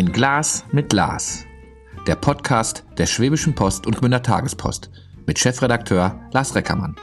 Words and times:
Ein 0.00 0.12
Glas 0.12 0.64
mit 0.72 0.94
Lars. 0.94 1.44
Der 2.06 2.16
Podcast 2.16 2.84
der 2.96 3.04
Schwäbischen 3.04 3.54
Post 3.54 3.86
und 3.86 3.98
Gmünder 3.98 4.22
Tagespost 4.22 4.88
mit 5.26 5.38
Chefredakteur 5.38 6.18
Lars 6.32 6.54
Reckermann. 6.54 6.96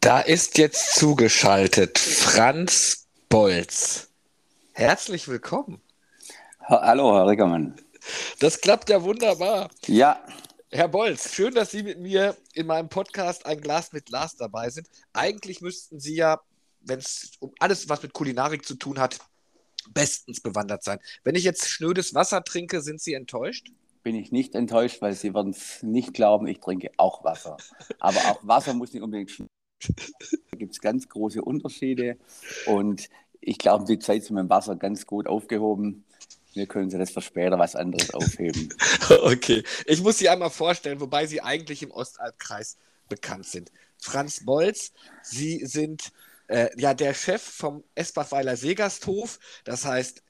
Da 0.00 0.18
ist 0.18 0.58
jetzt 0.58 0.96
zugeschaltet 0.96 2.00
Franz 2.00 3.06
Bolz. 3.28 4.08
Herzlich 4.72 5.28
willkommen. 5.28 5.80
Hallo, 6.64 7.14
Herr 7.14 7.28
Reckermann. 7.28 7.76
Das 8.40 8.60
klappt 8.60 8.90
ja 8.90 9.00
wunderbar. 9.04 9.70
Ja. 9.86 10.20
Herr 10.72 10.88
Bolz, 10.88 11.32
schön, 11.32 11.54
dass 11.54 11.70
Sie 11.70 11.84
mit 11.84 12.00
mir 12.00 12.36
in 12.54 12.66
meinem 12.66 12.88
Podcast 12.88 13.46
Ein 13.46 13.60
Glas 13.60 13.92
mit 13.92 14.10
Lars 14.10 14.34
dabei 14.34 14.70
sind. 14.70 14.88
Eigentlich 15.12 15.60
müssten 15.60 16.00
Sie 16.00 16.16
ja, 16.16 16.40
wenn 16.82 16.98
es 16.98 17.32
um 17.40 17.52
alles, 17.58 17.88
was 17.88 18.02
mit 18.02 18.12
Kulinarik 18.12 18.64
zu 18.64 18.74
tun 18.74 18.98
hat, 18.98 19.18
bestens 19.92 20.40
bewandert 20.40 20.84
sein. 20.84 20.98
Wenn 21.24 21.34
ich 21.34 21.44
jetzt 21.44 21.68
schnödes 21.68 22.14
Wasser 22.14 22.42
trinke, 22.44 22.80
sind 22.82 23.00
Sie 23.00 23.14
enttäuscht? 23.14 23.70
Bin 24.02 24.14
ich 24.14 24.32
nicht 24.32 24.54
enttäuscht, 24.54 25.02
weil 25.02 25.14
Sie 25.14 25.34
werden 25.34 25.50
es 25.50 25.82
nicht 25.82 26.14
glauben, 26.14 26.46
ich 26.46 26.60
trinke 26.60 26.90
auch 26.96 27.24
Wasser. 27.24 27.56
Aber 27.98 28.18
auch 28.26 28.40
Wasser 28.46 28.74
muss 28.74 28.92
nicht 28.92 29.02
unbedingt 29.02 29.30
schmecken. 29.30 29.50
Da 30.50 30.58
gibt 30.58 30.72
es 30.72 30.80
ganz 30.80 31.08
große 31.08 31.42
Unterschiede 31.42 32.18
und 32.66 33.08
ich 33.40 33.58
glaube, 33.58 33.86
die 33.86 33.98
Zeit 33.98 34.24
sind 34.24 34.36
mit 34.36 34.44
dem 34.44 34.50
Wasser 34.50 34.76
ganz 34.76 35.06
gut 35.06 35.26
aufgehoben. 35.26 36.04
Wir 36.52 36.66
können 36.66 36.90
Sie 36.90 36.98
das 36.98 37.10
für 37.10 37.22
später 37.22 37.58
was 37.58 37.76
anderes 37.76 38.12
aufheben. 38.12 38.68
Okay, 39.22 39.64
ich 39.86 40.02
muss 40.02 40.18
Sie 40.18 40.28
einmal 40.28 40.50
vorstellen, 40.50 41.00
wobei 41.00 41.26
Sie 41.26 41.40
eigentlich 41.40 41.82
im 41.82 41.90
Ostalbkreis 41.90 42.76
bekannt 43.08 43.46
sind. 43.46 43.72
Franz 43.98 44.44
Bolz, 44.44 44.92
Sie 45.22 45.64
sind 45.66 46.12
äh, 46.50 46.70
ja 46.76 46.94
der 46.94 47.14
Chef 47.14 47.42
vom 47.42 47.84
Esbachweiler 47.94 48.56
Seegasthof, 48.56 49.38
das 49.64 49.84
heißt 49.84 50.22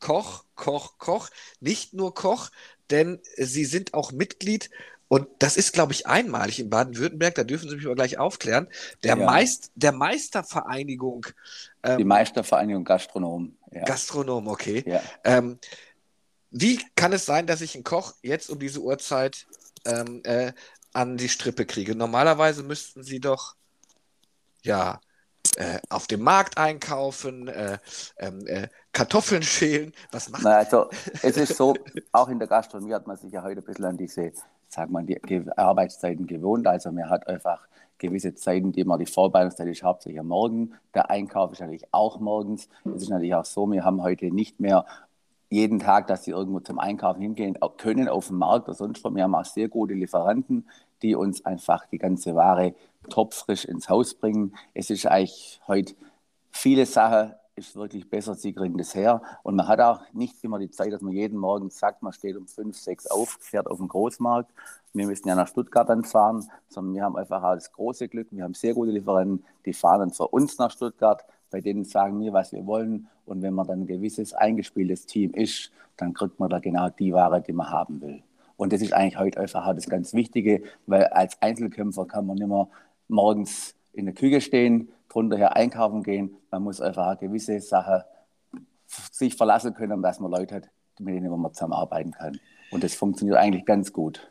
Koch, 0.00 0.44
Koch, 0.54 0.98
Koch, 0.98 1.30
nicht 1.60 1.94
nur 1.94 2.14
Koch, 2.14 2.50
denn 2.90 3.20
Sie 3.36 3.64
sind 3.64 3.94
auch 3.94 4.12
Mitglied 4.12 4.70
und 5.08 5.26
das 5.38 5.56
ist, 5.56 5.72
glaube 5.72 5.92
ich, 5.92 6.06
einmalig 6.06 6.60
in 6.60 6.70
Baden-Württemberg, 6.70 7.34
da 7.34 7.44
dürfen 7.44 7.68
Sie 7.68 7.76
mich 7.76 7.86
aber 7.86 7.94
gleich 7.94 8.18
aufklären, 8.18 8.68
der, 9.02 9.16
Ja. 9.16 9.24
Meist, 9.24 9.72
der 9.74 9.92
Meistervereinigung 9.92 11.26
Die 11.84 12.02
ähm, 12.02 12.06
Meistervereinigung 12.06 12.84
Gastronom. 12.84 13.56
Ja. 13.72 13.84
Gastronom, 13.84 14.48
okay. 14.48 14.84
ja. 14.86 15.02
Ähm, 15.24 15.58
wie 16.50 16.80
kann 16.94 17.12
es 17.12 17.26
sein, 17.26 17.46
dass 17.46 17.60
ich 17.60 17.74
einen 17.74 17.84
Koch 17.84 18.14
jetzt 18.22 18.50
um 18.50 18.58
diese 18.58 18.80
Uhrzeit 18.80 19.46
ähm, 19.84 20.20
äh, 20.24 20.52
an 20.92 21.16
die 21.16 21.28
Strippe 21.28 21.66
kriege? 21.66 21.94
Normalerweise 21.94 22.62
müssten 22.62 23.02
sie 23.02 23.20
doch 23.20 23.54
ja 24.62 25.00
äh, 25.58 25.80
auf 25.90 26.06
dem 26.06 26.22
Markt 26.22 26.56
einkaufen, 26.56 27.48
äh, 27.48 27.78
ähm, 28.18 28.46
äh, 28.46 28.68
Kartoffeln 28.92 29.42
schälen. 29.42 29.92
Was 30.12 30.28
macht 30.30 30.44
Na, 30.44 30.58
also, 30.58 30.86
es 31.22 31.36
ist 31.36 31.56
so, 31.56 31.74
auch 32.12 32.28
in 32.28 32.38
der 32.38 32.46
Gastronomie 32.46 32.94
hat 32.94 33.08
man 33.08 33.16
sich 33.16 33.32
ja 33.32 33.42
heute 33.42 33.60
ein 33.60 33.64
bisschen 33.64 33.84
an 33.84 33.96
diese, 33.96 34.30
sag 34.68 34.88
mal, 34.88 35.02
die 35.04 35.20
Arbeitszeiten 35.56 36.28
gewohnt. 36.28 36.68
Also 36.68 36.92
man 36.92 37.10
hat 37.10 37.26
einfach 37.26 37.66
gewisse 37.98 38.36
Zeiten, 38.36 38.70
die 38.70 38.84
man, 38.84 39.00
die 39.00 39.06
Vorbereitungszeit 39.06 39.66
ist 39.66 39.82
hauptsächlich 39.82 40.20
am 40.20 40.28
Morgen, 40.28 40.74
der 40.94 41.10
Einkauf 41.10 41.50
ist 41.50 41.60
natürlich 41.60 41.92
auch 41.92 42.20
morgens. 42.20 42.68
Es 42.84 43.02
ist 43.02 43.08
natürlich 43.08 43.34
auch 43.34 43.44
so, 43.44 43.66
wir 43.66 43.84
haben 43.84 44.00
heute 44.00 44.26
nicht 44.26 44.60
mehr 44.60 44.86
jeden 45.50 45.80
Tag, 45.80 46.06
dass 46.06 46.22
sie 46.22 46.30
irgendwo 46.30 46.60
zum 46.60 46.78
Einkaufen 46.78 47.20
hingehen 47.20 47.58
können 47.78 48.08
auf 48.08 48.28
dem 48.28 48.38
Markt 48.38 48.68
oder 48.68 48.76
sonst 48.76 49.02
wo. 49.02 49.12
Wir 49.12 49.24
haben 49.24 49.34
auch 49.34 49.44
sehr 49.44 49.68
gute 49.68 49.94
Lieferanten, 49.94 50.68
die 51.02 51.16
uns 51.16 51.44
einfach 51.44 51.86
die 51.86 51.98
ganze 51.98 52.36
Ware 52.36 52.74
topfrisch 53.08 53.64
ins 53.64 53.88
Haus 53.88 54.14
bringen. 54.14 54.54
Es 54.74 54.90
ist 54.90 55.06
eigentlich 55.06 55.60
heute 55.66 55.94
viele 56.50 56.86
Sachen 56.86 57.34
ist 57.58 57.76
wirklich 57.76 58.08
besser, 58.08 58.34
sie 58.34 58.52
kriegen 58.52 58.78
das 58.78 58.94
her. 58.94 59.20
Und 59.42 59.56
man 59.56 59.68
hat 59.68 59.80
auch 59.80 60.00
nicht 60.12 60.42
immer 60.44 60.58
die 60.58 60.70
Zeit, 60.70 60.92
dass 60.92 61.02
man 61.02 61.12
jeden 61.12 61.38
Morgen 61.38 61.70
sagt, 61.70 62.02
man 62.02 62.12
steht 62.12 62.36
um 62.36 62.46
fünf, 62.46 62.78
sechs 62.78 63.06
auf, 63.06 63.36
fährt 63.40 63.66
auf 63.66 63.78
den 63.78 63.88
Großmarkt. 63.88 64.50
Wir 64.92 65.06
müssen 65.06 65.28
ja 65.28 65.34
nach 65.34 65.48
Stuttgart 65.48 65.88
dann 65.88 66.04
fahren, 66.04 66.48
sondern 66.68 66.94
wir 66.94 67.02
haben 67.02 67.16
einfach 67.16 67.42
auch 67.42 67.54
das 67.54 67.72
große 67.72 68.08
Glück. 68.08 68.28
Wir 68.30 68.44
haben 68.44 68.54
sehr 68.54 68.74
gute 68.74 68.92
Lieferanten, 68.92 69.44
die 69.64 69.72
fahren 69.72 70.00
dann 70.00 70.12
für 70.12 70.28
uns 70.28 70.58
nach 70.58 70.70
Stuttgart. 70.70 71.24
Bei 71.50 71.60
denen 71.60 71.84
sagen 71.84 72.20
wir, 72.20 72.32
was 72.32 72.52
wir 72.52 72.64
wollen. 72.66 73.08
Und 73.26 73.42
wenn 73.42 73.54
man 73.54 73.66
dann 73.66 73.80
ein 73.80 73.86
gewisses 73.86 74.34
eingespieltes 74.34 75.06
Team 75.06 75.32
ist, 75.34 75.72
dann 75.96 76.14
kriegt 76.14 76.38
man 76.38 76.48
da 76.48 76.60
genau 76.60 76.88
die 76.90 77.12
Ware, 77.12 77.42
die 77.42 77.52
man 77.52 77.70
haben 77.70 78.00
will. 78.00 78.22
Und 78.56 78.72
das 78.72 78.82
ist 78.82 78.92
eigentlich 78.92 79.18
heute 79.18 79.40
einfach 79.40 79.72
das 79.74 79.88
ganz 79.88 80.14
Wichtige, 80.14 80.62
weil 80.86 81.04
als 81.06 81.40
Einzelkämpfer 81.40 82.06
kann 82.06 82.26
man 82.26 82.36
nicht 82.36 82.48
mehr 82.48 82.68
morgens 83.08 83.74
in 83.92 84.06
der 84.06 84.14
Küche 84.14 84.40
stehen, 84.40 84.90
drunter 85.08 85.36
her 85.36 85.56
einkaufen 85.56 86.02
gehen. 86.02 86.36
Man 86.50 86.62
muss 86.62 86.80
einfach 86.80 87.18
gewisse 87.18 87.60
Sache 87.60 88.04
sich 88.86 89.34
verlassen 89.34 89.74
können, 89.74 90.02
dass 90.02 90.20
man 90.20 90.30
Leute 90.30 90.56
hat, 90.56 90.68
mit 90.98 91.14
denen 91.14 91.30
man 91.30 91.52
zusammenarbeiten 91.52 92.12
kann. 92.12 92.38
Und 92.70 92.84
das 92.84 92.94
funktioniert 92.94 93.38
eigentlich 93.38 93.64
ganz 93.64 93.92
gut. 93.92 94.30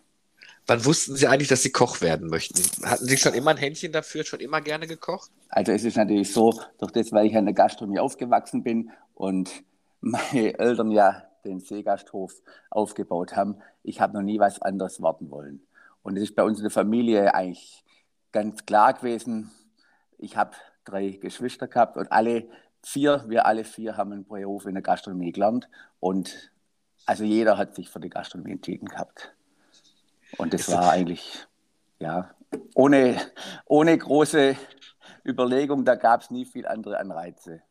Wann 0.67 0.83
wussten 0.83 1.15
Sie 1.15 1.27
eigentlich, 1.27 1.47
dass 1.47 1.63
Sie 1.63 1.71
Koch 1.71 2.01
werden 2.01 2.29
möchten? 2.29 2.61
Hatten 2.85 3.05
Sie 3.05 3.17
schon 3.17 3.33
immer 3.33 3.51
ein 3.51 3.57
Händchen 3.57 3.93
dafür, 3.93 4.25
schon 4.25 4.41
immer 4.41 4.59
gerne 4.59 4.85
gekocht? 4.85 5.31
Also 5.49 5.71
es 5.71 5.83
ist 5.85 5.95
natürlich 5.95 6.33
so, 6.33 6.53
durch 6.77 6.91
das, 6.91 7.11
weil 7.13 7.25
ich 7.25 7.37
an 7.37 7.45
der 7.45 7.53
Gastronomie 7.53 7.99
aufgewachsen 7.99 8.63
bin 8.63 8.91
und 9.15 9.63
meine 10.01 10.59
Eltern 10.59 10.91
ja 10.91 11.23
den 11.45 11.61
Seegasthof 11.61 12.33
aufgebaut 12.69 13.35
haben, 13.35 13.55
ich 13.83 14.01
habe 14.01 14.13
noch 14.13 14.21
nie 14.21 14.39
was 14.39 14.61
anderes 14.61 15.01
warten 15.01 15.31
wollen. 15.31 15.61
Und 16.03 16.17
es 16.17 16.23
ist 16.23 16.35
bei 16.35 16.43
uns 16.43 16.57
in 16.57 16.63
der 16.63 16.71
Familie 16.71 17.33
eigentlich 17.33 17.85
ganz 18.31 18.65
klar 18.65 18.93
gewesen. 18.93 19.51
Ich 20.17 20.37
habe 20.37 20.55
drei 20.85 21.11
Geschwister 21.11 21.67
gehabt 21.67 21.97
und 21.97 22.11
alle 22.11 22.47
vier, 22.83 23.25
wir 23.27 23.45
alle 23.45 23.63
vier 23.63 23.97
haben 23.97 24.13
einen 24.13 24.27
Beruf 24.27 24.65
in 24.65 24.73
der 24.73 24.83
Gastronomie 24.83 25.31
gelernt 25.31 25.69
und 25.99 26.51
also 27.05 27.23
jeder 27.23 27.57
hat 27.57 27.75
sich 27.75 27.89
für 27.89 27.99
die 27.99 28.09
Gastronomie 28.09 28.53
entschieden 28.53 28.87
gehabt. 28.87 29.33
Und 30.37 30.53
das 30.53 30.69
war 30.69 30.91
eigentlich, 30.91 31.47
ja, 31.99 32.31
ohne, 32.75 33.17
ohne 33.65 33.97
große 33.97 34.55
Überlegung, 35.25 35.85
da 35.85 35.95
gab 35.95 36.21
es 36.21 36.31
nie 36.31 36.45
viel 36.45 36.67
andere 36.67 36.99
Anreize. 36.99 37.61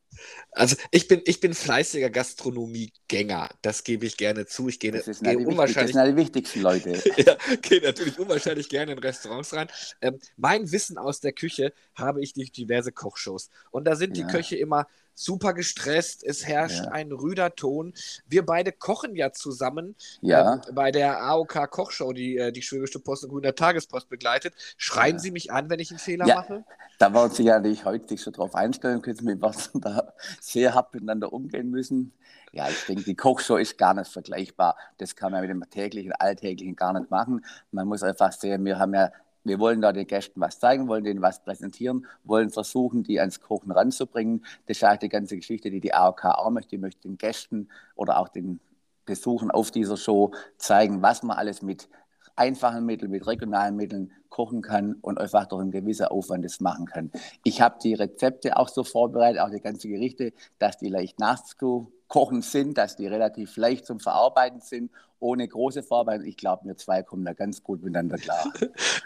Also 0.52 0.76
ich 0.90 1.08
bin, 1.08 1.20
ich 1.24 1.40
bin 1.40 1.54
fleißiger 1.54 2.10
Gastronomiegänger, 2.10 3.50
das 3.62 3.84
gebe 3.84 4.06
ich 4.06 4.16
gerne 4.16 4.46
zu. 4.46 4.68
Ich 4.68 4.78
gehe, 4.78 4.92
Das, 4.92 5.06
ist 5.08 5.22
gehe 5.22 5.36
die, 5.36 5.46
wichtig, 5.46 5.46
das 5.46 5.52
unwahrscheinlich 5.52 5.94
sind 5.94 6.06
die 6.06 6.16
wichtigsten 6.16 6.60
Leute. 6.60 7.02
ja, 7.16 7.36
gehe 7.62 7.82
natürlich 7.82 8.18
unwahrscheinlich 8.18 8.68
gerne 8.68 8.92
in 8.92 8.98
Restaurants 8.98 9.52
rein. 9.52 9.68
Ähm, 10.00 10.18
mein 10.36 10.70
Wissen 10.72 10.98
aus 10.98 11.20
der 11.20 11.32
Küche 11.32 11.72
habe 11.94 12.22
ich 12.22 12.32
durch 12.34 12.52
diverse 12.52 12.92
Kochshows. 12.92 13.50
Und 13.70 13.84
da 13.84 13.96
sind 13.96 14.16
die 14.16 14.20
Ja. 14.20 14.26
Köche 14.26 14.56
immer 14.56 14.86
super 15.16 15.54
gestresst. 15.54 16.22
Es 16.22 16.46
herrscht 16.46 16.84
Ja. 16.84 16.90
ein 16.92 17.10
rüder 17.10 17.56
Ton. 17.56 17.94
Wir 18.28 18.46
beide 18.46 18.70
kochen 18.70 19.16
ja 19.16 19.32
zusammen 19.32 19.96
Ja, 20.20 20.54
ähm, 20.54 20.60
bei 20.74 20.92
der 20.92 21.22
AOK 21.24 21.68
Kochshow, 21.70 22.12
die 22.12 22.36
äh, 22.36 22.52
die 22.52 22.62
Schwäbische 22.62 23.00
Post 23.00 23.24
und 23.24 23.30
Grüner 23.30 23.54
Tagespost 23.54 24.08
begleitet. 24.08 24.54
Schreien 24.76 25.16
Ja. 25.16 25.20
Sie 25.22 25.30
mich 25.32 25.50
an, 25.50 25.70
wenn 25.70 25.80
ich 25.80 25.90
einen 25.90 25.98
Fehler 25.98 26.26
mache? 26.26 26.64
da 26.98 27.12
werden 27.12 27.32
Sie 27.32 27.42
ja 27.44 27.56
natürlich 27.56 27.84
heute 27.84 28.06
sich 28.08 28.22
schon 28.22 28.32
drauf 28.34 28.54
einstellen 28.54 29.02
können. 29.02 29.18
Wir 29.26 29.40
werden 29.40 29.80
da 29.80 30.12
sehr 30.40 30.74
hart 30.74 30.94
miteinander 30.94 31.32
umgehen 31.32 31.70
müssen. 31.70 32.12
Ja, 32.52 32.68
ich 32.68 32.84
denke, 32.86 33.02
die 33.04 33.14
Kochshow 33.16 33.56
ist 33.56 33.76
gar 33.76 33.92
nicht 33.94 34.10
vergleichbar. 34.10 34.76
Das 34.98 35.16
kann 35.16 35.32
man 35.32 35.40
mit 35.42 35.50
dem 35.50 35.68
täglichen, 35.68 36.12
alltäglichen 36.12 36.76
gar 36.76 36.92
nicht 36.98 37.10
machen. 37.10 37.44
Man 37.70 37.88
muss 37.88 38.02
einfach 38.02 38.32
sehen, 38.32 38.64
wir 38.64 38.78
haben 38.78 38.94
ja 38.94 39.10
wir 39.46 39.58
wollen 39.58 39.80
da 39.80 39.92
den 39.92 40.06
Gästen 40.06 40.40
was 40.40 40.58
zeigen, 40.58 40.88
wollen 40.88 41.04
denen 41.04 41.22
was 41.22 41.42
präsentieren, 41.42 42.06
wollen 42.24 42.50
versuchen, 42.50 43.02
die 43.02 43.20
ans 43.20 43.40
Kochen 43.40 43.70
ranzubringen. 43.70 44.44
Das 44.66 44.78
ist 44.78 44.84
eigentlich 44.84 45.00
die 45.00 45.08
ganze 45.08 45.36
Geschichte, 45.36 45.70
die 45.70 45.80
die 45.80 45.94
AOK 45.94 46.24
auch 46.24 46.50
möchte. 46.50 46.70
Die 46.70 46.78
möchte 46.78 47.02
den 47.02 47.18
Gästen 47.18 47.68
oder 47.94 48.18
auch 48.18 48.28
den 48.28 48.60
Besuchern 49.04 49.50
auf 49.50 49.70
dieser 49.70 49.96
Show 49.96 50.32
zeigen, 50.58 51.00
was 51.02 51.22
man 51.22 51.36
alles 51.36 51.62
mit 51.62 51.88
einfachen 52.34 52.84
Mitteln, 52.84 53.10
mit 53.10 53.26
regionalen 53.26 53.76
Mitteln 53.76 54.12
kochen 54.28 54.60
kann 54.60 54.96
und 55.00 55.18
einfach 55.18 55.46
durch 55.46 55.62
einen 55.62 55.70
gewissen 55.70 56.06
Aufwand 56.06 56.44
das 56.44 56.60
machen 56.60 56.86
kann. 56.86 57.10
Ich 57.42 57.62
habe 57.62 57.78
die 57.82 57.94
Rezepte 57.94 58.56
auch 58.56 58.68
so 58.68 58.84
vorbereitet, 58.84 59.40
auch 59.40 59.50
die 59.50 59.60
ganzen 59.60 59.90
Gerichte, 59.90 60.32
dass 60.58 60.76
die 60.76 60.88
leicht 60.88 61.18
nachzukochen 61.18 62.42
sind, 62.42 62.76
dass 62.76 62.96
die 62.96 63.06
relativ 63.06 63.56
leicht 63.56 63.86
zum 63.86 64.00
Verarbeiten 64.00 64.60
sind, 64.60 64.90
ohne 65.18 65.46
große 65.48 65.82
Verarbeitung. 65.82 66.26
Ich 66.26 66.36
glaube, 66.36 66.64
wir 66.66 66.76
zwei 66.76 67.02
kommen 67.02 67.24
da 67.24 67.32
ganz 67.32 67.62
gut 67.62 67.82
miteinander 67.82 68.18
klar. 68.18 68.52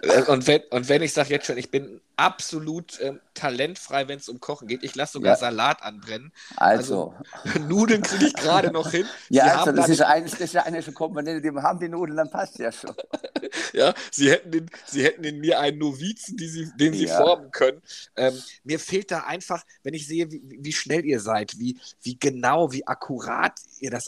Äh, 0.03 0.23
Und 0.23 0.47
wenn, 0.47 0.63
und 0.71 0.89
wenn 0.89 1.03
ich 1.03 1.13
sage 1.13 1.31
jetzt 1.31 1.47
schon, 1.47 1.59
ich 1.59 1.71
bin 1.71 2.01
absolut 2.17 3.01
ähm, 3.01 3.21
talentfrei, 3.35 4.09
wenn 4.09 4.19
es 4.19 4.29
um 4.29 4.41
Kochen 4.41 4.69
geht. 4.69 4.83
Ich 4.83 4.95
lasse 4.95 5.15
sogar 5.15 5.33
Ja. 5.33 5.39
Salat 5.39 5.83
anbrennen. 5.83 6.33
Also, 6.57 7.15
Nudeln 7.69 8.03
kriege 8.03 8.27
ich 8.27 8.35
gerade 8.35 8.71
noch 8.71 8.91
hin. 8.91 9.07
ja, 9.29 9.45
Sie 9.45 9.51
also 9.51 9.73
das 9.73 9.87
da 9.87 9.93
ist, 9.93 10.01
eine, 10.03 10.25
das 10.29 10.41
ist 10.41 10.57
eine 10.57 10.83
Komponente, 10.93 11.41
die 11.41 11.57
haben, 11.61 11.79
die 11.79 11.89
Nudeln, 11.89 12.17
dann 12.17 12.31
passt 12.31 12.59
ja 12.59 12.71
schon. 12.73 12.95
Ja, 13.73 13.95
Sie 14.13 14.31
hätten, 14.31 14.53
in, 14.53 14.71
Sie 14.87 15.03
hätten 15.05 15.25
in 15.25 15.39
mir 15.41 15.59
einen 15.61 15.79
Novizen, 15.79 16.37
die 16.37 16.49
Sie, 16.49 16.71
den 16.77 16.93
Sie 16.93 17.07
Ja. 17.07 17.17
formen 17.17 17.51
können. 17.51 17.81
Ähm, 18.17 18.41
mir 18.65 18.79
fehlt 18.79 19.11
da 19.11 19.21
einfach, 19.25 19.65
wenn 19.83 19.95
ich 19.95 20.07
sehe, 20.07 20.31
wie, 20.31 20.41
wie 20.61 20.73
schnell 20.73 21.05
ihr 21.05 21.21
seid, 21.21 21.59
wie, 21.59 21.79
wie 22.03 22.19
genau, 22.19 22.73
wie 22.73 22.87
akkurat 22.87 23.55
ihr 23.81 23.91
das. 23.91 24.07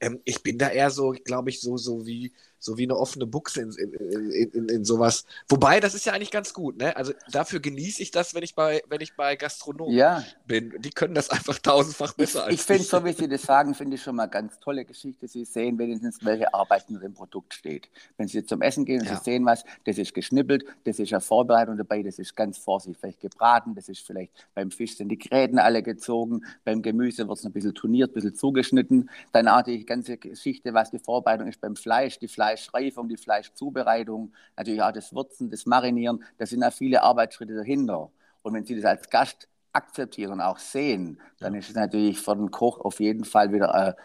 Ähm, 0.00 0.20
ich 0.24 0.42
bin 0.42 0.58
da 0.58 0.68
eher 0.70 0.90
so, 0.90 1.10
glaube 1.24 1.50
ich, 1.50 1.60
so, 1.60 1.76
so 1.76 2.06
wie 2.06 2.32
so 2.64 2.78
wie 2.78 2.84
eine 2.84 2.96
offene 2.96 3.26
Buchse 3.26 3.60
in, 3.60 3.72
in, 3.72 4.30
in, 4.30 4.68
in, 4.68 4.84
sowas. 4.84 5.26
Wobei, 5.48 5.80
das 5.80 5.94
ist 5.94 6.06
ja 6.06 6.14
eigentlich 6.14 6.30
ganz 6.30 6.54
gut, 6.54 6.78
ne? 6.78 6.96
Also 6.96 7.12
dafür 7.30 7.60
genieße 7.60 8.02
ich 8.02 8.10
das, 8.10 8.34
wenn 8.34 8.42
ich 8.42 8.54
bei, 8.54 8.82
wenn 8.88 9.02
ich 9.02 9.14
bei 9.16 9.36
Gastronomen 9.36 9.94
ja. 9.94 10.24
bin. 10.46 10.74
Die 10.78 10.90
können 10.90 11.14
das 11.14 11.28
einfach 11.28 11.58
tausendfach 11.58 12.14
besser 12.14 12.40
ich, 12.40 12.44
als 12.44 12.54
ich. 12.54 12.62
finde, 12.62 12.84
so 12.84 13.04
wie 13.04 13.12
Sie 13.12 13.28
das 13.28 13.42
sagen, 13.42 13.74
finde 13.74 13.96
ich 13.96 14.02
schon 14.02 14.16
mal 14.16 14.26
ganz 14.26 14.58
tolle 14.60 14.86
Geschichte. 14.86 15.28
Sie 15.28 15.44
sehen 15.44 15.78
wenigstens, 15.78 16.24
welche 16.24 16.54
Arbeit 16.54 16.86
in 16.88 16.98
dem 17.00 17.12
Produkt 17.12 17.52
steht. 17.52 17.90
Wenn 18.16 18.28
Sie 18.28 18.44
zum 18.46 18.62
Essen 18.62 18.86
gehen 18.86 19.02
und 19.02 19.08
ja. 19.08 19.16
Sie 19.16 19.24
sehen 19.24 19.44
was, 19.44 19.64
das 19.84 19.98
ist 19.98 20.14
geschnippelt, 20.14 20.64
das 20.84 20.98
ist 20.98 21.12
eine 21.12 21.20
Vorbereitung 21.20 21.76
dabei, 21.76 22.02
das 22.02 22.18
ist 22.18 22.34
ganz 22.34 22.56
vorsichtig 22.56 22.98
vielleicht 22.98 23.20
gebraten, 23.20 23.74
das 23.74 23.90
ist 23.90 24.06
vielleicht 24.06 24.32
beim 24.54 24.70
Fisch 24.70 24.96
sind 24.96 25.10
die 25.10 25.18
Gräten 25.18 25.58
alle 25.58 25.82
gezogen, 25.82 26.46
beim 26.64 26.80
Gemüse 26.80 27.28
wird 27.28 27.38
es 27.38 27.44
ein 27.44 27.52
bisschen 27.52 27.74
turniert, 27.74 28.12
ein 28.12 28.14
bisschen 28.14 28.34
zugeschnitten. 28.34 29.10
Dann 29.32 29.48
auch 29.48 29.62
die 29.62 29.84
ganze 29.84 30.16
Geschichte, 30.16 30.72
was 30.72 30.90
die 30.90 30.98
Vorbereitung 30.98 31.48
ist 31.48 31.60
beim 31.60 31.76
Fleisch, 31.76 32.18
die 32.18 32.28
Fleischreifung, 32.56 33.08
die 33.08 33.16
Fleischzubereitung, 33.16 34.32
natürlich 34.56 34.82
auch 34.82 34.92
das 34.92 35.14
Würzen, 35.14 35.50
das 35.50 35.66
Marinieren, 35.66 36.22
da 36.38 36.46
sind 36.46 36.62
ja 36.62 36.70
viele 36.70 37.02
Arbeitsschritte 37.02 37.54
dahinter. 37.54 38.10
Und 38.42 38.54
wenn 38.54 38.64
Sie 38.64 38.76
das 38.76 38.84
als 38.84 39.08
Gast 39.10 39.48
akzeptieren 39.72 40.32
und 40.32 40.40
auch 40.40 40.58
sehen, 40.58 41.20
dann 41.40 41.54
ist 41.54 41.70
es 41.70 41.74
natürlich 41.74 42.20
für 42.20 42.36
den 42.36 42.50
Koch 42.50 42.78
auf 42.80 43.00
jeden 43.00 43.24
Fall 43.24 43.52
wieder 43.52 43.74
eine 43.74 43.96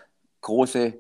große 0.42 0.94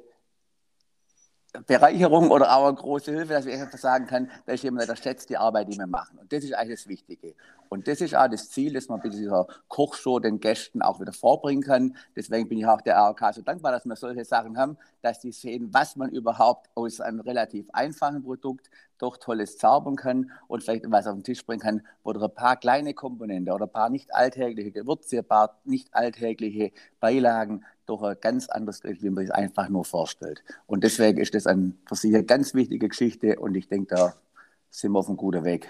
Bereicherung 1.65 2.29
oder 2.29 2.55
eine 2.55 2.75
große 2.75 3.11
Hilfe, 3.11 3.33
dass 3.33 3.45
ich 3.45 3.59
einfach 3.59 3.77
sagen 3.77 4.05
kann, 4.05 4.29
da 4.45 4.53
ist 4.53 4.63
jemand, 4.63 4.85
schätzt 4.99 5.29
die 5.29 5.37
Arbeit, 5.37 5.67
die 5.71 5.77
wir 5.77 5.87
machen. 5.87 6.19
Und 6.19 6.31
das 6.31 6.43
ist 6.43 6.53
eigentlich 6.53 6.79
das 6.79 6.87
Wichtige. 6.87 7.33
Und 7.69 7.87
das 7.87 8.01
ist 8.01 8.15
auch 8.15 8.27
das 8.27 8.49
Ziel, 8.49 8.73
dass 8.73 8.87
man 8.87 9.01
bei 9.01 9.09
dieser 9.09 9.47
Kochshow 9.67 10.19
den 10.19 10.39
Gästen 10.39 10.81
auch 10.81 10.99
wieder 10.99 11.13
vorbringen 11.13 11.63
kann. 11.63 11.95
Deswegen 12.15 12.49
bin 12.49 12.59
ich 12.59 12.67
auch 12.67 12.81
der 12.81 12.97
RK 12.97 13.33
so 13.33 13.41
dankbar, 13.41 13.71
dass 13.71 13.85
wir 13.85 13.95
solche 13.95 14.25
Sachen 14.25 14.57
haben, 14.57 14.77
dass 15.01 15.19
die 15.19 15.31
sehen, 15.31 15.69
was 15.71 15.95
man 15.95 16.09
überhaupt 16.11 16.69
aus 16.75 17.01
einem 17.01 17.19
relativ 17.19 17.67
einfachen 17.73 18.23
Produkt 18.23 18.69
doch 18.99 19.17
Tolles 19.17 19.57
zaubern 19.57 19.95
kann 19.95 20.31
und 20.47 20.63
vielleicht 20.63 20.91
was 20.91 21.07
auf 21.07 21.15
den 21.15 21.23
Tisch 21.23 21.45
bringen 21.45 21.61
kann, 21.61 21.81
wo 22.03 22.11
ein 22.11 22.35
paar 22.35 22.57
kleine 22.57 22.93
Komponenten 22.93 23.53
oder 23.53 23.65
ein 23.65 23.71
paar 23.71 23.89
nicht 23.89 24.13
alltägliche 24.13 24.71
Gewürze, 24.71 25.19
ein 25.19 25.25
paar 25.25 25.59
nicht 25.63 25.93
alltägliche 25.95 26.71
Beilagen 26.99 27.63
doch 27.89 28.15
ganz 28.21 28.49
anderes 28.49 28.81
Gericht, 28.81 29.03
wie 29.03 29.09
man 29.09 29.25
sich 29.25 29.33
einfach 29.33 29.69
nur 29.69 29.85
vorstellt. 29.85 30.43
Und 30.67 30.83
deswegen 30.83 31.19
ist 31.19 31.33
das 31.33 31.47
ein, 31.47 31.77
für 31.87 31.95
Sie 31.95 32.09
eine 32.09 32.23
ganz 32.23 32.53
wichtige 32.53 32.87
Geschichte 32.87 33.39
und 33.39 33.55
ich 33.55 33.67
denke, 33.67 33.95
da 33.95 34.15
sind 34.69 34.91
wir 34.91 34.99
auf 34.99 35.07
einem 35.07 35.17
guten 35.17 35.43
Weg. 35.43 35.67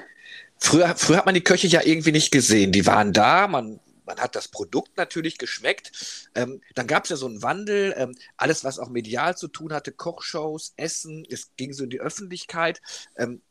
Früher, 0.58 0.96
früher 0.96 1.18
hat 1.18 1.26
man 1.26 1.36
die 1.36 1.44
Köche 1.44 1.68
ja 1.68 1.82
irgendwie 1.84 2.12
nicht 2.12 2.32
gesehen. 2.32 2.72
Die 2.72 2.86
waren 2.86 3.14
da, 3.14 3.48
man, 3.48 3.80
man 4.06 4.18
hat 4.18 4.36
das 4.36 4.48
Produkt 4.48 4.98
natürlich 4.98 5.38
geschmeckt. 5.38 6.30
Ähm, 6.36 6.62
dann 6.76 6.88
gab 6.88 7.06
es 7.06 7.12
ja 7.12 7.16
so 7.16 7.28
einen 7.28 7.42
Wandel, 7.42 7.94
ähm, 7.98 8.16
alles, 8.38 8.64
was 8.64 8.80
auch 8.80 8.90
medial 8.90 9.38
zu 9.38 9.48
tun 9.48 9.72
hatte, 9.74 9.92
Kochshows, 9.92 10.74
Essen, 10.76 11.26
es 11.30 11.52
ging 11.56 11.74
so 11.74 11.84
in 11.84 11.90
die 11.90 12.02
Öffentlichkeit. 12.02 12.82
Ähm, 13.16 13.42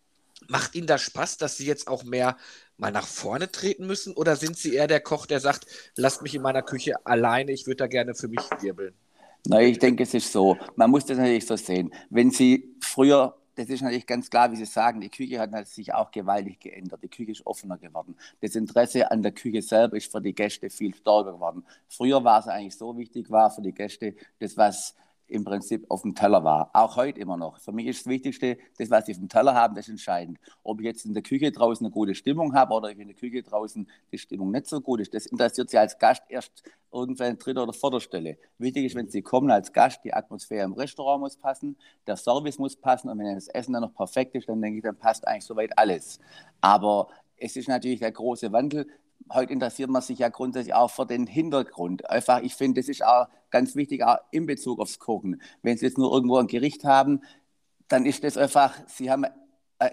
macht 0.46 0.74
Ihnen 0.74 0.86
das 0.86 1.02
Spaß, 1.02 1.38
dass 1.38 1.56
Sie 1.56 1.66
jetzt 1.66 1.88
auch 1.88 2.04
mehr 2.04 2.36
mal 2.78 2.92
nach 2.92 3.06
vorne 3.06 3.50
treten 3.50 3.86
müssen? 3.86 4.14
Oder 4.14 4.36
sind 4.36 4.56
Sie 4.56 4.75
eher 4.75 4.86
der 4.86 5.00
Koch, 5.00 5.26
der 5.26 5.40
sagt, 5.40 5.66
lasst 5.96 6.22
mich 6.22 6.34
in 6.34 6.42
meiner 6.42 6.62
Küche 6.62 6.94
alleine, 7.04 7.52
ich 7.52 7.66
würde 7.66 7.76
da 7.76 7.86
gerne 7.86 8.14
für 8.14 8.28
mich 8.28 8.40
wirbeln? 8.60 8.94
Nein, 9.46 9.69
ich 9.69 9.78
denke, 9.78 10.02
es 10.02 10.14
ist 10.14 10.32
so. 10.32 10.56
Man 10.76 10.90
muss 10.90 11.04
das 11.04 11.19
natürlich 11.19 11.46
so 11.46 11.56
sehen. 11.56 11.92
Wenn 12.10 12.30
Sie 12.30 12.75
früher 12.80 13.34
das 13.58 13.69
ist 13.70 13.82
natürlich 13.82 14.06
ganz 14.06 14.30
klar, 14.30 14.52
wie 14.52 14.56
Sie 14.56 14.64
sagen, 14.64 15.00
die 15.00 15.08
Küche 15.08 15.40
hat 15.40 15.66
sich 15.66 15.92
auch 15.92 16.12
gewaltig 16.12 16.60
geändert. 16.60 17.02
Die 17.02 17.08
Küche 17.08 17.32
ist 17.32 17.44
offener 17.44 17.76
geworden. 17.76 18.14
Das 18.40 18.54
Interesse 18.54 19.10
an 19.10 19.20
der 19.20 19.32
Küche 19.32 19.62
selber 19.62 19.96
ist 19.96 20.12
für 20.12 20.20
die 20.20 20.32
Gäste 20.32 20.70
viel 20.70 20.94
stärker 20.94 21.32
geworden. 21.32 21.64
Früher 21.88 22.22
war 22.22 22.38
es 22.38 22.46
eigentlich 22.46 22.76
so 22.76 22.96
wichtig, 22.96 23.30
war 23.30 23.50
für 23.50 23.62
die 23.62 23.72
Gäste 23.72 24.14
das, 24.38 24.56
was 24.56 24.94
im 25.28 25.44
Prinzip 25.44 25.84
auf 25.90 26.02
dem 26.02 26.14
Teller 26.14 26.42
war. 26.42 26.70
Auch 26.72 26.96
heute 26.96 27.20
immer 27.20 27.36
noch. 27.36 27.58
Für 27.58 27.72
mich 27.72 27.86
ist 27.86 28.00
das 28.00 28.06
Wichtigste, 28.10 28.58
das, 28.78 28.90
was 28.90 29.06
sie 29.06 29.12
auf 29.12 29.19
dem 29.19 29.28
Teller 29.28 29.54
haben, 29.54 29.75
das 29.75 29.86
ist 29.86 29.92
entscheidend. 29.92 30.38
Ob 30.62 30.80
ich 30.80 30.86
jetzt 30.86 31.04
in 31.04 31.14
der 31.14 31.22
Küche 31.22 31.52
draußen 31.52 31.84
eine 31.84 31.92
gute 31.92 32.14
Stimmung 32.14 32.54
habe 32.54 32.75
oder 32.75 32.90
in 32.90 33.06
der 33.06 33.16
Küche 33.16 33.42
draußen 33.42 33.88
die 34.10 34.19
Stimmung 34.19 34.50
nicht 34.50 34.66
so 34.66 34.80
gut 34.80 35.00
ist, 35.00 35.14
das 35.14 35.26
interessiert 35.26 35.70
Sie 35.70 35.78
als 35.78 35.98
Gast 35.98 36.22
erst 36.28 36.62
irgendwann 36.90 37.32
an 37.32 37.38
dritter 37.38 37.62
oder 37.62 37.72
vierter 37.72 38.00
Stelle. 38.00 38.38
Wichtig 38.58 38.86
ist, 38.86 38.94
wenn 38.96 39.08
Sie 39.08 39.22
kommen 39.22 39.50
als 39.50 39.72
Gast, 39.72 40.00
die 40.04 40.14
Atmosphäre 40.14 40.64
im 40.64 40.72
Restaurant 40.72 41.20
muss 41.20 41.36
passen, 41.36 41.76
der 42.06 42.16
Service 42.16 42.58
muss 42.58 42.76
passen 42.76 43.10
und 43.10 43.19
wenn 43.19 43.34
das 43.34 43.48
Essen 43.48 43.75
dann 43.75 43.82
noch 43.82 43.94
perfekt 43.94 44.34
ist, 44.34 44.48
dann 44.48 44.62
denke 44.62 44.78
ich, 44.78 44.82
dann 44.82 44.96
passt 44.96 45.28
eigentlich 45.28 45.44
soweit 45.44 45.76
alles. 45.78 46.19
Aber 46.60 47.08
es 47.36 47.56
ist 47.56 47.69
natürlich 47.69 48.00
der 48.00 48.12
große 48.12 48.50
Wandel 48.52 48.86
heute 49.30 49.52
interessiert 49.52 49.90
man 49.90 50.02
sich 50.02 50.18
ja 50.18 50.28
grundsätzlich 50.28 50.74
auch 50.74 50.90
für 50.90 51.06
den 51.06 51.26
Hintergrund. 51.26 52.08
Einfach, 52.08 52.40
ich 52.40 52.54
finde, 52.54 52.80
das 52.80 52.88
ist 52.88 53.04
auch 53.04 53.28
ganz 53.50 53.74
wichtig, 53.76 54.02
auch 54.04 54.18
in 54.30 54.46
Bezug 54.46 54.80
aufs 54.80 54.98
Kochen. 54.98 55.42
Wenn 55.62 55.76
Sie 55.76 55.86
jetzt 55.86 55.98
nur 55.98 56.12
irgendwo 56.12 56.36
ein 56.36 56.46
Gericht 56.46 56.84
haben, 56.84 57.22
dann 57.88 58.06
ist 58.06 58.24
das 58.24 58.36
einfach, 58.36 58.74
Sie 58.86 59.10
haben 59.10 59.26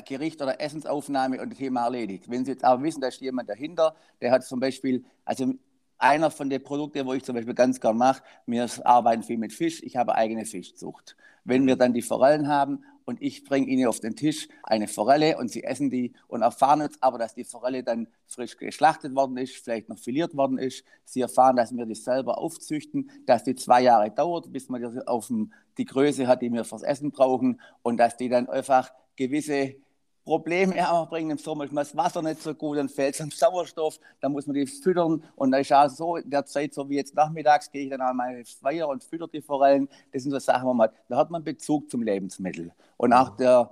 Gericht 0.06 0.42
oder 0.42 0.60
Essensaufnahme 0.60 1.42
und 1.42 1.52
das 1.52 1.60
Thema 1.60 1.84
erledigt. 1.84 2.30
Wenn 2.30 2.46
Sie 2.46 2.52
jetzt 2.52 2.66
auch 2.66 2.82
wissen, 2.82 3.02
da 3.02 3.08
ist 3.08 3.22
jemand 3.22 3.50
dahinter, 3.50 3.96
der 4.22 4.32
hat 4.32 4.44
zum 4.44 4.60
Beispiel, 4.60 5.06
also 5.24 5.54
einer 5.98 6.32
von 6.32 6.50
den 6.50 6.62
Produkten, 6.64 7.06
wo 7.06 7.14
ich 7.14 7.24
zum 7.24 7.36
Beispiel 7.36 7.54
ganz 7.54 7.80
gern 7.80 7.98
mache, 7.98 8.24
wir 8.46 8.68
arbeiten 8.84 9.24
viel 9.24 9.38
mit 9.38 9.54
Fisch, 9.54 9.82
ich 9.84 9.96
habe 9.96 10.16
eigene 10.16 10.46
Fischzucht. 10.46 11.16
Wenn 11.44 11.66
wir 11.68 11.76
dann 11.76 11.94
die 11.94 12.02
Forellen 12.02 12.48
haben 12.48 12.84
und 13.06 13.22
ich 13.22 13.44
bringe 13.44 13.68
ihnen 13.68 13.88
auf 13.88 14.00
den 14.00 14.16
Tisch 14.16 14.48
eine 14.64 14.88
Forelle 14.88 15.38
und 15.38 15.50
sie 15.50 15.64
essen 15.64 15.90
die 15.90 16.14
und 16.28 16.42
erfahren 16.42 16.82
jetzt 16.82 17.02
aber, 17.02 17.18
dass 17.18 17.36
die 17.36 17.44
Forelle 17.44 17.84
dann 17.84 18.08
frisch 18.28 18.58
geschlachtet 18.58 19.16
worden 19.16 19.38
ist, 19.38 19.56
vielleicht 19.56 19.90
noch 19.90 20.00
filiert 20.00 20.36
worden 20.36 20.58
ist. 20.58 20.84
Sie 21.06 21.22
erfahren, 21.22 21.56
dass 21.56 21.76
wir 21.76 21.86
die 21.86 21.96
selber 21.96 22.38
aufzüchten, 22.38 23.10
dass 23.26 23.44
die 23.44 23.56
zwei 23.56 23.82
Jahre 23.82 24.12
dauert, 24.12 24.52
bis 24.52 24.70
man 24.70 24.82
die 24.82 25.08
auf 25.08 25.32
die 25.78 25.86
Größe 25.86 26.28
hat, 26.28 26.42
die 26.42 26.52
wir 26.52 26.66
fürs 26.66 26.84
Essen 26.84 27.12
brauchen 27.12 27.62
und 27.84 27.98
dass 27.98 28.18
die 28.18 28.30
dann 28.30 28.50
einfach 28.50 28.92
gewisse 29.16 29.76
Probleme 30.26 30.92
auch 30.92 31.08
bringen. 31.08 31.32
Im 31.32 31.38
Sommer 31.38 31.66
ist 31.66 31.76
das 31.76 31.96
Wasser 31.96 32.22
nicht 32.22 32.42
so 32.42 32.54
gut, 32.54 32.78
dann 32.78 32.90
fehlt 32.90 33.14
es 33.14 33.22
am 33.22 33.30
Sauerstoff, 33.30 34.00
dann 34.20 34.32
muss 34.32 34.48
man 34.48 34.56
die 34.56 34.66
füttern. 34.66 35.24
Und 35.36 35.52
da 35.52 35.60
ist 35.60 35.72
auch 35.72 35.88
so, 35.88 36.18
in 36.18 36.30
der 36.30 36.46
Zeit, 36.46 36.74
so 36.74 36.90
wie 36.90 36.96
jetzt 36.96 37.16
nachmittags, 37.16 37.72
gehe 37.72 37.84
ich 37.84 37.90
dann 37.92 38.02
an 38.02 38.18
meine 38.18 38.44
Feier 38.44 38.90
und 38.90 39.04
fütter 39.04 39.28
die 39.28 39.42
Forellen. 39.42 39.88
Das 40.12 40.24
sind 40.24 40.32
so 40.32 40.40
Sachen, 40.40 40.68
wo 40.68 40.74
man 40.74 40.90
hat. 40.90 40.96
Da 41.08 41.18
hat 41.18 41.30
man 41.30 41.44
Bezug 41.44 41.90
zum 41.90 42.02
Lebensmittel. 42.02 42.74
Und 42.98 43.14
auch 43.14 43.38
der 43.38 43.70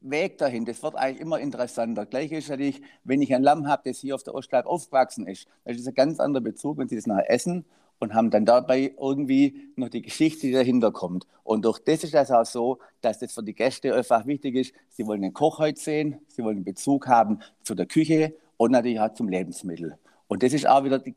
Weg 0.00 0.38
dahin, 0.38 0.64
das 0.64 0.82
wird 0.82 0.96
eigentlich 0.96 1.20
immer 1.20 1.38
interessanter. 1.38 2.06
Gleich 2.06 2.32
ist 2.32 2.48
natürlich, 2.48 2.80
wenn 3.04 3.20
ich 3.20 3.34
ein 3.34 3.42
Lamm 3.42 3.68
habe, 3.68 3.82
das 3.84 3.98
hier 3.98 4.14
auf 4.14 4.22
der 4.22 4.34
Ostalb 4.34 4.64
aufgewachsen 4.64 5.26
ist, 5.26 5.46
dann 5.64 5.74
ist 5.74 5.80
das 5.80 5.88
ein 5.88 5.94
ganz 5.94 6.18
anderer 6.18 6.42
Bezug, 6.42 6.78
wenn 6.78 6.88
Sie 6.88 6.96
das 6.96 7.06
nachher 7.06 7.30
essen 7.30 7.66
und 8.00 8.14
haben 8.14 8.30
dann 8.30 8.46
dabei 8.46 8.94
irgendwie 8.98 9.72
noch 9.76 9.90
die 9.90 10.02
Geschichte, 10.02 10.46
die 10.46 10.52
dahinter 10.52 10.90
kommt. 10.90 11.26
Und 11.44 11.64
durch 11.64 11.78
das 11.78 12.02
ist 12.02 12.14
das 12.14 12.30
auch 12.30 12.46
so, 12.46 12.78
dass 13.02 13.18
das 13.18 13.32
für 13.32 13.42
die 13.42 13.54
Gäste 13.54 13.94
einfach 13.94 14.26
wichtig 14.26 14.56
ist. 14.56 14.74
Sie 14.88 15.06
wollen 15.06 15.22
den 15.22 15.34
Koch 15.34 15.58
heute 15.58 15.78
sehen, 15.78 16.18
sie 16.26 16.42
wollen 16.42 16.56
einen 16.56 16.64
Bezug 16.64 17.06
haben 17.06 17.40
zu 17.62 17.74
der 17.74 17.86
Küche 17.86 18.34
und 18.56 18.72
natürlich 18.72 18.98
auch 18.98 19.12
zum 19.12 19.28
Lebensmittel. 19.28 19.98
Und 20.28 20.42
das 20.42 20.54
ist 20.54 20.66
auch 20.66 20.82
wieder 20.82 20.98
die, 20.98 21.14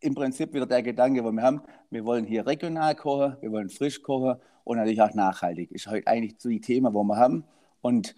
im 0.00 0.14
Prinzip 0.14 0.54
wieder 0.54 0.66
der 0.66 0.82
Gedanke, 0.82 1.22
den 1.22 1.34
wir 1.34 1.42
haben. 1.42 1.60
Wir 1.90 2.04
wollen 2.04 2.24
hier 2.24 2.46
regional 2.46 2.94
kochen, 2.94 3.36
wir 3.40 3.52
wollen 3.52 3.68
frisch 3.68 4.02
kochen 4.02 4.36
und 4.64 4.78
natürlich 4.78 5.02
auch 5.02 5.12
nachhaltig. 5.12 5.70
Ist 5.72 5.86
heute 5.86 6.06
eigentlich 6.06 6.36
so 6.38 6.48
die 6.48 6.60
Thema, 6.60 6.94
wo 6.94 7.04
wir 7.04 7.16
haben. 7.16 7.44
Und 7.82 8.16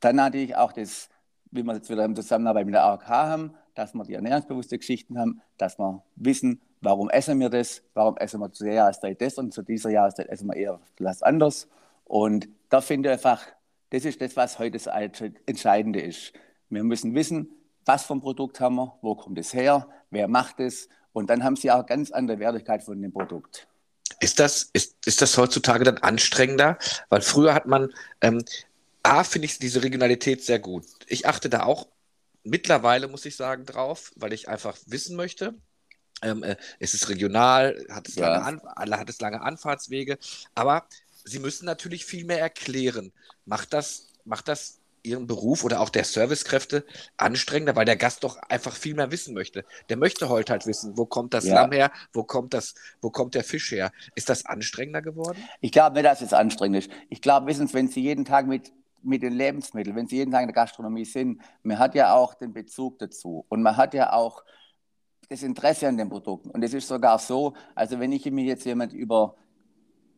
dann 0.00 0.16
natürlich 0.16 0.56
auch 0.56 0.72
das, 0.72 1.10
wie 1.50 1.62
wir 1.62 1.74
jetzt 1.74 1.90
wieder 1.90 2.04
im 2.04 2.16
Zusammenarbeit 2.16 2.64
mit 2.64 2.74
der 2.74 2.84
AOK 2.84 3.08
haben, 3.08 3.54
dass 3.74 3.92
wir 3.92 4.04
die 4.04 4.14
ernährungsbewusste 4.14 4.78
Geschichten 4.78 5.18
haben, 5.18 5.42
dass 5.58 5.78
wir 5.78 6.02
wissen, 6.16 6.60
Warum 6.82 7.10
essen 7.10 7.38
wir 7.38 7.48
das? 7.48 7.80
Warum 7.94 8.16
essen 8.16 8.40
wir 8.40 8.52
zu 8.52 8.64
der 8.64 8.74
Jahreszeit 8.74 9.20
das 9.20 9.38
und 9.38 9.54
zu 9.54 9.62
dieser 9.62 9.90
Jahreszeit 9.90 10.28
essen 10.28 10.48
wir 10.48 10.56
eher 10.56 10.80
etwas 10.96 11.22
anders? 11.22 11.68
Und 12.04 12.48
da 12.70 12.80
finde 12.80 13.08
ich 13.08 13.12
einfach, 13.14 13.46
das 13.90 14.04
ist 14.04 14.20
das, 14.20 14.36
was 14.36 14.58
heute 14.58 14.78
das 14.78 14.88
Entscheidende 15.46 16.00
ist. 16.00 16.32
Wir 16.70 16.82
müssen 16.82 17.14
wissen, 17.14 17.48
was 17.86 18.04
für 18.04 18.14
ein 18.14 18.20
Produkt 18.20 18.58
haben 18.58 18.74
wir, 18.76 18.98
wo 19.00 19.14
kommt 19.14 19.38
es 19.38 19.54
her, 19.54 19.86
wer 20.10 20.26
macht 20.26 20.58
es 20.58 20.88
und 21.12 21.30
dann 21.30 21.44
haben 21.44 21.54
sie 21.54 21.70
auch 21.70 21.86
ganz 21.86 22.10
andere 22.10 22.40
Wertigkeit 22.40 22.82
von 22.82 23.00
dem 23.00 23.12
Produkt. 23.12 23.68
Ist 24.18 24.40
das, 24.40 24.68
ist, 24.72 25.06
ist 25.06 25.22
das 25.22 25.38
heutzutage 25.38 25.84
dann 25.84 25.98
anstrengender? 25.98 26.78
Weil 27.10 27.20
früher 27.20 27.54
hat 27.54 27.66
man, 27.66 27.92
ähm, 28.20 28.44
A, 29.04 29.22
finde 29.22 29.46
ich 29.46 29.58
diese 29.58 29.84
Regionalität 29.84 30.42
sehr 30.42 30.58
gut. 30.58 30.84
Ich 31.06 31.26
achte 31.26 31.48
da 31.48 31.62
auch 31.62 31.86
mittlerweile, 32.42 33.06
muss 33.06 33.24
ich 33.24 33.36
sagen, 33.36 33.66
drauf, 33.66 34.12
weil 34.16 34.32
ich 34.32 34.48
einfach 34.48 34.76
wissen 34.86 35.16
möchte, 35.16 35.54
ähm, 36.22 36.42
äh, 36.42 36.56
es 36.78 36.94
ist 36.94 37.08
regional, 37.08 37.84
hat 37.90 38.08
es, 38.08 38.14
ja. 38.16 38.38
lange 38.38 38.76
An 38.76 38.98
hat 38.98 39.10
es 39.10 39.20
lange 39.20 39.40
Anfahrtswege, 39.42 40.18
aber 40.54 40.86
sie 41.24 41.38
müssen 41.38 41.66
natürlich 41.66 42.04
viel 42.04 42.24
mehr 42.24 42.40
erklären. 42.40 43.12
Macht 43.44 43.72
das, 43.72 44.08
macht 44.24 44.48
das 44.48 44.78
Ihren 45.04 45.26
Beruf 45.26 45.64
oder 45.64 45.80
auch 45.80 45.88
der 45.88 46.04
Servicekräfte 46.04 46.84
anstrengender, 47.16 47.74
weil 47.74 47.84
der 47.84 47.96
Gast 47.96 48.22
doch 48.22 48.36
einfach 48.48 48.74
viel 48.74 48.94
mehr 48.94 49.10
wissen 49.10 49.34
möchte. 49.34 49.64
Der 49.88 49.96
möchte 49.96 50.28
heute 50.28 50.52
halt 50.52 50.66
wissen, 50.66 50.96
wo 50.96 51.06
kommt 51.06 51.34
das 51.34 51.44
ja. 51.44 51.54
Lamm 51.54 51.72
her, 51.72 51.90
wo 52.12 52.22
kommt 52.22 52.54
das, 52.54 52.74
wo 53.00 53.10
kommt 53.10 53.34
der 53.34 53.42
Fisch 53.42 53.72
her. 53.72 53.90
Ist 54.14 54.28
das 54.28 54.46
anstrengender 54.46 55.02
geworden? 55.02 55.38
Ich 55.60 55.72
glaube 55.72 55.94
nicht, 55.94 56.04
dass 56.04 56.20
es 56.20 56.32
anstrengend 56.32 56.84
ist. 56.84 56.90
Ich 57.08 57.20
glaube, 57.20 57.48
wissen 57.48 57.66
Sie, 57.66 57.74
wenn 57.74 57.88
Sie 57.88 58.00
jeden 58.00 58.24
Tag 58.24 58.46
mit 58.46 58.72
mit 59.04 59.22
den 59.22 59.32
Lebensmitteln, 59.32 59.96
wenn 59.96 60.06
Sie 60.06 60.14
jeden 60.14 60.30
Tag 60.30 60.42
in 60.42 60.48
der 60.48 60.54
Gastronomie 60.54 61.04
sind, 61.04 61.42
man 61.64 61.80
hat 61.80 61.96
ja 61.96 62.14
auch 62.14 62.34
den 62.34 62.52
Bezug 62.52 63.00
dazu 63.00 63.44
und 63.48 63.60
man 63.60 63.76
hat 63.76 63.94
ja 63.94 64.12
auch 64.12 64.44
das 65.32 65.42
Interesse 65.42 65.88
an 65.88 65.96
den 65.96 66.08
Produkten. 66.08 66.50
Und 66.50 66.62
es 66.62 66.74
ist 66.74 66.88
sogar 66.88 67.18
so, 67.18 67.54
also 67.74 67.98
wenn 67.98 68.12
ich 68.12 68.30
mir 68.30 68.44
jetzt 68.44 68.64
jemand 68.64 68.92
über 68.92 69.34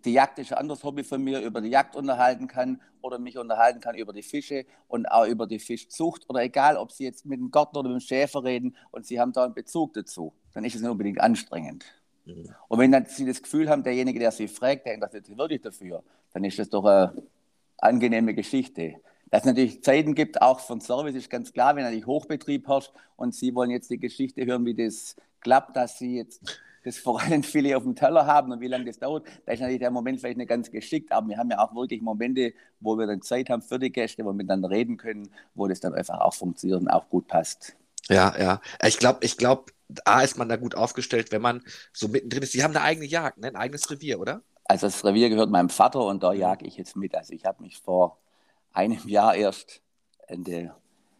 die 0.04 0.12
Jagd 0.12 0.38
ist 0.38 0.52
ein 0.52 0.58
anderes 0.58 0.84
Hobby 0.84 1.02
von 1.02 1.22
mir, 1.22 1.40
über 1.40 1.60
die 1.60 1.70
Jagd 1.70 1.96
unterhalten 1.96 2.46
kann 2.46 2.80
oder 3.00 3.18
mich 3.18 3.38
unterhalten 3.38 3.80
kann 3.80 3.94
über 3.94 4.12
die 4.12 4.22
Fische 4.22 4.66
und 4.86 5.06
auch 5.06 5.26
über 5.26 5.46
die 5.46 5.58
Fischzucht 5.58 6.28
oder 6.28 6.42
egal, 6.42 6.76
ob 6.76 6.92
Sie 6.92 7.04
jetzt 7.04 7.24
mit 7.24 7.40
dem 7.40 7.50
Gärtner 7.50 7.80
oder 7.80 7.88
mit 7.88 8.02
dem 8.02 8.06
Schäfer 8.06 8.44
reden 8.44 8.76
und 8.90 9.06
Sie 9.06 9.18
haben 9.18 9.32
da 9.32 9.44
einen 9.44 9.54
Bezug 9.54 9.94
dazu, 9.94 10.34
dann 10.52 10.64
ist 10.64 10.74
es 10.74 10.82
nicht 10.82 10.90
unbedingt 10.90 11.20
anstrengend. 11.20 11.84
Mhm. 12.26 12.54
Und 12.68 12.78
wenn 12.78 12.92
dann 12.92 13.06
Sie 13.06 13.24
das 13.24 13.42
Gefühl 13.42 13.68
haben, 13.70 13.82
derjenige, 13.82 14.18
der 14.18 14.32
Sie 14.32 14.48
fragt, 14.48 14.86
der 14.86 14.94
interessiert 14.94 15.26
sich 15.26 15.38
wirklich 15.38 15.62
dafür, 15.62 16.02
dann 16.32 16.44
ist 16.44 16.58
das 16.58 16.68
doch 16.68 16.84
eine 16.84 17.14
angenehme 17.78 18.34
Geschichte. 18.34 18.96
Dass 19.30 19.42
es 19.42 19.46
natürlich 19.46 19.82
Zeiten 19.82 20.14
gibt, 20.14 20.40
auch 20.42 20.60
von 20.60 20.80
Service, 20.80 21.14
ist 21.14 21.30
ganz 21.30 21.52
klar, 21.52 21.74
wenn 21.76 21.84
natürlich 21.84 22.06
Hochbetrieb 22.06 22.68
herrscht 22.68 22.92
und 23.16 23.34
Sie 23.34 23.54
wollen 23.54 23.70
jetzt 23.70 23.90
die 23.90 23.98
Geschichte 23.98 24.44
hören, 24.46 24.64
wie 24.64 24.74
das 24.74 25.16
klappt, 25.40 25.76
dass 25.76 25.98
Sie 25.98 26.16
jetzt 26.16 26.40
das 26.84 26.98
Forellenfilet 26.98 27.74
auf 27.74 27.82
dem 27.82 27.96
Teller 27.96 28.26
haben 28.26 28.52
und 28.52 28.60
wie 28.60 28.68
lange 28.68 28.84
das 28.84 28.98
dauert, 28.98 29.26
da 29.46 29.52
ist 29.52 29.60
natürlich 29.60 29.80
der 29.80 29.90
Moment 29.90 30.20
vielleicht 30.20 30.36
nicht 30.36 30.48
ganz 30.48 30.70
geschickt, 30.70 31.10
aber 31.12 31.28
wir 31.28 31.38
haben 31.38 31.50
ja 31.50 31.58
auch 31.58 31.74
wirklich 31.74 32.02
Momente, 32.02 32.52
wo 32.80 32.96
wir 32.96 33.06
dann 33.06 33.22
Zeit 33.22 33.48
haben 33.48 33.62
für 33.62 33.78
die 33.78 33.90
Gäste, 33.90 34.24
wo 34.24 34.28
wir 34.28 34.34
miteinander 34.34 34.70
reden 34.70 34.96
können, 34.96 35.30
wo 35.54 35.66
das 35.66 35.80
dann 35.80 35.94
einfach 35.94 36.20
auch 36.20 36.34
funktioniert 36.34 36.80
und 36.80 36.88
auch 36.88 37.08
gut 37.08 37.26
passt. 37.26 37.74
Ja, 38.08 38.34
ja. 38.38 38.60
Ich 38.82 38.98
glaube, 38.98 39.24
ich 39.24 39.38
glaube, 39.38 39.72
A 40.04 40.22
ist 40.22 40.36
man 40.36 40.48
da 40.48 40.56
gut 40.56 40.74
aufgestellt, 40.74 41.32
wenn 41.32 41.42
man 41.42 41.62
so 41.92 42.08
mittendrin 42.08 42.42
ist. 42.42 42.52
Sie 42.52 42.62
haben 42.62 42.76
eine 42.76 42.84
eigene 42.84 43.06
Jagd, 43.06 43.38
ne? 43.38 43.48
ein 43.48 43.56
eigenes 43.56 43.90
Revier, 43.90 44.20
oder? 44.20 44.42
Also 44.66 44.86
das 44.86 45.04
Revier 45.04 45.30
gehört 45.30 45.50
meinem 45.50 45.68
Vater 45.68 46.04
und 46.04 46.22
da 46.22 46.32
jage 46.32 46.66
ich 46.66 46.76
jetzt 46.76 46.96
mit. 46.96 47.14
Also 47.14 47.32
ich 47.32 47.44
habe 47.44 47.62
mich 47.62 47.78
vor 47.78 48.18
einem 48.74 49.06
Jahr 49.06 49.34
erst 49.34 49.80
in 50.28 50.44
der 50.44 50.76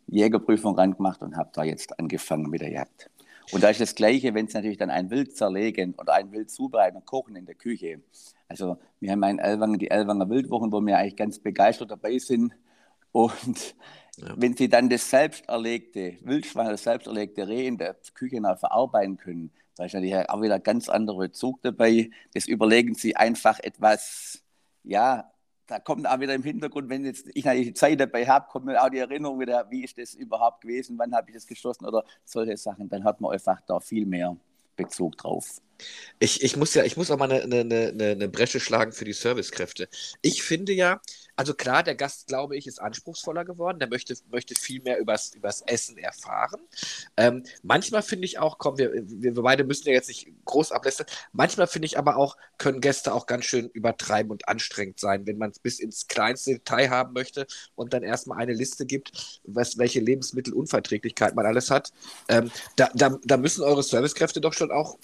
Jägerprüfung 0.07 0.75
rangemacht 0.77 1.23
und 1.23 1.37
habe 1.37 1.51
da 1.55 1.65
jetzt 1.65 1.99
angefangen 1.99 2.51
mit 2.51 2.61
der 2.61 2.71
Jagd. 2.71 3.11
Und 3.53 3.63
da 3.63 3.71
ist 3.71 3.81
das 3.81 3.95
Gleiche, 3.95 4.35
wenn 4.35 4.47
es 4.47 4.55
natürlich 4.55 4.79
dann 4.79 4.91
ein 4.91 5.11
Wild 5.11 5.37
zerlegen 5.37 5.95
oder 5.95 6.15
ein 6.15 6.33
Wild 6.33 6.51
zubereiten 6.51 6.97
und 6.97 7.07
kochen 7.07 7.37
in 7.37 7.47
der 7.47 7.55
Küche. 7.55 8.01
Also 8.49 8.79
wir 9.01 9.13
haben 9.13 9.23
ein 9.25 9.39
Elwanger, 9.39 9.79
die 9.79 9.91
Elwanger 9.91 10.29
Wildwochen, 10.29 10.73
wo 10.73 10.81
wir 10.81 10.99
eigentlich 10.99 11.17
ganz 11.17 11.39
begeistert 11.39 11.91
dabei 11.91 12.19
sind. 12.19 12.55
Und 13.13 13.77
ja. 14.17 14.35
wenn 14.37 14.57
sie 14.57 14.69
dann 14.69 14.89
das 14.89 15.09
selbst 15.09 15.49
erlegte 15.49 16.17
Wildschwein, 16.23 16.69
das 16.69 16.85
selbst 16.85 17.07
erlegte 17.07 17.47
Reh 17.47 17.67
in 17.67 17.79
der 17.79 17.97
Küche 18.15 18.41
noch 18.41 18.59
verarbeiten 18.59 19.17
können, 19.17 19.51
da 19.77 19.85
ist 19.85 19.95
natürlich 19.95 20.29
auch 20.29 20.41
wieder 20.41 20.61
ganz 20.61 20.89
anderer 20.89 21.33
Zug 21.33 21.61
dabei. 21.63 22.11
Das 22.33 22.47
überlegen 22.47 22.95
sie 22.95 23.17
einfach 23.17 23.59
etwas, 23.61 24.43
ja, 24.85 25.33
da 25.67 25.79
kommt 25.79 26.07
auch 26.07 26.21
wieder 26.21 26.35
im 26.35 26.43
Hintergrund, 26.43 26.89
wenn 26.89 27.05
jetzt 27.05 27.27
ich 27.35 27.45
die 27.45 27.75
Zeit 27.75 28.01
dabei 28.01 28.27
habe, 28.27 28.47
kommt 28.51 28.67
mir 28.67 28.83
auch 28.83 28.91
die 28.91 28.99
Erinnerung 28.99 29.41
wieder, 29.41 29.67
wie 29.71 29.85
ist 29.85 29.99
das 29.99 30.15
überhaupt 30.15 30.61
gewesen, 30.61 30.99
wann 30.99 31.15
habe 31.15 31.31
ich 31.31 31.35
das 31.35 31.47
geschossen 31.47 31.87
oder 31.87 32.05
solche 32.25 32.57
Sachen. 32.57 32.89
Dann 32.89 33.05
hat 33.05 33.21
man 33.21 33.33
einfach 33.33 33.61
da 33.67 33.81
viel 33.81 34.07
mehr 34.07 34.37
Bezug 34.77 35.17
drauf. 35.17 35.61
Ich, 36.19 36.43
ich 36.43 36.57
muss 36.57 36.75
ja, 36.75 36.85
ich 36.85 36.97
muss 36.97 37.11
auch 37.11 37.19
mal 37.19 37.31
eine, 37.31 37.43
eine, 37.43 37.89
eine, 37.89 38.11
eine 38.11 38.29
Bresche 38.29 38.61
schlagen 38.61 38.93
für 38.93 39.05
die 39.05 39.13
Servicekräfte. 39.13 39.89
Ich 40.23 40.43
finde 40.43 40.73
ja, 40.73 41.01
also 41.37 41.55
klar, 41.55 41.83
der 41.83 41.95
Gast, 41.95 42.27
glaube 42.29 42.57
ich, 42.57 42.67
ist 42.67 42.81
anspruchsvoller 42.81 43.45
geworden. 43.45 43.79
Der 43.79 43.89
möchte, 43.89 44.15
möchte 44.31 44.55
viel 44.55 44.81
mehr 44.83 44.99
übers, 44.99 45.35
übers 45.35 45.63
Essen 45.63 45.99
erfahren. 45.99 46.61
Ähm, 47.17 47.45
manchmal 47.63 48.03
finde 48.03 48.27
ich 48.27 48.39
auch, 48.39 48.59
komm, 48.59 48.79
wir, 48.79 48.93
wir 48.95 49.35
beide 49.35 49.65
müssen 49.65 49.89
ja 49.89 49.95
jetzt 49.95 50.09
nicht 50.09 50.29
groß 50.45 50.73
ablästern. 50.73 51.07
Manchmal 51.33 51.67
finde 51.67 51.87
ich 51.87 51.99
aber 51.99 52.17
auch, 52.17 52.37
können 52.59 52.81
Gäste 52.81 53.13
auch 53.13 53.27
ganz 53.27 53.45
schön 53.47 53.69
übertreiben 53.71 54.31
und 54.31 54.49
anstrengend 54.49 55.01
sein, 55.01 55.27
wenn 55.27 55.39
man 55.39 55.51
es 55.51 55.59
bis 55.59 55.81
ins 55.81 56.07
kleinste 56.07 56.55
Detail 56.55 56.91
haben 56.91 57.13
möchte 57.13 57.47
und 57.75 57.93
dann 57.93 58.03
erstmal 58.03 58.39
eine 58.39 58.53
Liste 58.53 58.87
gibt, 58.87 59.41
was, 59.45 59.79
welche 59.79 60.01
Lebensmittelunverträglichkeit 60.01 61.35
man 61.35 61.47
alles 61.47 61.71
hat. 61.71 61.93
Ähm, 62.29 62.51
da, 62.77 62.91
da, 62.95 63.19
da 63.25 63.37
müssen 63.37 63.63
eure 63.63 63.83
Servicekräfte 63.83 64.41
doch 64.41 64.53
schon 64.53 64.71
auch 64.71 64.99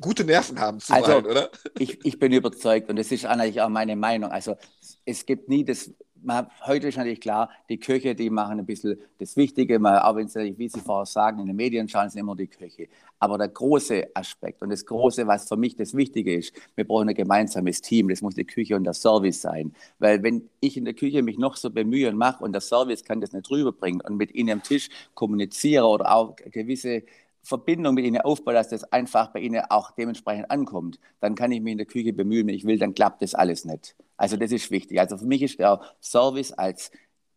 gute 0.00 0.24
Nerven 0.24 0.60
haben 0.60 0.80
zu 0.80 0.92
also, 0.92 1.18
oder? 1.18 1.50
Ich, 1.78 2.04
ich 2.04 2.18
bin 2.18 2.32
überzeugt 2.32 2.88
und 2.90 2.96
das 2.96 3.12
ist 3.12 3.26
eigentlich 3.26 3.60
auch 3.60 3.68
meine 3.68 3.96
Meinung. 3.96 4.30
Also 4.30 4.56
es 5.04 5.24
gibt 5.26 5.48
nie 5.48 5.64
das, 5.64 5.90
man, 6.22 6.48
heute 6.66 6.88
ist 6.88 6.96
natürlich 6.96 7.20
klar, 7.20 7.50
die 7.68 7.78
Köche, 7.78 8.14
die 8.14 8.30
machen 8.30 8.58
ein 8.58 8.66
bisschen 8.66 8.98
das 9.18 9.36
Wichtige, 9.36 9.78
man, 9.78 9.98
auch 9.98 10.16
wenn 10.16 10.28
sie, 10.28 10.58
wie 10.58 10.68
Sie 10.68 10.80
vorher 10.80 11.06
sagen, 11.06 11.38
in 11.38 11.46
den 11.46 11.56
Medien 11.56 11.88
schauen 11.88 12.10
sie 12.10 12.18
immer 12.18 12.34
die 12.34 12.48
Köche. 12.48 12.88
Aber 13.18 13.38
der 13.38 13.48
große 13.48 14.08
Aspekt 14.14 14.62
und 14.62 14.70
das 14.70 14.84
Große, 14.84 15.26
was 15.26 15.48
für 15.48 15.56
mich 15.56 15.76
das 15.76 15.94
Wichtige 15.94 16.34
ist, 16.34 16.52
wir 16.74 16.86
brauchen 16.86 17.08
ein 17.08 17.14
gemeinsames 17.14 17.80
Team, 17.80 18.08
das 18.08 18.20
muss 18.22 18.34
die 18.34 18.44
Küche 18.44 18.76
und 18.76 18.84
der 18.84 18.92
Service 18.92 19.40
sein. 19.40 19.74
Weil 19.98 20.22
wenn 20.22 20.50
ich 20.60 20.76
in 20.76 20.84
der 20.84 20.94
Küche 20.94 21.22
mich 21.22 21.38
noch 21.38 21.56
so 21.56 21.70
bemühe 21.70 22.08
und 22.08 22.16
mache 22.16 22.44
und 22.44 22.52
der 22.52 22.60
Service 22.60 23.04
kann 23.04 23.20
das 23.20 23.32
nicht 23.32 23.50
rüberbringen 23.50 24.00
und 24.02 24.16
mit 24.16 24.34
Ihnen 24.34 24.50
am 24.50 24.62
Tisch 24.62 24.88
kommuniziere 25.14 25.86
oder 25.86 26.12
auch 26.14 26.36
gewisse 26.36 27.04
Verbindung 27.46 27.94
mit 27.94 28.04
ihnen 28.04 28.20
aufbaue, 28.20 28.54
dass 28.54 28.70
das 28.70 28.82
einfach 28.92 29.28
bei 29.28 29.38
ihnen 29.38 29.62
auch 29.70 29.92
dementsprechend 29.92 30.50
ankommt, 30.50 30.98
dann 31.20 31.36
kann 31.36 31.52
ich 31.52 31.60
mich 31.60 31.72
in 31.72 31.78
der 31.78 31.86
Küche 31.86 32.12
bemühen, 32.12 32.48
wenn 32.48 32.54
ich 32.54 32.64
will, 32.64 32.76
dann 32.76 32.92
klappt 32.92 33.22
das 33.22 33.34
alles 33.36 33.64
nicht. 33.64 33.94
Also 34.16 34.36
das 34.36 34.50
ist 34.50 34.70
wichtig. 34.72 34.98
Also 34.98 35.16
für 35.16 35.26
mich 35.26 35.42
ist 35.42 35.60
der 35.60 35.80
Service 36.00 36.52
als 36.52 36.90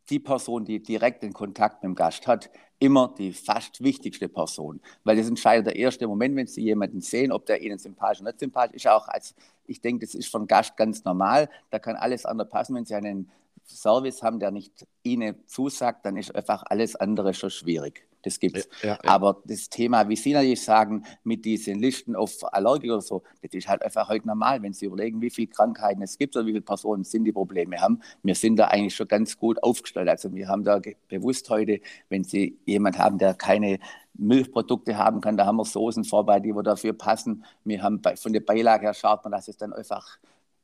die 0.09 0.19
Person, 0.19 0.65
die 0.65 0.81
direkt 0.81 1.21
den 1.21 1.31
Kontakt 1.31 1.83
mit 1.83 1.89
dem 1.91 1.95
Gast 1.95 2.25
hat, 2.25 2.49
immer 2.79 3.13
die 3.19 3.31
fast 3.33 3.83
wichtigste 3.83 4.27
Person. 4.29 4.81
Weil 5.03 5.17
das 5.17 5.27
entscheidet 5.27 5.67
der 5.67 5.75
erste 5.75 6.07
Moment, 6.07 6.35
wenn 6.35 6.47
Sie 6.47 6.63
jemanden 6.63 7.01
sehen, 7.01 7.31
ob 7.31 7.45
der 7.45 7.61
Ihnen 7.61 7.77
sympathisch 7.77 8.21
oder 8.21 8.31
nicht 8.31 8.39
sympathisch 8.39 8.77
ist. 8.77 8.87
Auch 8.87 9.07
als, 9.09 9.35
ich 9.67 9.79
denke, 9.79 10.07
das 10.07 10.15
ist 10.15 10.33
einen 10.35 10.47
Gast 10.47 10.75
ganz 10.75 11.03
normal. 11.03 11.49
Da 11.69 11.77
kann 11.77 11.95
alles 11.95 12.25
andere 12.25 12.47
passen. 12.47 12.75
Wenn 12.75 12.85
Sie 12.85 12.95
einen 12.95 13.29
Service 13.63 14.23
haben, 14.23 14.39
der 14.39 14.49
nicht 14.49 14.87
Ihnen 15.03 15.35
zusagt, 15.45 16.03
dann 16.05 16.17
ist 16.17 16.33
einfach 16.33 16.63
alles 16.65 16.95
andere 16.95 17.35
schon 17.35 17.51
schwierig 17.51 18.08
das 18.23 18.39
gibt's. 18.39 18.67
Ja, 18.81 18.89
ja, 18.89 18.99
Aber 19.05 19.41
das 19.45 19.69
Thema, 19.69 20.07
wie 20.09 20.15
Sie 20.15 20.33
natürlich 20.33 20.61
sagen, 20.61 21.05
mit 21.23 21.45
diesen 21.45 21.79
Listen 21.79 22.15
auf 22.15 22.31
Allergiker 22.53 22.95
oder 22.95 23.01
so, 23.01 23.23
das 23.41 23.53
ist 23.53 23.67
halt 23.67 23.83
einfach 23.83 24.09
heute 24.09 24.27
normal, 24.27 24.61
wenn 24.61 24.73
Sie 24.73 24.85
überlegen, 24.85 25.21
wie 25.21 25.29
viele 25.29 25.47
Krankheiten 25.47 26.01
es 26.01 26.17
gibt 26.17 26.35
oder 26.35 26.45
wie 26.45 26.51
viele 26.51 26.61
Personen 26.61 27.03
sind, 27.03 27.23
die 27.23 27.31
Probleme 27.31 27.79
haben. 27.79 28.01
Wir 28.23 28.35
sind 28.35 28.57
da 28.57 28.67
eigentlich 28.67 28.95
schon 28.95 29.07
ganz 29.07 29.38
gut 29.38 29.61
aufgestellt. 29.63 30.09
Also 30.09 30.33
wir 30.33 30.47
haben 30.47 30.63
da 30.63 30.81
bewusst 31.07 31.49
heute, 31.49 31.79
wenn 32.09 32.23
Sie 32.23 32.59
jemand 32.65 32.97
haben, 32.97 33.17
der 33.17 33.33
keine 33.33 33.79
Milchprodukte 34.13 34.97
haben 34.97 35.21
kann, 35.21 35.38
da 35.38 35.45
haben 35.45 35.57
wir 35.57 35.65
Soßen 35.65 36.03
vorbei, 36.03 36.39
die 36.39 36.53
wir 36.53 36.63
dafür 36.63 36.93
passen. 36.93 37.45
Wir 37.63 37.81
haben 37.81 38.01
bei, 38.01 38.15
von 38.15 38.33
der 38.33 38.41
Beilage 38.41 38.85
her 38.85 38.93
schaut 38.93 39.23
man, 39.23 39.31
dass 39.31 39.47
es 39.47 39.57
dann 39.57 39.71
einfach 39.73 40.17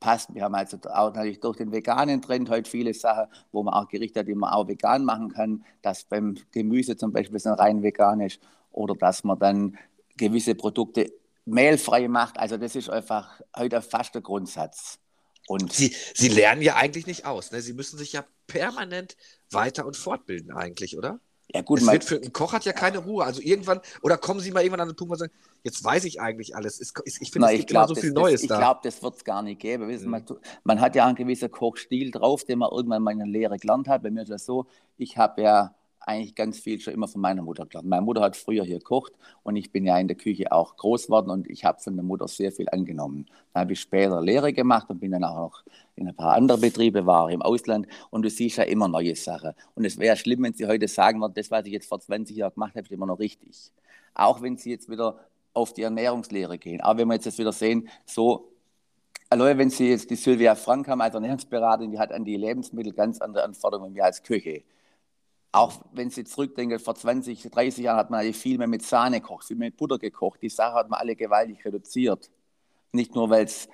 passt. 0.06 0.36
Wir 0.36 0.44
haben 0.44 0.54
also 0.54 0.78
auch 0.94 1.12
natürlich 1.14 1.40
durch 1.40 1.58
den 1.58 1.72
veganen 1.72 2.22
Trend 2.22 2.48
heute 2.52 2.70
viele 2.70 2.94
Sachen, 2.94 3.26
wo 3.52 3.64
man 3.64 3.74
auch 3.74 3.88
Gerichte 3.88 4.20
hat, 4.20 4.28
die 4.28 4.36
man 4.36 4.54
auch 4.54 4.68
vegan 4.68 5.04
machen 5.04 5.30
kann, 5.30 5.66
dass 5.82 6.04
beim 6.04 6.38
Gemüse 6.52 6.96
zum 6.96 7.12
Beispiel 7.12 7.40
dann 7.40 7.56
rein 7.56 7.82
vegan 7.82 8.22
ist 8.22 8.40
oder 8.72 8.94
dass 8.94 9.24
man 9.24 9.40
dann 9.40 9.78
gewisse 10.16 10.54
Produkte 10.54 11.12
mehlfrei 11.46 12.08
macht. 12.08 12.38
Also 12.38 12.58
das 12.58 12.76
ist 12.76 12.88
einfach 12.88 13.42
heute 13.58 13.82
fast 13.82 14.14
der 14.14 14.22
Grundsatz. 14.22 15.00
Und 15.48 15.74
Sie, 15.74 15.96
Sie 16.14 16.28
lernen 16.28 16.62
ja 16.62 16.76
eigentlich 16.76 17.08
nicht 17.08 17.26
aus. 17.26 17.52
Ne? 17.52 17.62
Sie 17.62 17.74
müssen 17.74 17.98
sich 17.98 18.14
ja 18.14 18.24
permanent 18.46 19.18
weiter 19.50 19.88
und 19.88 19.98
fortbilden 19.98 20.52
eigentlich, 20.52 21.00
oder? 21.00 21.20
Ja, 21.56 21.62
gut, 21.62 21.80
es 21.80 21.88
wird 21.88 22.04
für 22.04 22.16
ein 22.18 22.34
Koch 22.34 22.52
hat 22.52 22.66
ja 22.66 22.74
keine 22.74 22.98
Ruhe. 22.98 23.24
Also 23.24 23.42
irgendwann, 23.42 23.80
oder 24.02 24.18
kommen 24.18 24.42
Sie 24.42 24.52
mal 24.52 24.60
irgendwann 24.60 24.82
an 24.82 24.90
den 24.90 24.98
Punkt, 24.98 25.12
wo 25.12 25.16
Sie 25.16 25.20
sagen, 25.20 25.34
jetzt 25.64 25.82
weiß 25.82 26.04
ich 26.04 26.20
eigentlich 26.20 26.54
alles. 26.54 26.82
Ich 26.82 27.32
finde, 27.32 27.48
es 27.48 27.58
gibt 27.60 27.70
glaub, 27.70 27.88
immer 27.88 27.96
so 27.96 28.02
viel 28.02 28.14
das, 28.14 28.22
Neues 28.22 28.42
das, 28.42 28.50
da. 28.50 28.56
Ich 28.56 28.60
glaube, 28.60 28.80
das 28.84 29.02
wird 29.02 29.16
es 29.16 29.24
gar 29.24 29.42
nicht 29.42 29.62
geben. 29.62 29.88
Mhm. 29.88 30.10
Man, 30.10 30.26
man, 30.66 30.82
hat 30.82 30.96
ja 30.96 31.06
einen 31.06 31.16
gewissen 31.16 31.50
Kochstil 31.50 32.12
drauf, 32.12 32.44
den 32.44 32.60
man 32.60 32.72
irgendwann 32.74 33.04
mal 33.04 33.12
in 33.12 33.20
der 33.20 33.28
Lehre 33.28 33.58
gelernt 33.58 33.88
hat. 33.88 34.04
Bei 34.04 34.12
mir 34.12 34.24
ist 34.24 34.32
das 34.32 34.46
so, 34.46 34.66
ich 34.98 35.18
habe 35.18 35.44
ja 35.44 35.76
eigentlich 36.08 36.36
ganz 36.36 36.60
viel 36.60 36.80
schon 36.80 36.94
immer 36.94 37.08
von 37.08 37.22
meiner 37.22 37.42
Mutter 37.42 37.66
gelernt. 37.66 37.88
Meine 37.88 38.02
Mutter 38.02 38.22
hat 38.22 38.36
früher 38.36 38.64
hier 38.64 38.80
gekocht 38.80 39.14
und 39.44 39.56
ich 39.56 39.72
bin 39.72 39.86
ja 39.86 39.98
in 39.98 40.08
der 40.08 40.18
Küche 40.18 40.52
auch 40.52 40.78
groß 40.78 41.08
geworden 41.08 41.30
und 41.30 41.50
ich 41.50 41.66
habe 41.66 41.80
von 41.82 41.96
der 41.96 42.04
Mutter 42.04 42.28
sehr 42.28 42.52
viel 42.52 42.68
angenommen. 42.70 43.26
Dann 43.54 43.62
habe 43.62 43.74
ich 43.74 43.82
später 43.82 44.22
Lehre 44.22 44.54
gemacht 44.54 44.90
und 44.90 45.00
bin 45.00 45.12
dann 45.12 45.24
auch 45.24 45.36
noch 45.36 45.64
in 45.96 46.08
ein 46.08 46.16
paar 46.16 46.34
andere 46.34 46.58
Betriebe, 46.58 47.06
war 47.06 47.30
im 47.32 47.42
Ausland 47.42 47.88
und 48.10 48.24
du 48.24 48.30
siehst 48.30 48.58
ja 48.58 48.64
immer 48.64 48.88
neue 48.88 49.16
Sachen. 49.16 49.54
Und 49.74 49.86
es 49.86 49.98
wäre 49.98 50.16
schlimm, 50.16 50.44
wenn 50.44 50.54
sie 50.54 50.68
heute 50.68 50.88
sagen 50.88 51.20
würden, 51.20 51.34
das, 51.34 51.52
was 51.52 51.66
ich 51.66 51.74
jetzt 51.74 51.88
vor 51.88 52.00
20 52.00 52.36
Jahren 52.36 52.54
gemacht 52.54 52.76
habe, 52.76 52.82
ist 52.82 52.92
immer 52.92 53.06
noch 53.08 53.20
richtig. 53.20 53.72
Auch 54.14 54.42
wenn 54.42 54.58
sie 54.58 54.72
jetzt 54.72 54.90
wieder 54.90 55.20
auf 55.54 55.74
die 55.74 55.84
Ernährungslehre 55.84 56.58
gehen. 56.58 56.82
Aber 56.82 57.00
wenn 57.00 57.08
wir 57.08 57.16
jetzt 57.16 57.26
das 57.26 57.38
wieder 57.38 57.52
sehen, 57.52 57.90
so 58.06 58.52
Allein 59.28 59.58
wenn 59.58 59.70
Sie 59.72 59.90
jetzt 59.90 60.10
die 60.12 60.16
Sylvia 60.16 60.54
Frank 60.54 60.88
haben 60.88 61.02
als 61.02 61.16
Ernährungsberaterin, 61.16 61.92
die 61.92 61.98
hat 61.98 62.12
an 62.12 62.24
die 62.24 62.38
Lebensmittel 62.38 62.94
ganz 62.94 63.20
andere 63.20 63.44
Anforderungen 63.44 63.96
wie 63.96 64.02
als 64.02 64.22
Küche. 64.22 64.64
Auch 65.56 65.80
wenn 65.94 66.10
Sie 66.10 66.26
zurückdenken, 66.26 66.80
vor 66.80 66.96
20, 66.96 67.50
30 67.50 67.86
Jahren 67.86 67.96
hat 67.96 68.10
man 68.10 68.34
viel 68.34 68.58
mehr 68.58 68.68
mit 68.68 68.84
Sahne 68.84 69.22
gekocht, 69.22 69.48
viel 69.48 69.56
mehr 69.56 69.70
mit 69.70 69.78
Butter 69.78 69.98
gekocht. 69.98 70.42
Die 70.42 70.50
Sache 70.50 70.74
hat 70.74 70.90
man 70.90 71.00
alle 71.00 71.16
gewaltig 71.16 71.64
reduziert. 71.64 72.30
Nicht 72.92 73.16
nur, 73.16 73.30
weil 73.30 73.46
es 73.46 73.70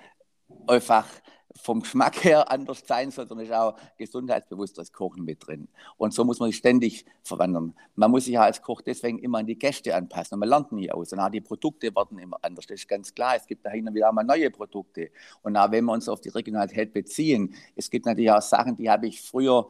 einfach 0.68 1.08
vom 1.56 1.82
Geschmack 1.82 2.24
her 2.24 2.52
anders 2.52 2.84
sein 2.86 3.10
soll, 3.10 3.28
sondern 3.28 3.48
ist 3.48 3.54
auch 3.54 3.76
gesundheitsbewussteres 3.98 4.94
Kochen 4.94 5.26
mit 5.26 5.48
drin. 5.48 5.70
Und 5.98 6.14
so 6.14 6.24
muss 6.24 6.40
man 6.40 6.50
sich 6.50 6.58
ständig 6.58 7.04
verwandeln. 7.24 7.74
Man 7.96 8.12
muss 8.12 8.26
sich 8.26 8.36
ja 8.36 8.44
als 8.44 8.62
Koch 8.62 8.82
deswegen 8.82 9.18
immer 9.18 9.40
an 9.40 9.48
die 9.48 9.58
Gäste 9.58 9.96
anpassen 9.96 10.36
und 10.36 10.42
man 10.42 10.50
lernt 10.50 10.72
nie 10.72 10.92
aus. 10.92 11.12
Und 11.14 11.20
auch 11.20 11.32
die 11.32 11.42
Produkte 11.42 11.96
werden 11.96 12.20
immer 12.20 12.38
anders. 12.44 12.68
Das 12.68 12.82
ist 12.82 12.88
ganz 12.88 13.12
klar. 13.12 13.38
Es 13.38 13.48
gibt 13.48 13.66
dahin 13.66 13.92
wieder 13.92 14.12
mal 14.12 14.22
neue 14.22 14.52
Produkte. 14.52 15.10
Und 15.42 15.58
auch 15.58 15.72
wenn 15.72 15.86
wir 15.86 15.94
uns 15.94 16.08
auf 16.08 16.22
die 16.22 16.30
Regionalität 16.30 16.94
beziehen, 16.94 17.56
es 17.76 17.90
gibt 17.90 18.06
natürlich 18.06 18.32
auch 18.32 18.44
Sachen, 18.44 18.76
die 18.76 18.88
habe 18.88 19.08
ich 19.08 19.20
früher 19.20 19.68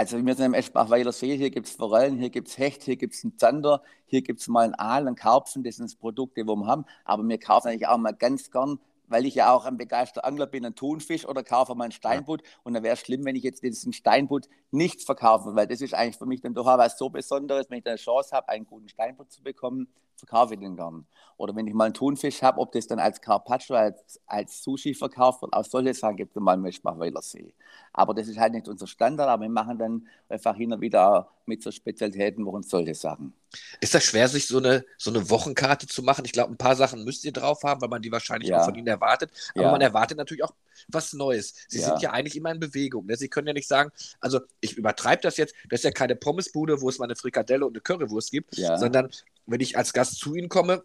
also 0.00 0.24
wir 0.24 0.34
sind 0.34 0.46
im 0.46 0.54
Eschbach-Weiler 0.54 1.12
See, 1.12 1.36
hier 1.36 1.50
gibt 1.50 1.66
es 1.66 1.74
Forellen, 1.74 2.18
hier 2.18 2.30
gibt 2.30 2.48
es 2.48 2.56
Hecht, 2.56 2.84
hier 2.84 2.96
gibt 2.96 3.12
es 3.12 3.22
einen 3.22 3.36
Zander, 3.36 3.82
hier 4.06 4.22
gibt 4.22 4.40
es 4.40 4.48
mal 4.48 4.64
einen 4.64 4.74
Aal, 4.74 5.06
einen 5.06 5.14
Karpfen, 5.14 5.62
das 5.62 5.76
sind 5.76 6.00
Produkte, 6.00 6.40
die 6.40 6.46
wir 6.46 6.66
haben. 6.66 6.86
Aber 7.04 7.22
wir 7.22 7.38
kaufen 7.38 7.68
eigentlich 7.68 7.86
auch 7.86 7.98
mal 7.98 8.12
ganz 8.12 8.50
gern 8.50 8.78
weil 9.10 9.26
ich 9.26 9.34
ja 9.34 9.52
auch 9.52 9.64
ein 9.64 9.76
begeisterter 9.76 10.24
Angler 10.24 10.46
bin, 10.46 10.64
einen 10.64 10.76
Thunfisch 10.76 11.26
oder 11.26 11.42
kaufe 11.42 11.74
mal 11.74 11.82
einen 11.82 11.92
Steinbutt. 11.92 12.42
Ja. 12.42 12.48
Und 12.62 12.74
dann 12.74 12.84
wäre 12.84 12.94
es 12.94 13.00
schlimm, 13.00 13.24
wenn 13.24 13.34
ich 13.34 13.42
jetzt 13.42 13.60
diesen 13.60 13.92
Steinbutt 13.92 14.48
nicht 14.70 15.02
verkaufe, 15.02 15.56
weil 15.56 15.66
das 15.66 15.80
ist 15.80 15.94
eigentlich 15.94 16.16
für 16.16 16.26
mich 16.26 16.40
dann 16.40 16.54
doch 16.54 16.64
was 16.64 16.96
so 16.96 17.10
Besonderes, 17.10 17.68
wenn 17.68 17.80
ich 17.80 17.86
eine 17.86 17.96
Chance 17.96 18.30
habe, 18.36 18.48
einen 18.48 18.66
guten 18.66 18.88
Steinbutt 18.88 19.32
zu 19.32 19.42
bekommen, 19.42 19.88
verkaufe 20.20 20.54
ich 20.54 20.60
den 20.60 20.76
gern. 20.76 21.06
Oder 21.36 21.56
wenn 21.56 21.66
ich 21.66 21.74
mal 21.74 21.86
einen 21.86 21.94
Thunfisch 21.94 22.42
habe, 22.42 22.60
ob 22.60 22.72
das 22.72 22.86
dann 22.86 22.98
als 22.98 23.20
Carpaccio, 23.20 23.74
als, 23.74 24.20
als 24.26 24.62
Sushi 24.62 24.94
verkauft 24.94 25.40
wird, 25.42 25.52
auch 25.54 25.64
solche 25.64 25.94
Sachen 25.94 26.16
gibt 26.16 26.36
es 26.36 26.42
mal 26.42 26.54
im 26.54 26.62
Meschbachweiler 26.62 27.22
See. 27.22 27.54
Aber 27.92 28.14
das 28.14 28.28
ist 28.28 28.38
halt 28.38 28.52
nicht 28.52 28.68
unser 28.68 28.86
Standard, 28.86 29.28
aber 29.28 29.42
wir 29.42 29.48
machen 29.50 29.78
dann 29.78 30.06
einfach 30.28 30.54
hin 30.54 30.72
und 30.72 30.80
wieder 30.80 31.28
mit 31.46 31.62
so 31.62 31.70
Spezialitäten, 31.70 32.44
wo 32.44 32.50
uns 32.50 32.68
solche 32.68 32.94
Sachen. 32.94 33.32
Ist 33.80 33.94
das 33.94 34.04
schwer, 34.04 34.28
sich 34.28 34.46
so 34.46 34.58
eine, 34.58 34.84
so 34.98 35.10
eine 35.10 35.28
Wochenkarte 35.30 35.86
zu 35.86 36.02
machen? 36.02 36.24
Ich 36.24 36.32
glaube, 36.32 36.52
ein 36.52 36.58
paar 36.58 36.76
Sachen 36.76 37.04
müsst 37.04 37.24
ihr 37.24 37.32
drauf 37.32 37.62
haben, 37.64 37.80
weil 37.80 37.88
man 37.88 38.02
die 38.02 38.12
wahrscheinlich 38.12 38.50
ja. 38.50 38.60
auch 38.60 38.66
von 38.66 38.74
Ihnen 38.74 38.86
erwartet. 38.86 39.30
Aber 39.54 39.64
ja. 39.64 39.70
man 39.72 39.80
erwartet 39.80 40.18
natürlich 40.18 40.44
auch 40.44 40.52
was 40.88 41.12
Neues. 41.12 41.54
Sie 41.68 41.80
ja. 41.80 41.86
sind 41.86 42.02
ja 42.02 42.10
eigentlich 42.10 42.36
immer 42.36 42.50
in 42.50 42.60
Bewegung. 42.60 43.06
Ne? 43.06 43.16
Sie 43.16 43.28
können 43.28 43.46
ja 43.46 43.52
nicht 43.52 43.68
sagen, 43.68 43.90
also 44.20 44.40
ich 44.60 44.76
übertreibe 44.76 45.22
das 45.22 45.36
jetzt, 45.36 45.54
das 45.68 45.80
ist 45.80 45.84
ja 45.84 45.90
keine 45.90 46.16
Pommesbude, 46.16 46.80
wo 46.80 46.88
es 46.88 46.98
mal 46.98 47.06
eine 47.06 47.16
Frikadelle 47.16 47.66
und 47.66 47.72
eine 47.72 47.80
Currywurst 47.80 48.30
gibt, 48.30 48.54
sondern 48.54 49.10
wenn 49.46 49.60
ich 49.60 49.76
als 49.76 49.92
Gast 49.92 50.18
zu 50.18 50.34
Ihnen 50.34 50.48
komme, 50.48 50.84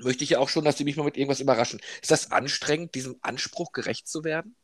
möchte 0.00 0.24
ich 0.24 0.30
ja 0.30 0.38
auch 0.38 0.48
schon, 0.48 0.64
dass 0.64 0.78
Sie 0.78 0.84
mich 0.84 0.96
mal 0.96 1.04
mit 1.04 1.16
irgendwas 1.16 1.40
überraschen. 1.40 1.80
Ist 2.00 2.10
das 2.10 2.30
anstrengend, 2.32 2.94
diesem 2.94 3.16
Anspruch 3.22 3.72
gerecht 3.72 4.08
zu 4.08 4.24
werden? 4.24 4.56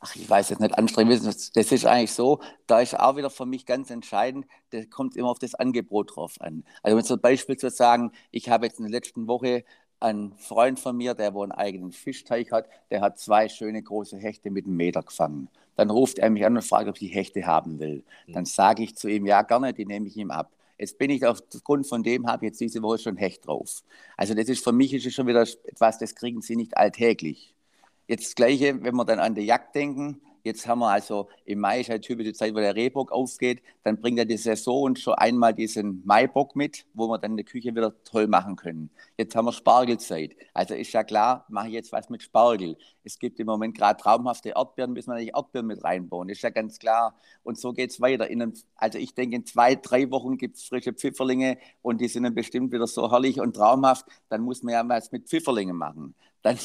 Ach, 0.00 0.14
ich 0.14 0.30
weiß 0.30 0.50
jetzt 0.50 0.60
nicht, 0.60 0.78
anstrengend. 0.78 1.24
Das 1.24 1.72
ist 1.72 1.84
eigentlich 1.84 2.12
so, 2.12 2.40
da 2.66 2.80
ist 2.80 2.98
auch 2.98 3.16
wieder 3.16 3.30
für 3.30 3.46
mich 3.46 3.66
ganz 3.66 3.90
entscheidend, 3.90 4.46
das 4.70 4.88
kommt 4.90 5.16
immer 5.16 5.28
auf 5.28 5.40
das 5.40 5.54
Angebot 5.54 6.14
drauf 6.14 6.40
an. 6.40 6.64
Also 6.82 6.96
wenn 6.96 7.04
zum 7.04 7.20
Beispiel 7.20 7.56
zu 7.56 7.68
sagen, 7.70 8.12
ich 8.30 8.48
habe 8.48 8.66
jetzt 8.66 8.78
in 8.78 8.84
der 8.84 8.92
letzten 8.92 9.26
Woche 9.26 9.64
einen 10.00 10.32
Freund 10.38 10.78
von 10.78 10.96
mir, 10.96 11.14
der 11.14 11.34
wo 11.34 11.42
einen 11.42 11.52
eigenen 11.52 11.92
Fischteich 11.92 12.52
hat, 12.52 12.68
der 12.90 13.00
hat 13.00 13.18
zwei 13.18 13.48
schöne 13.48 13.82
große 13.82 14.16
Hechte 14.16 14.50
mit 14.50 14.66
einem 14.66 14.76
Meter 14.76 15.02
gefangen. 15.02 15.48
Dann 15.76 15.90
ruft 15.90 16.18
er 16.18 16.30
mich 16.30 16.44
an 16.44 16.56
und 16.56 16.62
fragt, 16.62 16.88
ob 16.88 16.96
ich 16.96 17.08
die 17.08 17.14
Hechte 17.14 17.46
haben 17.46 17.78
will. 17.78 18.02
Dann 18.26 18.44
sage 18.44 18.82
ich 18.82 18.96
zu 18.96 19.08
ihm, 19.08 19.26
ja 19.26 19.42
gerne, 19.42 19.72
die 19.72 19.86
nehme 19.86 20.06
ich 20.08 20.16
ihm 20.16 20.30
ab. 20.30 20.50
Jetzt 20.78 20.98
bin 20.98 21.10
ich 21.10 21.26
aufgrund 21.26 21.86
von 21.86 22.02
dem, 22.02 22.26
habe 22.26 22.46
jetzt 22.46 22.60
diese 22.60 22.82
Woche 22.82 22.98
schon 22.98 23.16
Hecht 23.16 23.46
drauf. 23.46 23.82
Also 24.16 24.34
das 24.34 24.48
ist 24.48 24.62
für 24.62 24.72
mich 24.72 24.94
ist 24.94 25.06
es 25.06 25.14
schon 25.14 25.26
wieder 25.26 25.42
etwas, 25.42 25.98
das 25.98 26.14
kriegen 26.14 26.40
Sie 26.40 26.54
nicht 26.54 26.76
alltäglich. 26.76 27.54
Jetzt 28.06 28.26
das 28.26 28.34
Gleiche, 28.36 28.82
wenn 28.82 28.94
wir 28.94 29.04
dann 29.04 29.18
an 29.18 29.34
die 29.34 29.42
Jagd 29.42 29.74
denken, 29.74 30.20
Jetzt 30.48 30.66
haben 30.66 30.78
wir 30.78 30.88
also 30.88 31.28
im 31.44 31.58
Mai 31.58 31.80
ist 31.80 31.90
eine 31.90 32.00
typische 32.00 32.32
Zeit, 32.32 32.54
wo 32.54 32.58
der 32.58 32.74
Rehbock 32.74 33.12
aufgeht. 33.12 33.62
Dann 33.84 34.00
bringt 34.00 34.18
er 34.18 34.24
die 34.24 34.38
Saison 34.38 34.96
schon 34.96 35.12
einmal 35.12 35.52
diesen 35.52 36.02
Maibock 36.06 36.56
mit, 36.56 36.86
wo 36.94 37.06
wir 37.06 37.18
dann 37.18 37.36
der 37.36 37.44
Küche 37.44 37.76
wieder 37.76 38.02
toll 38.04 38.28
machen 38.28 38.56
können. 38.56 38.88
Jetzt 39.18 39.36
haben 39.36 39.44
wir 39.44 39.52
Spargelzeit. 39.52 40.34
Also 40.54 40.72
ist 40.72 40.90
ja 40.94 41.04
klar, 41.04 41.44
mache 41.50 41.68
ich 41.68 41.74
jetzt 41.74 41.92
was 41.92 42.08
mit 42.08 42.22
Spargel. 42.22 42.78
Es 43.04 43.18
gibt 43.18 43.38
im 43.40 43.46
Moment 43.46 43.76
gerade 43.76 44.00
traumhafte 44.00 44.54
Erdbeeren, 44.56 44.94
müssen 44.94 45.08
wir 45.08 45.16
natürlich 45.16 45.34
Erdbeeren 45.34 45.66
mit 45.66 45.84
reinbauen. 45.84 46.30
Ist 46.30 46.40
ja 46.40 46.48
ganz 46.48 46.78
klar. 46.78 47.14
Und 47.42 47.58
so 47.58 47.74
geht 47.74 47.90
es 47.90 48.00
weiter. 48.00 48.24
Einem, 48.24 48.54
also 48.74 48.96
ich 48.96 49.14
denke, 49.14 49.36
in 49.36 49.44
zwei, 49.44 49.74
drei 49.74 50.10
Wochen 50.10 50.38
gibt 50.38 50.56
es 50.56 50.64
frische 50.64 50.94
Pfifferlinge 50.94 51.58
und 51.82 52.00
die 52.00 52.08
sind 52.08 52.22
dann 52.22 52.34
bestimmt 52.34 52.72
wieder 52.72 52.86
so 52.86 53.10
herrlich 53.10 53.38
und 53.38 53.54
traumhaft. 53.54 54.06
Dann 54.30 54.40
muss 54.40 54.62
man 54.62 54.72
ja 54.72 54.88
was 54.88 55.12
mit 55.12 55.28
Pfifferlingen 55.28 55.76
machen. 55.76 56.14
Dann 56.48 56.58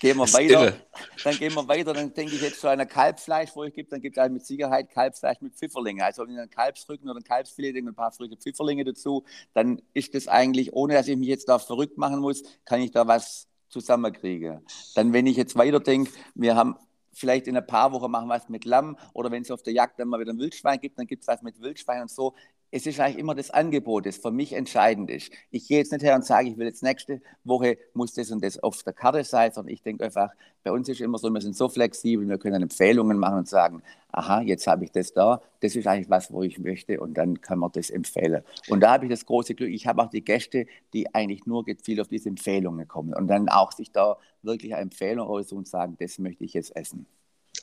gehen 0.00 0.16
wir 0.16 0.32
weiter. 0.32 0.64
Irre. 0.64 0.80
Dann 1.24 1.36
gehen 1.36 1.54
wir 1.54 1.68
weiter. 1.68 1.92
Dann 1.92 2.12
denke 2.14 2.34
ich 2.34 2.40
jetzt 2.40 2.60
zu 2.60 2.68
einer 2.68 2.86
Kalbsfleisch, 2.86 3.50
wo 3.54 3.64
ich 3.64 3.74
gibt, 3.74 3.92
dann 3.92 4.00
gibt 4.00 4.16
es 4.16 4.20
halt 4.20 4.32
mit 4.32 4.44
Sicherheit 4.44 4.90
Kalbsfleisch 4.90 5.40
mit 5.40 5.54
Pfifferlinge. 5.54 6.04
Also 6.04 6.22
wenn 6.22 6.32
ich 6.32 6.38
einen 6.38 6.50
Kalbsrücken 6.50 7.08
oder 7.08 7.20
ein 7.20 7.24
Kalbsfilet 7.24 7.80
und 7.82 7.88
ein 7.88 7.94
paar 7.94 8.12
frische 8.12 8.36
Pfifferlinge 8.36 8.84
dazu, 8.84 9.24
dann 9.54 9.82
ist 9.92 10.14
das 10.14 10.28
eigentlich, 10.28 10.72
ohne 10.72 10.94
dass 10.94 11.08
ich 11.08 11.16
mich 11.16 11.28
jetzt 11.28 11.48
da 11.48 11.58
verrückt 11.58 11.98
machen 11.98 12.20
muss, 12.20 12.42
kann 12.64 12.80
ich 12.80 12.90
da 12.90 13.06
was 13.06 13.48
zusammenkriegen. 13.68 14.60
Dann, 14.94 15.12
wenn 15.12 15.26
ich 15.26 15.36
jetzt 15.36 15.56
weiter 15.56 15.80
denke, 15.80 16.10
wir 16.34 16.56
haben 16.56 16.76
vielleicht 17.12 17.46
in 17.46 17.56
ein 17.56 17.66
paar 17.66 17.92
Wochen 17.92 18.10
machen 18.10 18.28
wir 18.28 18.34
was 18.34 18.48
mit 18.48 18.64
Lamm 18.64 18.96
oder 19.14 19.30
wenn 19.30 19.42
es 19.42 19.50
auf 19.50 19.62
der 19.62 19.72
Jagd 19.72 19.98
dann 19.98 20.08
mal 20.08 20.20
wieder 20.20 20.32
ein 20.32 20.38
Wildschwein 20.38 20.78
gibt, 20.78 20.98
dann 20.98 21.06
gibt 21.06 21.22
es 21.22 21.28
was 21.28 21.42
mit 21.42 21.60
Wildschwein 21.60 22.02
und 22.02 22.10
so 22.10 22.34
es 22.76 22.84
ist 22.84 23.00
eigentlich 23.00 23.16
immer 23.16 23.34
das 23.34 23.50
Angebot, 23.50 24.04
das 24.04 24.18
für 24.18 24.30
mich 24.30 24.52
entscheidend 24.52 25.08
ist. 25.08 25.32
Ich 25.50 25.66
gehe 25.66 25.78
jetzt 25.78 25.92
nicht 25.92 26.04
her 26.04 26.14
und 26.14 26.26
sage, 26.26 26.50
ich 26.50 26.58
will 26.58 26.66
jetzt 26.66 26.82
nächste 26.82 27.22
Woche, 27.42 27.78
muss 27.94 28.12
das 28.12 28.30
und 28.30 28.44
das 28.44 28.62
auf 28.62 28.82
der 28.82 28.92
Karte 28.92 29.24
sein, 29.24 29.50
sondern 29.50 29.72
ich 29.72 29.80
denke 29.80 30.04
einfach, 30.04 30.28
bei 30.62 30.70
uns 30.70 30.86
ist 30.90 31.00
immer 31.00 31.16
so, 31.16 31.30
wir 31.30 31.40
sind 31.40 31.56
so 31.56 31.70
flexibel, 31.70 32.28
wir 32.28 32.36
können 32.36 32.62
Empfehlungen 32.62 33.18
machen 33.18 33.38
und 33.38 33.48
sagen, 33.48 33.82
aha, 34.12 34.42
jetzt 34.42 34.66
habe 34.66 34.84
ich 34.84 34.90
das 34.90 35.14
da, 35.14 35.40
das 35.60 35.74
ist 35.74 35.86
eigentlich 35.86 36.10
was, 36.10 36.30
wo 36.30 36.42
ich 36.42 36.58
möchte 36.58 37.00
und 37.00 37.14
dann 37.14 37.40
kann 37.40 37.58
man 37.60 37.72
das 37.72 37.88
empfehlen. 37.88 38.42
Und 38.68 38.80
da 38.80 38.92
habe 38.92 39.06
ich 39.06 39.10
das 39.10 39.24
große 39.24 39.54
Glück, 39.54 39.70
ich 39.70 39.86
habe 39.86 40.02
auch 40.02 40.10
die 40.10 40.22
Gäste, 40.22 40.66
die 40.92 41.14
eigentlich 41.14 41.46
nur 41.46 41.64
gezielt 41.64 42.00
auf 42.00 42.08
diese 42.08 42.28
Empfehlungen 42.28 42.86
kommen 42.86 43.14
und 43.14 43.26
dann 43.28 43.48
auch 43.48 43.72
sich 43.72 43.90
da 43.90 44.18
wirklich 44.42 44.74
eine 44.74 44.82
Empfehlung 44.82 45.26
raussuchen 45.26 45.58
und 45.58 45.66
sagen, 45.66 45.96
das 45.98 46.18
möchte 46.18 46.44
ich 46.44 46.52
jetzt 46.52 46.76
essen. 46.76 47.06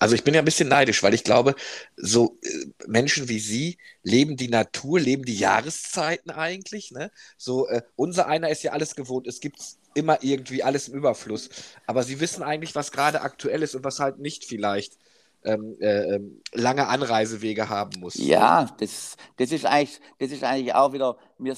Also 0.04 0.16
ich 0.16 0.26
bin 0.26 0.34
ja 0.34 0.42
ein 0.42 0.46
bisschen 0.46 0.68
neidisch, 0.68 1.02
weil 1.02 1.14
ich 1.14 1.24
glaube, 1.24 1.56
so 1.96 2.38
äh, 2.42 2.66
Menschen 2.88 3.30
wie 3.30 3.40
Sie 3.40 3.78
leben 4.04 4.36
die 4.36 4.50
Natur, 4.50 5.00
leben 5.00 5.24
die 5.24 5.38
Jahreszeiten 5.38 6.30
eigentlich. 6.30 6.92
Ne? 6.92 7.10
So 7.38 7.70
äh, 7.70 7.84
unser 7.96 8.28
einer 8.28 8.50
ist 8.50 8.64
ja 8.64 8.74
alles 8.74 8.96
gewohnt. 8.96 9.28
Es 9.28 9.40
gibt 9.40 9.62
immer 9.94 10.22
irgendwie 10.22 10.62
alles 10.62 10.90
im 10.90 10.96
Überfluss. 10.96 11.50
Aber 11.88 12.04
Sie 12.04 12.20
wissen 12.20 12.44
eigentlich, 12.44 12.76
was 12.76 12.92
gerade 12.92 13.22
aktuell 13.22 13.64
ist 13.64 13.76
und 13.76 13.86
was 13.86 14.02
halt 14.02 14.20
nicht 14.20 14.44
vielleicht 14.44 14.98
ähm, 15.46 15.78
äh, 15.80 16.16
ähm, 16.16 16.42
lange 16.52 16.88
Anreisewege 16.88 17.70
haben 17.70 18.02
muss. 18.02 18.16
Ja, 18.16 18.76
das, 18.80 19.16
das, 19.38 19.54
ist 19.54 19.66
eigentlich, 19.66 20.02
das 20.20 20.32
ist 20.32 20.44
eigentlich 20.44 20.74
auch 20.74 20.92
wieder, 20.92 21.18
mir, 21.38 21.56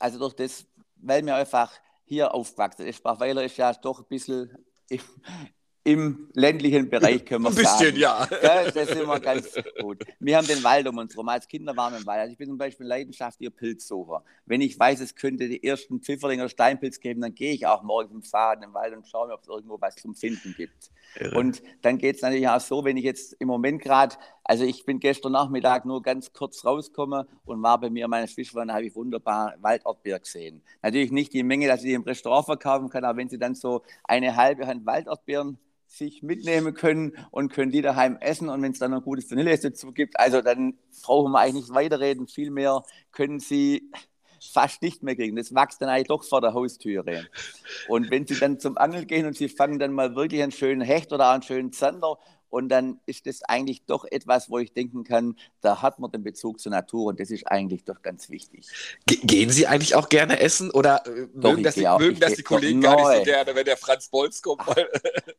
also 0.00 0.18
durch 0.18 0.34
das, 0.34 0.66
weil 0.96 1.22
mir 1.22 1.36
einfach 1.36 1.72
hier 2.04 2.34
aufgewachsen 2.34 2.86
ist. 2.86 3.00
Bachweiler 3.04 3.44
ist 3.44 3.56
ja 3.56 3.72
doch 3.74 4.00
ein 4.00 4.06
bisschen 4.08 4.50
im 5.82 6.28
ländlichen 6.34 6.90
Bereich 6.90 7.24
können 7.24 7.44
wir 7.44 7.52
sagen. 7.52 7.66
Ein 7.66 7.78
bisschen, 7.78 7.96
ja. 7.96 8.28
ja. 8.42 8.70
Das 8.70 8.88
ist 8.88 9.00
immer 9.00 9.18
ganz 9.18 9.54
gut. 9.80 10.04
Wir 10.18 10.36
haben 10.36 10.46
den 10.46 10.62
Wald 10.62 10.86
um 10.86 10.98
uns 10.98 11.14
herum. 11.14 11.28
Als 11.28 11.48
Kinder 11.48 11.76
waren 11.76 11.94
wir 11.94 12.00
im 12.00 12.06
Wald. 12.06 12.20
Also 12.20 12.32
ich 12.32 12.38
bin 12.38 12.48
zum 12.48 12.58
Beispiel 12.58 12.86
leidenschaftlicher 12.86 13.50
Pilzsucher. 13.50 14.22
Wenn 14.44 14.60
ich 14.60 14.78
weiß, 14.78 15.00
es 15.00 15.14
könnte 15.14 15.48
die 15.48 15.64
ersten 15.64 16.00
Pfifferlinger 16.00 16.48
Steinpilz 16.48 17.00
geben, 17.00 17.22
dann 17.22 17.34
gehe 17.34 17.52
ich 17.52 17.66
auch 17.66 17.82
morgens 17.82 18.12
im 18.12 18.22
Faden 18.22 18.64
im 18.64 18.74
Wald 18.74 18.94
und 18.94 19.06
schaue, 19.08 19.32
ob 19.32 19.42
es 19.42 19.48
irgendwo 19.48 19.80
was 19.80 19.96
zum 19.96 20.14
Finden 20.14 20.54
gibt. 20.56 20.90
Irre. 21.18 21.36
Und 21.36 21.62
dann 21.82 21.98
geht 21.98 22.16
es 22.16 22.22
natürlich 22.22 22.48
auch 22.48 22.60
so, 22.60 22.84
wenn 22.84 22.96
ich 22.96 23.04
jetzt 23.04 23.34
im 23.40 23.48
Moment 23.48 23.82
gerade, 23.82 24.16
also 24.50 24.64
ich 24.64 24.84
bin 24.84 24.98
gestern 24.98 25.30
Nachmittag 25.30 25.84
nur 25.84 26.02
ganz 26.02 26.32
kurz 26.32 26.64
rausgekommen 26.64 27.24
und 27.44 27.62
war 27.62 27.78
bei 27.78 27.88
mir 27.88 28.06
in 28.06 28.10
meiner 28.10 28.26
Fischwanne, 28.26 28.72
habe 28.72 28.84
ich 28.84 28.96
wunderbar 28.96 29.54
Waldortbeer 29.60 30.18
gesehen. 30.18 30.60
Natürlich 30.82 31.12
nicht 31.12 31.32
die 31.32 31.44
Menge, 31.44 31.68
dass 31.68 31.84
ich 31.84 31.92
im 31.92 32.02
Restaurant 32.02 32.46
verkaufen 32.46 32.88
kann, 32.88 33.04
aber 33.04 33.16
wenn 33.16 33.28
Sie 33.28 33.38
dann 33.38 33.54
so 33.54 33.84
eine 34.02 34.34
halbe 34.34 34.66
Hand 34.66 34.84
Waldortbeeren 34.86 35.60
sich 35.86 36.24
mitnehmen 36.24 36.74
können 36.74 37.12
und 37.30 37.52
können 37.52 37.70
die 37.70 37.80
daheim 37.80 38.16
essen. 38.16 38.48
Und 38.48 38.60
wenn 38.62 38.72
es 38.72 38.80
dann 38.80 38.90
noch 38.90 39.04
gutes 39.04 39.30
Vanille 39.30 39.56
dazu 39.56 39.92
gibt, 39.92 40.18
also 40.18 40.42
dann 40.42 40.76
brauchen 41.04 41.30
wir 41.30 41.38
eigentlich 41.38 41.66
nicht 41.66 41.74
weiterreden. 41.74 42.26
Vielmehr 42.26 42.82
können 43.12 43.38
sie 43.38 43.88
fast 44.42 44.82
nicht 44.82 45.04
mehr 45.04 45.14
kriegen. 45.14 45.36
Das 45.36 45.54
wächst 45.54 45.80
dann 45.80 45.90
eigentlich 45.90 46.08
doch 46.08 46.24
vor 46.24 46.40
der 46.40 46.54
Haustüre. 46.54 47.28
Und 47.86 48.10
wenn 48.10 48.26
sie 48.26 48.34
dann 48.34 48.58
zum 48.58 48.78
Angeln 48.78 49.06
gehen 49.06 49.26
und 49.26 49.36
sie 49.36 49.48
fangen 49.48 49.78
dann 49.78 49.92
mal 49.92 50.16
wirklich 50.16 50.42
einen 50.42 50.50
schönen 50.50 50.80
Hecht 50.80 51.12
oder 51.12 51.30
einen 51.30 51.42
schönen 51.42 51.72
Zander 51.72 52.18
und 52.50 52.68
dann 52.68 53.00
ist 53.06 53.26
das 53.26 53.42
eigentlich 53.42 53.84
doch 53.86 54.04
etwas, 54.10 54.50
wo 54.50 54.58
ich 54.58 54.72
denken 54.72 55.04
kann, 55.04 55.36
da 55.60 55.80
hat 55.82 55.98
man 55.98 56.10
den 56.10 56.22
Bezug 56.22 56.60
zur 56.60 56.72
Natur 56.72 57.06
und 57.06 57.20
das 57.20 57.30
ist 57.30 57.46
eigentlich 57.46 57.84
doch 57.84 58.02
ganz 58.02 58.28
wichtig. 58.28 58.66
Gehen 59.06 59.50
Sie 59.50 59.66
eigentlich 59.66 59.94
auch 59.94 60.08
gerne 60.08 60.40
essen 60.40 60.70
oder 60.70 61.06
äh, 61.06 61.28
doch, 61.34 61.50
mögen, 61.50 61.62
das 61.62 61.76
die, 61.76 61.86
mögen 61.98 62.20
das 62.20 62.34
die 62.34 62.42
Kollegen 62.42 62.80
gar 62.80 62.96
nicht 62.96 63.18
so 63.18 63.24
gerne, 63.24 63.54
wenn 63.54 63.64
der 63.64 63.76
Franz 63.76 64.08
Bolz 64.08 64.42
kommt? 64.42 64.62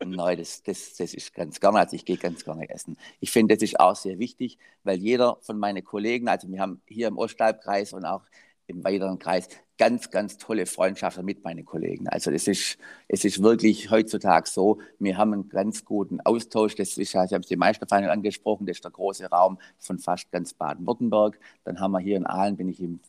Nein, 0.06 0.38
das, 0.38 0.63
das, 0.63 0.95
das 0.95 1.13
ist 1.13 1.34
ganz 1.34 1.60
gerne. 1.60 1.80
Also 1.80 1.95
ich 1.95 2.06
gehe 2.06 2.17
ganz 2.17 2.43
gerne 2.43 2.69
essen. 2.69 2.97
Ich 3.19 3.32
finde, 3.32 3.56
das 3.56 3.63
ist 3.63 3.80
auch 3.80 3.95
sehr 3.95 4.17
wichtig, 4.17 4.58
weil 4.84 4.97
jeder 4.97 5.38
von 5.41 5.60
meinen 5.60 5.84
Kollegen, 5.84 6.28
also 6.30 6.50
wir 6.50 6.60
haben 6.60 6.82
hier 6.88 7.08
im 7.08 7.17
Ostalbkreis 7.17 7.93
und 7.93 8.06
auch 8.06 8.24
im 8.67 8.84
weiteren 8.84 9.19
Kreis 9.19 9.50
ganz, 9.82 10.12
ganz 10.12 10.38
tolle 10.38 10.67
Freundschaften 10.67 11.26
mit 11.26 11.44
meinen 11.44 11.65
Kollegen. 11.65 12.08
Also 12.08 12.30
es 12.30 12.48
ist, 12.48 12.78
es 13.08 13.26
ist 13.26 13.41
wirklich 13.41 13.89
heutzutage 13.89 14.48
so, 14.48 14.78
wir 15.00 15.17
haben 15.17 15.34
einen 15.34 15.50
ganz 15.50 15.86
guten 15.86 16.22
Austausch. 16.22 16.76
Das 16.76 17.00
ist, 17.00 17.13
ja, 17.13 17.26
Sie 17.26 17.34
haben 17.34 17.41
es 17.41 17.48
die 17.48 17.56
Meistervereinigung 17.56 18.13
angesprochen, 18.13 18.67
das 18.67 18.78
ist 18.78 18.84
der 18.84 18.91
große 18.91 19.26
Raum 19.32 19.58
von 19.80 19.98
fast 19.98 20.32
ganz 20.32 20.54
Baden-Württemberg. 20.54 21.39
Dann 21.63 21.80
haben 21.80 21.94
wir 21.94 22.00
hier 22.00 22.17
in 22.17 22.28
Aalen, 22.28 22.58
bin 22.58 22.70
ich 22.70 22.80
im 22.80 23.00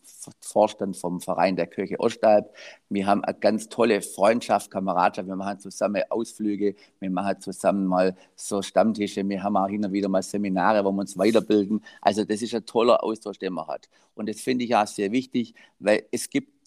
Vorstand 0.41 0.97
vom 0.97 1.21
Verein 1.21 1.57
der 1.57 1.67
Kirche 1.67 2.01
Ostalb. 2.01 2.55
Wir 2.89 3.07
haben 3.07 3.23
eine 3.23 3.37
ganz 3.39 3.69
tolle 3.69 4.01
Freundschaft, 4.01 4.71
Kameradschaft. 4.71 5.29
Wir 5.29 5.37
machen 5.37 5.61
zusammen 5.61 6.03
Ausflüge, 6.09 6.75
wir 7.01 7.11
machen 7.11 7.39
zusammen 7.43 7.85
mal 7.85 8.17
so 8.35 8.63
Stammtische. 8.63 9.29
Wir 9.29 9.43
haben 9.43 9.59
auch 9.59 9.69
hin 9.69 9.85
und 9.85 9.93
wieder 9.93 10.09
mal 10.09 10.23
Seminare, 10.23 10.83
wo 10.87 10.91
wir 10.91 11.01
uns 11.01 11.19
weiterbilden. 11.19 11.85
Also 12.01 12.25
das 12.25 12.41
ist 12.41 12.55
ein 12.55 12.65
toller 12.65 13.05
Austausch, 13.05 13.39
den 13.39 13.53
man 13.53 13.67
hat. 13.67 13.91
Und 14.15 14.29
das 14.29 14.41
finde 14.41 14.65
ich 14.65 14.75
auch 14.75 14.87
sehr 14.87 15.13
wichtig, 15.13 15.55
weil 15.79 16.05
es 16.11 16.29
gibt 16.29 16.62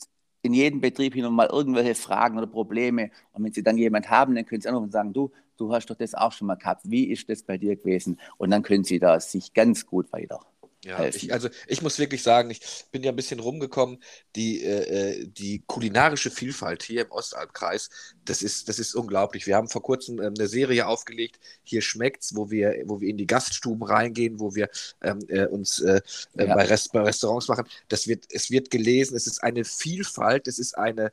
in 0.45 0.53
jedem 0.53 0.79
Betrieb 0.79 1.15
hin 1.15 1.25
und 1.25 1.33
mal 1.33 1.47
irgendwelche 1.47 1.95
Fragen 1.95 2.37
oder 2.37 2.47
Probleme. 2.47 3.09
Und 3.33 3.43
wenn 3.43 3.51
Sie 3.51 3.63
dann 3.63 3.77
jemand 3.77 4.09
haben, 4.09 4.35
dann 4.35 4.45
können 4.45 4.61
Sie 4.61 4.69
anrufen 4.69 4.85
und 4.85 4.91
sagen, 4.91 5.11
du, 5.11 5.31
du 5.57 5.73
hast 5.73 5.87
doch 5.87 5.95
das 5.95 6.13
auch 6.13 6.31
schon 6.31 6.47
mal 6.47 6.55
gehabt. 6.55 6.81
Wie 6.85 7.05
ist 7.05 7.27
das 7.29 7.43
bei 7.43 7.57
dir 7.57 7.75
gewesen? 7.75 8.19
Und 8.37 8.51
dann 8.51 8.61
können 8.61 8.83
Sie 8.83 8.99
da 8.99 9.19
sich 9.19 9.53
ganz 9.53 9.85
gut 9.85 10.11
weiter 10.13 10.39
Ja, 10.85 11.03
ich, 11.03 11.33
also 11.33 11.49
ich 11.67 11.81
muss 11.81 11.97
wirklich 11.97 12.21
sagen, 12.21 12.51
ich 12.51 12.61
bin 12.91 13.01
ja 13.01 13.11
ein 13.11 13.15
bisschen 13.15 13.39
rumgekommen, 13.39 14.03
die, 14.35 14.63
äh, 14.63 15.21
äh, 15.21 15.27
die 15.27 15.63
kulinarische 15.65 16.29
Vielfalt 16.29 16.83
hier 16.83 17.01
im 17.05 17.11
Ostalbkreis, 17.11 17.89
das 18.23 18.43
ist, 18.43 18.69
das 18.69 18.77
ist 18.77 18.93
unglaublich. 18.93 19.47
Wir 19.47 19.55
haben 19.55 19.67
vor 19.67 19.81
kurzem 19.81 20.21
ähm, 20.21 20.35
eine 20.37 20.47
Serie 20.47 20.85
aufgelegt, 20.85 21.39
hier 21.63 21.81
schmeckt's, 21.81 22.35
wo 22.35 22.51
wir, 22.51 22.83
wo 22.85 23.01
wir 23.01 23.09
in 23.09 23.17
die 23.17 23.25
Gaststuben 23.25 23.81
reingehen, 23.81 24.39
wo 24.39 24.53
wir 24.53 24.69
ähm, 25.01 25.25
äh, 25.27 25.47
uns 25.47 25.79
äh, 25.79 26.01
äh, 26.37 26.47
ja. 26.47 26.53
bei, 26.53 26.65
Rest, 26.65 26.91
bei 26.93 27.01
Restaurants 27.01 27.47
machen. 27.47 27.67
Das 27.87 28.07
wird, 28.07 28.25
es 28.29 28.51
wird 28.51 28.69
gelesen, 28.69 29.17
es 29.17 29.25
ist 29.25 29.43
eine 29.43 29.65
Vielfalt, 29.65 30.47
es 30.47 30.59
ist 30.59 30.77
eine, 30.77 31.11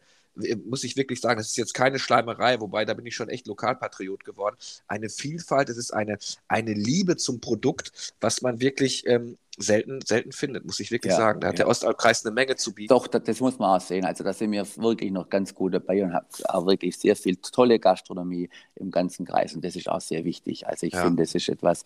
muss 0.67 0.85
ich 0.85 0.97
wirklich 0.97 1.21
sagen, 1.21 1.39
das 1.39 1.49
ist 1.49 1.57
jetzt 1.57 1.73
keine 1.73 1.99
Schleimerei, 1.99 2.61
wobei 2.61 2.85
da 2.85 2.93
bin 2.93 3.07
ich 3.07 3.15
schon 3.15 3.31
echt 3.31 3.47
Lokalpatriot 3.47 4.23
geworden. 4.25 4.57
Eine 4.87 5.09
Vielfalt, 5.09 5.71
es 5.71 5.79
ist 5.79 5.93
eine, 5.93 6.19
eine 6.49 6.75
Liebe 6.75 7.17
zum 7.17 7.41
Produkt, 7.41 8.13
was 8.21 8.43
man 8.43 8.61
wirklich 8.61 9.07
ähm, 9.07 9.39
selten, 9.59 10.01
selten 10.05 10.33
findet, 10.33 10.65
muss 10.65 10.81
ich 10.81 10.91
wirklich 10.91 11.13
ja, 11.13 11.19
sagen. 11.19 11.41
Da 11.41 11.49
hat 11.49 11.55
ja. 11.55 11.65
der 11.65 11.69
Ostalbkreis 11.69 12.25
eine 12.25 12.35
Menge 12.35 12.57
zu 12.57 12.75
bieten. 12.75 12.89
Doch, 12.89 13.07
das, 13.07 13.23
das, 13.25 13.41
muss 13.41 13.59
man 13.59 13.77
auch 13.77 13.81
sehen. 13.81 14.05
Also 14.05 14.25
da 14.25 14.33
sind 14.33 14.53
wir 14.53 14.67
wirklich 14.77 15.11
noch 15.11 15.29
ganz 15.29 15.55
gut 15.55 15.75
dabei 15.75 16.03
und 16.03 16.15
haben 16.15 16.27
auch 16.45 16.67
wirklich 16.67 16.97
sehr 16.97 17.17
viel 17.17 17.37
tolle 17.37 17.79
Gastronomie 17.79 18.49
im 18.77 18.91
ganzen 18.91 19.27
Kreis 19.27 19.55
und 19.55 19.65
das 19.65 19.77
ist 19.77 19.89
auch 19.89 20.01
sehr 20.01 20.25
wichtig. 20.25 20.67
Also 20.67 20.87
ich 20.87 20.95
ja. 20.95 21.03
finde, 21.03 21.23
das 21.23 21.35
ist 21.35 21.49
etwas, 21.49 21.85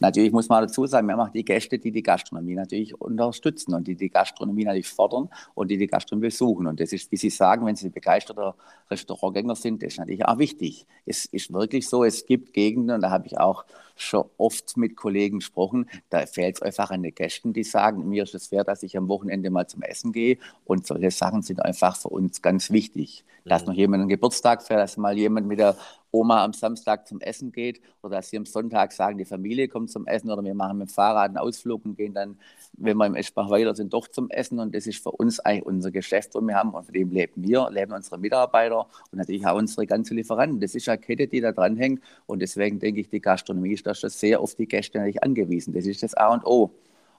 Natürlich 0.00 0.32
muss 0.32 0.48
man 0.48 0.62
dazu 0.62 0.86
sagen, 0.86 1.06
wir 1.06 1.14
haben 1.14 1.20
auch 1.20 1.32
die 1.32 1.44
Gäste, 1.44 1.78
die 1.78 1.92
die 1.92 2.02
Gastronomie 2.02 2.54
natürlich 2.54 3.00
unterstützen 3.00 3.74
und 3.74 3.86
die 3.86 3.94
die 3.94 4.10
Gastronomie 4.10 4.64
natürlich 4.64 4.88
fördern 4.88 5.30
und 5.54 5.70
die 5.70 5.78
die 5.78 5.86
Gastronomie 5.86 6.26
besuchen. 6.26 6.66
Und 6.66 6.80
das 6.80 6.92
ist, 6.92 7.10
wie 7.12 7.16
Sie 7.16 7.30
sagen, 7.30 7.64
wenn 7.64 7.76
Sie 7.76 7.88
begeisterter 7.90 8.56
Restaurantgänger 8.90 9.54
sind, 9.54 9.82
das 9.82 9.92
ist 9.92 9.98
natürlich 9.98 10.26
auch 10.26 10.38
wichtig. 10.38 10.86
Es 11.06 11.26
ist 11.26 11.52
wirklich 11.52 11.88
so, 11.88 12.02
es 12.04 12.26
gibt 12.26 12.52
Gegenden, 12.52 12.96
und 12.96 13.02
da 13.02 13.10
habe 13.10 13.26
ich 13.26 13.38
auch 13.38 13.64
schon 13.96 14.24
oft 14.36 14.76
mit 14.76 14.96
Kollegen 14.96 15.38
gesprochen, 15.38 15.88
da 16.10 16.26
fehlt 16.26 16.56
es 16.56 16.62
einfach 16.62 16.90
an 16.90 17.02
den 17.02 17.14
Gästen, 17.14 17.52
die 17.52 17.64
sagen, 17.64 18.08
mir 18.08 18.24
ist 18.24 18.34
es 18.34 18.48
fair, 18.48 18.64
dass 18.64 18.82
ich 18.82 18.96
am 18.96 19.08
Wochenende 19.08 19.50
mal 19.50 19.66
zum 19.66 19.82
Essen 19.82 20.12
gehe 20.12 20.38
und 20.64 20.86
solche 20.86 21.10
Sachen 21.10 21.42
sind 21.42 21.64
einfach 21.64 21.96
für 21.96 22.08
uns 22.08 22.42
ganz 22.42 22.70
wichtig. 22.70 23.24
Dass 23.44 23.62
mhm. 23.62 23.68
noch 23.68 23.74
jemand 23.74 24.00
einen 24.02 24.08
Geburtstag 24.08 24.62
feiert, 24.62 24.80
dass 24.80 24.96
mal 24.96 25.16
jemand 25.16 25.46
mit 25.46 25.58
der 25.58 25.76
Oma 26.14 26.44
am 26.44 26.52
Samstag 26.52 27.08
zum 27.08 27.20
Essen 27.20 27.50
geht 27.50 27.80
oder 28.00 28.16
dass 28.16 28.30
sie 28.30 28.36
am 28.36 28.46
Sonntag 28.46 28.92
sagen, 28.92 29.18
die 29.18 29.24
Familie 29.24 29.66
kommt 29.66 29.90
zum 29.90 30.06
Essen 30.06 30.30
oder 30.30 30.44
wir 30.44 30.54
machen 30.54 30.78
mit 30.78 30.88
dem 30.88 30.92
Fahrrad 30.92 31.28
einen 31.28 31.38
Ausflug 31.38 31.84
und 31.84 31.96
gehen 31.96 32.14
dann, 32.14 32.38
wenn 32.74 32.96
wir 32.96 33.06
im 33.06 33.16
Eschbach 33.16 33.50
weiter 33.50 33.74
sind, 33.74 33.92
doch 33.92 34.06
zum 34.06 34.30
Essen 34.30 34.60
und 34.60 34.74
das 34.74 34.86
ist 34.86 35.02
für 35.02 35.10
uns 35.10 35.40
eigentlich 35.40 35.66
unser 35.66 35.90
Geschäft, 35.90 36.36
und 36.36 36.46
wir 36.46 36.54
haben 36.54 36.72
und 36.72 36.84
von 36.84 36.94
dem 36.94 37.10
leben 37.10 37.42
wir, 37.42 37.68
leben 37.70 37.92
unsere 37.92 38.18
Mitarbeiter 38.18 38.86
und 39.10 39.18
natürlich 39.18 39.44
auch 39.44 39.56
unsere 39.56 39.86
ganzen 39.86 40.16
Lieferanten. 40.16 40.60
Das 40.60 40.76
ist 40.76 40.88
eine 40.88 40.98
Kette, 40.98 41.26
die 41.26 41.40
da 41.40 41.50
dranhängt 41.50 42.00
und 42.26 42.40
deswegen 42.40 42.78
denke 42.78 43.00
ich, 43.00 43.08
die 43.08 43.20
Gastronomie 43.20 43.72
ist 43.72 43.83
da 43.86 43.94
schon 43.94 44.10
sehr 44.10 44.40
auf 44.40 44.54
die 44.54 44.66
Gäste 44.66 45.00
angewiesen. 45.20 45.74
Das 45.74 45.86
ist 45.86 46.02
das 46.02 46.14
A 46.14 46.28
und 46.28 46.44
O. 46.44 46.70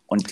Und 0.07 0.31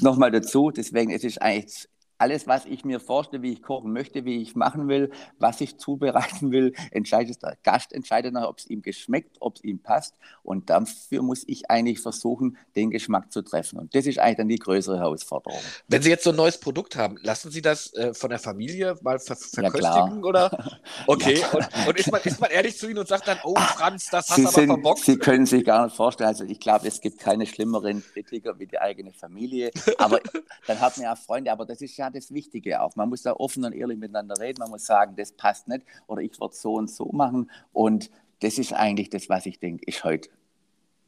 nochmal 0.00 0.30
dazu, 0.30 0.70
deswegen 0.70 1.10
es 1.10 1.24
ist 1.24 1.40
eigentlich 1.40 1.88
alles, 2.18 2.46
was 2.46 2.64
ich 2.66 2.84
mir 2.84 3.00
vorstelle, 3.00 3.42
wie 3.42 3.52
ich 3.52 3.62
kochen 3.62 3.92
möchte, 3.92 4.24
wie 4.24 4.40
ich 4.40 4.54
machen 4.54 4.88
will, 4.88 5.10
was 5.38 5.60
ich 5.60 5.78
zubereiten 5.78 6.52
will, 6.52 6.72
entscheidet 6.90 7.42
der 7.42 7.56
Gast, 7.62 7.92
entscheidet 7.92 8.34
ob 8.36 8.58
es 8.58 8.66
ihm 8.66 8.82
geschmeckt, 8.82 9.36
ob 9.40 9.56
es 9.56 9.64
ihm 9.64 9.80
passt. 9.80 10.14
Und 10.42 10.70
dafür 10.70 11.22
muss 11.22 11.44
ich 11.46 11.70
eigentlich 11.70 12.00
versuchen, 12.00 12.56
den 12.76 12.90
Geschmack 12.90 13.32
zu 13.32 13.42
treffen. 13.42 13.78
Und 13.78 13.94
das 13.94 14.06
ist 14.06 14.18
eigentlich 14.18 14.36
dann 14.36 14.48
die 14.48 14.58
größere 14.58 14.98
Herausforderung. 14.98 15.58
Wenn 15.88 16.02
Sie 16.02 16.10
jetzt 16.10 16.24
so 16.24 16.30
ein 16.30 16.36
neues 16.36 16.58
Produkt 16.58 16.96
haben, 16.96 17.16
lassen 17.22 17.50
Sie 17.50 17.62
das 17.62 17.92
äh, 17.94 18.14
von 18.14 18.30
der 18.30 18.38
Familie 18.38 18.96
mal 19.02 19.18
ver 19.18 19.36
verköstigen? 19.36 20.22
Ja, 20.22 20.22
oder? 20.22 20.50
Okay. 21.06 21.40
Ja, 21.40 21.50
und, 21.50 21.88
und 21.88 21.98
ist, 21.98 22.10
man, 22.10 22.20
ist, 22.22 22.40
man, 22.40 22.50
ehrlich 22.50 22.78
zu 22.78 22.88
Ihnen 22.88 22.98
und 22.98 23.08
sagt 23.08 23.28
dann, 23.28 23.38
oh 23.44 23.54
Franz, 23.54 24.08
das 24.10 24.30
hast 24.30 24.38
du 24.38 24.42
aber 24.42 24.52
sind, 24.52 24.66
verbockt? 24.66 25.00
Sie 25.00 25.18
können 25.18 25.46
sich 25.46 25.64
gar 25.64 25.84
nicht 25.84 25.96
vorstellen. 25.96 26.28
Also 26.28 26.44
ich 26.44 26.60
glaube, 26.60 26.86
es 26.88 27.00
gibt 27.00 27.18
keine 27.18 27.46
schlimmeren 27.46 28.02
Kritiker 28.12 28.58
wie 28.58 28.66
die 28.66 28.78
eigene 28.78 29.12
Familie. 29.12 29.70
Aber 29.98 30.20
dann 30.66 30.80
hat 30.80 30.96
man 30.96 31.04
ja 31.04 31.16
Freunde. 31.16 31.52
Aber 31.52 31.66
das 31.66 31.80
ist 31.80 31.96
ja 31.96 32.03
das 32.10 32.32
Wichtige 32.32 32.80
auch. 32.80 32.96
Man 32.96 33.08
muss 33.08 33.22
da 33.22 33.32
offen 33.32 33.64
und 33.64 33.72
ehrlich 33.72 33.98
miteinander 33.98 34.38
reden. 34.38 34.60
Man 34.60 34.70
muss 34.70 34.86
sagen, 34.86 35.14
das 35.16 35.32
passt 35.32 35.68
nicht 35.68 35.84
oder 36.06 36.22
ich 36.22 36.40
würde 36.40 36.54
so 36.54 36.74
und 36.74 36.90
so 36.90 37.06
machen. 37.12 37.50
Und 37.72 38.10
das 38.40 38.58
ist 38.58 38.72
eigentlich 38.72 39.10
das, 39.10 39.28
was 39.28 39.46
ich 39.46 39.58
denke, 39.58 39.84
ist 39.86 40.04
heute. 40.04 40.28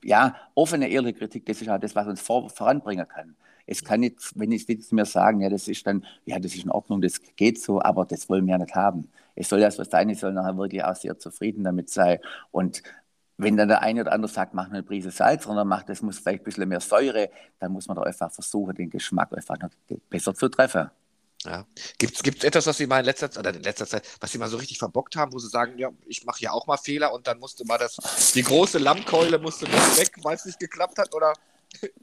Ja, 0.03 0.37
offene, 0.55 0.89
ehrliche 0.89 1.19
Kritik, 1.19 1.47
das 1.47 1.61
ist 1.61 1.69
auch 1.69 1.79
das, 1.81 1.95
was 1.95 2.07
uns 2.07 2.21
vor, 2.21 2.49
voranbringen 2.51 3.09
kann. 3.09 3.35
Es 3.67 3.83
kann 3.83 4.01
nicht, 4.01 4.17
wenn 4.37 4.53
ich 4.53 4.69
jetzt 4.69 4.93
mir 4.93 5.05
sagen, 5.05 5.41
ja, 5.41 5.49
das 5.49 5.67
ist 5.67 5.87
dann, 5.87 6.05
ja, 6.25 6.39
das 6.39 6.55
ist 6.55 6.65
in 6.65 6.71
Ordnung, 6.71 7.01
das 7.01 7.21
geht 7.35 7.61
so, 7.61 7.83
aber 7.83 8.05
das 8.05 8.29
wollen 8.29 8.47
wir 8.47 8.53
ja 8.53 8.59
nicht 8.59 8.75
haben. 8.75 9.09
Es 9.35 9.49
soll 9.49 9.61
das 9.61 9.79
was 9.79 9.91
sein, 9.91 10.15
soll 10.15 10.33
nachher 10.33 10.57
wirklich 10.57 10.85
auch 10.85 10.95
sehr 10.95 11.19
zufrieden 11.19 11.65
damit 11.65 11.91
sein. 11.91 12.19
Und 12.53 12.83
wenn 13.39 13.57
dann 13.57 13.69
der 13.69 13.83
eine 13.83 14.01
oder 14.01 14.13
andere 14.13 14.33
sagt, 14.33 14.55
mach 14.55 14.71
eine 14.71 14.83
Prise 14.83 15.11
Salz, 15.11 15.45
sondern 15.45 15.69
macht, 15.69 15.89
das 15.89 16.03
muss 16.03 16.19
vielleicht 16.19 16.41
ein 16.41 16.45
bisschen 16.45 16.69
mehr 16.69 16.81
Säure, 16.81 17.31
dann 17.59 17.73
muss 17.73 17.87
man 17.87 17.97
da 17.97 18.03
einfach 18.03 18.33
versuchen, 18.33 18.75
den 18.75 18.91
Geschmack 18.91 19.33
einfach 19.37 19.59
noch 19.59 19.71
besser 20.09 20.35
zu 20.35 20.49
treffen. 20.49 20.91
Ja. 21.45 21.65
Gibt 21.99 22.17
es 22.17 22.45
etwas, 22.45 22.67
was 22.67 22.77
Sie 22.77 22.87
mal 22.87 23.01
in 23.01 23.05
letzter, 23.05 23.31
Zeit, 23.31 23.39
oder 23.39 23.55
in 23.55 23.63
letzter 23.63 23.87
Zeit, 23.87 24.05
was 24.21 24.33
Sie 24.33 24.39
mal 24.39 24.49
so 24.49 24.57
richtig 24.57 24.79
verbockt 24.79 25.17
haben, 25.17 25.33
wo 25.33 25.39
Sie 25.39 25.49
sagen, 25.49 25.79
ja, 25.79 25.91
ich 26.07 26.25
mache 26.25 26.41
ja 26.41 26.51
auch 26.51 26.67
mal 26.67 26.79
Fehler 26.79 27.13
und 27.13 27.27
dann 27.27 27.39
musste 27.39 27.65
mal 27.67 27.79
das, 27.79 27.97
die 28.35 28.43
große 28.43 28.79
Lammkeule 28.79 29.39
musste 29.39 29.67
weg, 29.67 30.13
weil 30.23 30.35
es 30.35 30.47
nicht 30.47 30.59
geklappt 30.59 30.99
hat? 30.99 31.15
Oder 31.15 31.35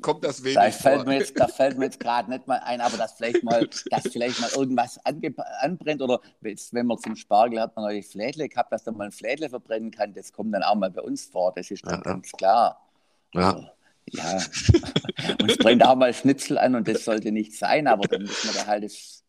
kommt 0.01 0.23
das 0.23 0.43
wenig 0.43 0.55
da 0.55 0.71
fällt 0.71 1.07
Mir 1.07 1.19
jetzt, 1.19 1.39
da 1.39 1.47
fällt 1.47 1.77
mir 1.77 1.85
jetzt 1.85 1.99
gerade 2.01 2.29
nicht 2.29 2.47
mal 2.47 2.59
ein, 2.59 2.81
aber 2.81 2.97
dass 2.97 3.13
vielleicht 3.13 3.43
mal, 3.43 3.67
dass 3.89 4.03
vielleicht 4.03 4.39
mal 4.39 4.49
irgendwas 4.55 4.99
anbrennt 5.03 6.01
oder 6.01 6.19
wenn 6.41 6.85
man 6.85 6.97
zum 6.99 7.15
Spargel 7.15 7.61
hat 7.61 7.75
man 7.75 7.85
neulich 7.85 8.07
Flädle 8.07 8.49
gehabt, 8.49 8.71
dass 8.71 8.83
da 8.83 8.91
mal 8.91 9.05
ein 9.05 9.11
Flädle 9.11 9.49
verbrennen 9.49 9.91
kann, 9.91 10.13
das 10.13 10.31
kommt 10.33 10.53
dann 10.53 10.63
auch 10.63 10.75
mal 10.75 10.91
bei 10.91 11.01
uns 11.01 11.25
vor, 11.25 11.53
das 11.55 11.71
ist 11.71 11.85
dann 11.85 11.95
ja, 11.95 12.01
ganz 12.01 12.31
klar. 12.31 12.81
Ja. 13.33 13.53
Also, 13.53 13.67
ja, 14.11 14.37
uns 15.41 15.57
brennt 15.57 15.85
auch 15.85 15.95
mal 15.95 16.13
Schnitzel 16.13 16.57
an 16.57 16.75
und 16.75 16.87
das 16.87 17.05
sollte 17.05 17.31
nicht 17.31 17.57
sein, 17.57 17.87
aber 17.87 18.07
dann 18.07 18.23
muss 18.23 18.43
man 18.43 18.53
da 18.53 18.67
halt 18.67 18.83
das 18.83 19.22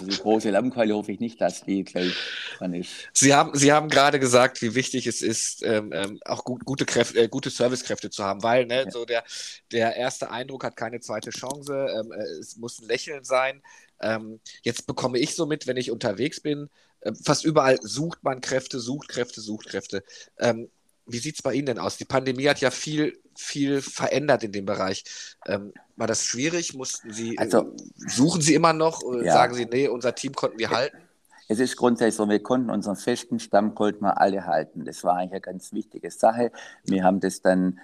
also 0.00 0.10
die 0.10 0.22
große 0.22 0.50
Lammkeule 0.50 0.94
hoffe 0.94 1.12
ich 1.12 1.20
nicht, 1.20 1.40
dass 1.40 1.64
die 1.64 1.84
gleich 1.84 2.14
dran 2.58 2.74
ist. 2.74 2.90
Sie 3.12 3.34
haben, 3.34 3.56
Sie 3.56 3.72
haben 3.72 3.88
gerade 3.88 4.18
gesagt, 4.18 4.62
wie 4.62 4.74
wichtig 4.74 5.06
es 5.06 5.22
ist, 5.22 5.62
ähm, 5.64 5.92
ähm, 5.92 6.20
auch 6.24 6.44
gut, 6.44 6.64
gute, 6.64 6.84
Kräfte, 6.84 7.18
äh, 7.18 7.28
gute 7.28 7.50
Servicekräfte 7.50 8.10
zu 8.10 8.24
haben, 8.24 8.42
weil 8.42 8.66
ne, 8.66 8.84
ja. 8.84 8.90
so 8.90 9.04
der, 9.04 9.24
der 9.72 9.96
erste 9.96 10.30
Eindruck 10.30 10.64
hat 10.64 10.76
keine 10.76 11.00
zweite 11.00 11.30
Chance. 11.30 11.86
Ähm, 11.98 12.12
äh, 12.12 12.22
es 12.40 12.56
muss 12.56 12.80
ein 12.80 12.88
Lächeln 12.88 13.24
sein. 13.24 13.62
Ähm, 14.00 14.40
jetzt 14.62 14.86
bekomme 14.86 15.18
ich 15.18 15.34
so 15.34 15.46
mit, 15.46 15.66
wenn 15.66 15.76
ich 15.76 15.90
unterwegs 15.90 16.40
bin, 16.40 16.68
äh, 17.00 17.12
fast 17.22 17.44
überall 17.44 17.78
sucht 17.82 18.22
man 18.22 18.40
Kräfte, 18.40 18.80
sucht 18.80 19.08
Kräfte, 19.08 19.40
sucht 19.40 19.68
Kräfte. 19.68 20.04
Ähm, 20.38 20.68
wie 21.06 21.18
sieht 21.18 21.36
es 21.36 21.42
bei 21.42 21.54
Ihnen 21.54 21.66
denn 21.66 21.78
aus? 21.78 21.96
Die 21.96 22.04
Pandemie 22.04 22.48
hat 22.48 22.60
ja 22.60 22.70
viel, 22.70 23.18
viel 23.36 23.82
verändert 23.82 24.42
in 24.42 24.52
dem 24.52 24.64
Bereich. 24.64 25.04
War 25.96 26.06
das 26.06 26.24
schwierig? 26.24 26.74
Mussten 26.74 27.12
Sie, 27.12 27.38
also, 27.38 27.72
suchen 27.96 28.40
Sie 28.40 28.54
immer 28.54 28.72
noch? 28.72 29.00
Ja. 29.22 29.32
Sagen 29.32 29.54
Sie, 29.54 29.66
nee, 29.66 29.88
unser 29.88 30.14
Team 30.14 30.32
konnten 30.32 30.58
wir 30.58 30.70
halten? 30.70 30.98
Es 31.48 31.60
ist 31.60 31.76
grundsätzlich 31.76 32.14
so, 32.14 32.28
wir 32.28 32.42
konnten 32.42 32.70
unseren 32.70 32.96
festen 32.96 33.38
Stamm 33.38 33.74
konnten 33.74 34.04
wir 34.04 34.18
alle 34.18 34.46
halten. 34.46 34.84
Das 34.84 35.04
war 35.04 35.16
eigentlich 35.16 35.32
eine 35.32 35.40
ganz 35.40 35.72
wichtige 35.72 36.10
Sache. 36.10 36.50
Wir 36.84 37.04
haben 37.04 37.20
das 37.20 37.42
dann 37.42 37.78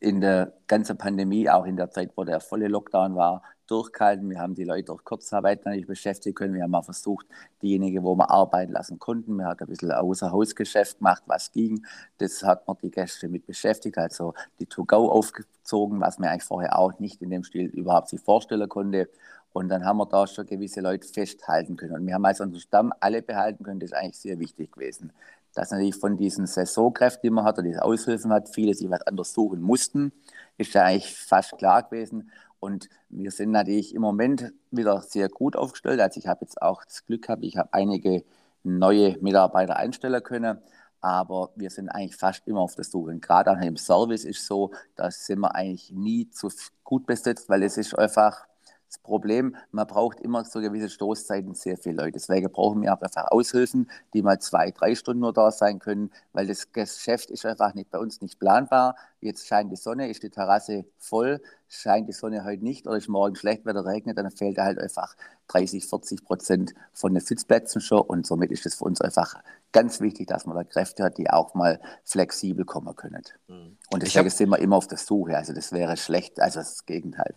in 0.00 0.20
der 0.20 0.52
ganzen 0.66 0.96
Pandemie, 0.96 1.48
auch 1.48 1.64
in 1.64 1.76
der 1.76 1.90
Zeit, 1.90 2.12
wo 2.16 2.24
der 2.24 2.40
volle 2.40 2.68
Lockdown 2.68 3.16
war, 3.16 3.42
durchgehalten. 3.66 4.28
Wir 4.30 4.38
haben 4.38 4.54
die 4.54 4.64
Leute 4.64 4.84
durch 4.84 5.04
Kurzarbeit 5.04 5.64
natürlich 5.64 5.86
beschäftigt 5.86 6.36
können. 6.36 6.54
Wir 6.54 6.64
haben 6.64 6.74
auch 6.74 6.84
versucht, 6.84 7.26
diejenigen, 7.62 8.04
wo 8.04 8.14
wir 8.14 8.30
arbeiten 8.30 8.72
lassen 8.72 8.98
konnten, 8.98 9.36
wir 9.36 9.46
haben 9.46 9.58
ein 9.58 9.66
bisschen 9.66 9.92
Außerhausgeschäft 9.92 10.98
gemacht, 10.98 11.22
was 11.26 11.52
ging. 11.52 11.84
Das 12.18 12.42
hat 12.42 12.66
man 12.66 12.76
die 12.82 12.90
Gäste 12.90 13.28
mit 13.28 13.46
beschäftigt, 13.46 13.98
also 13.98 14.34
die 14.58 14.66
To-Go 14.66 15.10
aufgezogen, 15.10 16.00
was 16.00 16.18
mir 16.18 16.30
eigentlich 16.30 16.44
vorher 16.44 16.78
auch 16.78 16.98
nicht 16.98 17.22
in 17.22 17.30
dem 17.30 17.44
Stil 17.44 17.66
überhaupt 17.66 18.08
sich 18.08 18.20
vorstellen 18.20 18.68
konnte. 18.68 19.08
Und 19.54 19.68
dann 19.68 19.84
haben 19.84 19.98
wir 19.98 20.06
da 20.06 20.26
schon 20.26 20.46
gewisse 20.46 20.80
Leute 20.80 21.06
festhalten 21.06 21.76
können. 21.76 21.94
Und 21.94 22.06
wir 22.06 22.14
haben 22.14 22.24
also 22.24 22.42
unseren 22.42 22.60
Stamm 22.60 22.92
alle 22.98 23.22
behalten 23.22 23.62
können. 23.62 23.78
Das 23.78 23.92
ist 23.92 23.96
eigentlich 23.96 24.18
sehr 24.18 24.40
wichtig 24.40 24.72
gewesen. 24.72 25.12
Dass 25.54 25.70
natürlich 25.70 25.94
von 25.94 26.16
diesen 26.16 26.48
Saisonkräften, 26.48 27.20
die 27.22 27.30
man 27.30 27.44
hat, 27.44 27.58
oder 27.58 27.68
diese 27.68 27.84
Aushilfen 27.84 28.32
hat, 28.32 28.48
viele 28.48 28.74
sich 28.74 28.90
was 28.90 29.02
anderes 29.02 29.32
suchen 29.32 29.62
mussten, 29.62 30.12
ist 30.58 30.74
ja 30.74 30.82
eigentlich 30.82 31.14
fast 31.14 31.56
klar 31.56 31.84
gewesen. 31.84 32.32
Und 32.64 32.88
wir 33.10 33.30
sind 33.30 33.50
natürlich 33.50 33.94
im 33.94 34.00
Moment 34.00 34.54
wieder 34.70 35.02
sehr 35.02 35.28
gut 35.28 35.54
aufgestellt. 35.54 36.00
Also 36.00 36.18
ich 36.18 36.26
habe 36.26 36.40
jetzt 36.40 36.62
auch 36.62 36.82
das 36.82 37.04
Glück 37.04 37.20
gehabt, 37.20 37.44
ich 37.44 37.58
habe 37.58 37.68
einige 37.72 38.24
neue 38.62 39.18
Mitarbeiter 39.20 39.76
einstellen 39.76 40.22
können. 40.22 40.56
Aber 41.02 41.50
wir 41.56 41.68
sind 41.68 41.90
eigentlich 41.90 42.16
fast 42.16 42.48
immer 42.48 42.60
auf 42.60 42.74
der 42.74 42.84
Suche. 42.84 43.10
Und 43.10 43.20
gerade 43.20 43.50
an 43.50 43.60
dem 43.60 43.76
Service 43.76 44.24
ist 44.24 44.46
so, 44.46 44.70
da 44.96 45.10
sind 45.10 45.40
wir 45.40 45.54
eigentlich 45.54 45.92
nie 45.92 46.30
zu 46.30 46.48
gut 46.84 47.04
besetzt, 47.04 47.50
weil 47.50 47.62
es 47.64 47.76
ist 47.76 47.98
einfach 47.98 48.46
das 48.94 49.02
Problem, 49.02 49.56
man 49.72 49.86
braucht 49.86 50.20
immer 50.20 50.44
so 50.44 50.60
gewisse 50.60 50.88
Stoßzeiten 50.88 51.54
sehr 51.54 51.76
viele 51.76 51.96
Leute. 51.96 52.12
Deswegen 52.12 52.50
brauchen 52.50 52.80
wir 52.82 52.94
auch 52.94 53.02
einfach 53.02 53.30
Aushilfen, 53.30 53.90
die 54.12 54.22
mal 54.22 54.38
zwei, 54.38 54.70
drei 54.70 54.94
Stunden 54.94 55.20
nur 55.20 55.32
da 55.32 55.50
sein 55.50 55.80
können, 55.80 56.10
weil 56.32 56.46
das 56.46 56.70
Geschäft 56.72 57.30
ist 57.30 57.44
einfach 57.44 57.74
nicht 57.74 57.90
bei 57.90 57.98
uns 57.98 58.20
nicht 58.20 58.38
planbar. 58.38 58.96
Jetzt 59.20 59.46
scheint 59.46 59.72
die 59.72 59.76
Sonne, 59.76 60.08
ist 60.08 60.22
die 60.22 60.30
Terrasse 60.30 60.84
voll, 60.98 61.40
scheint 61.66 62.08
die 62.08 62.12
Sonne 62.12 62.44
heute 62.44 62.62
nicht 62.62 62.86
oder 62.86 62.96
ist 62.96 63.08
morgen 63.08 63.34
schlecht, 63.34 63.64
wenn 63.64 63.76
es 63.76 63.84
regnet, 63.84 64.16
dann 64.16 64.30
fehlt 64.30 64.58
halt 64.58 64.78
einfach 64.78 65.16
30, 65.48 65.86
40 65.86 66.24
Prozent 66.24 66.74
von 66.92 67.14
den 67.14 67.22
Sitzplätzen 67.22 67.80
schon 67.80 68.02
und 68.02 68.26
somit 68.26 68.52
ist 68.52 68.66
es 68.66 68.76
für 68.76 68.84
uns 68.84 69.00
einfach 69.00 69.34
ganz 69.72 70.00
wichtig, 70.00 70.28
dass 70.28 70.46
man 70.46 70.56
da 70.56 70.62
Kräfte 70.62 71.02
hat, 71.02 71.18
die 71.18 71.30
auch 71.30 71.54
mal 71.54 71.80
flexibel 72.04 72.64
kommen 72.64 72.94
können. 72.94 73.22
Mhm. 73.48 73.76
Und 73.90 74.02
deswegen 74.02 74.26
hab, 74.26 74.32
sind 74.32 74.50
wir 74.50 74.58
immer 74.58 74.76
auf 74.76 74.86
der 74.86 74.98
Suche. 74.98 75.36
Also 75.36 75.52
das 75.52 75.72
wäre 75.72 75.96
schlecht, 75.96 76.40
also 76.40 76.60
das 76.60 76.86
Gegenteil. 76.86 77.34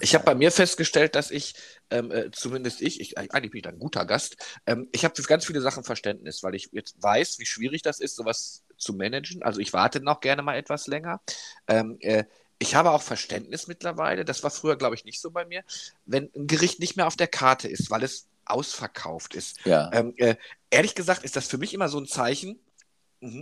Ich 0.00 0.14
habe 0.14 0.24
bei 0.24 0.34
mir 0.34 0.50
festgestellt, 0.50 1.14
dass 1.14 1.30
ich, 1.30 1.54
ähm, 1.90 2.10
äh, 2.10 2.30
zumindest 2.30 2.80
ich, 2.80 3.00
ich, 3.00 3.18
eigentlich 3.18 3.50
bin 3.50 3.60
ich 3.60 3.68
ein 3.68 3.78
guter 3.78 4.04
Gast, 4.04 4.36
ähm, 4.66 4.88
ich 4.92 5.04
habe 5.04 5.14
für 5.14 5.22
ganz 5.22 5.44
viele 5.44 5.60
Sachen 5.60 5.84
Verständnis, 5.84 6.42
weil 6.42 6.54
ich 6.54 6.70
jetzt 6.72 7.02
weiß, 7.02 7.38
wie 7.38 7.46
schwierig 7.46 7.82
das 7.82 8.00
ist, 8.00 8.16
sowas 8.16 8.62
zu 8.76 8.94
managen. 8.94 9.42
Also 9.42 9.60
ich 9.60 9.72
warte 9.72 10.00
noch 10.00 10.20
gerne 10.20 10.42
mal 10.42 10.56
etwas 10.56 10.86
länger. 10.86 11.20
Ähm, 11.68 11.96
äh, 12.00 12.24
ich 12.58 12.74
habe 12.74 12.90
auch 12.90 13.02
Verständnis 13.02 13.66
mittlerweile, 13.66 14.24
das 14.24 14.42
war 14.42 14.50
früher, 14.50 14.76
glaube 14.76 14.94
ich, 14.94 15.04
nicht 15.04 15.20
so 15.20 15.30
bei 15.30 15.44
mir, 15.44 15.62
wenn 16.06 16.30
ein 16.34 16.46
Gericht 16.46 16.80
nicht 16.80 16.96
mehr 16.96 17.06
auf 17.06 17.16
der 17.16 17.28
Karte 17.28 17.68
ist, 17.68 17.90
weil 17.90 18.02
es 18.02 18.28
ausverkauft 18.46 19.34
ist. 19.34 19.58
Ja. 19.64 19.90
Ähm, 19.92 20.14
äh, 20.16 20.36
ehrlich 20.70 20.94
gesagt 20.94 21.24
ist 21.24 21.36
das 21.36 21.48
für 21.48 21.58
mich 21.58 21.74
immer 21.74 21.88
so 21.88 21.98
ein 21.98 22.06
Zeichen, 22.06 22.58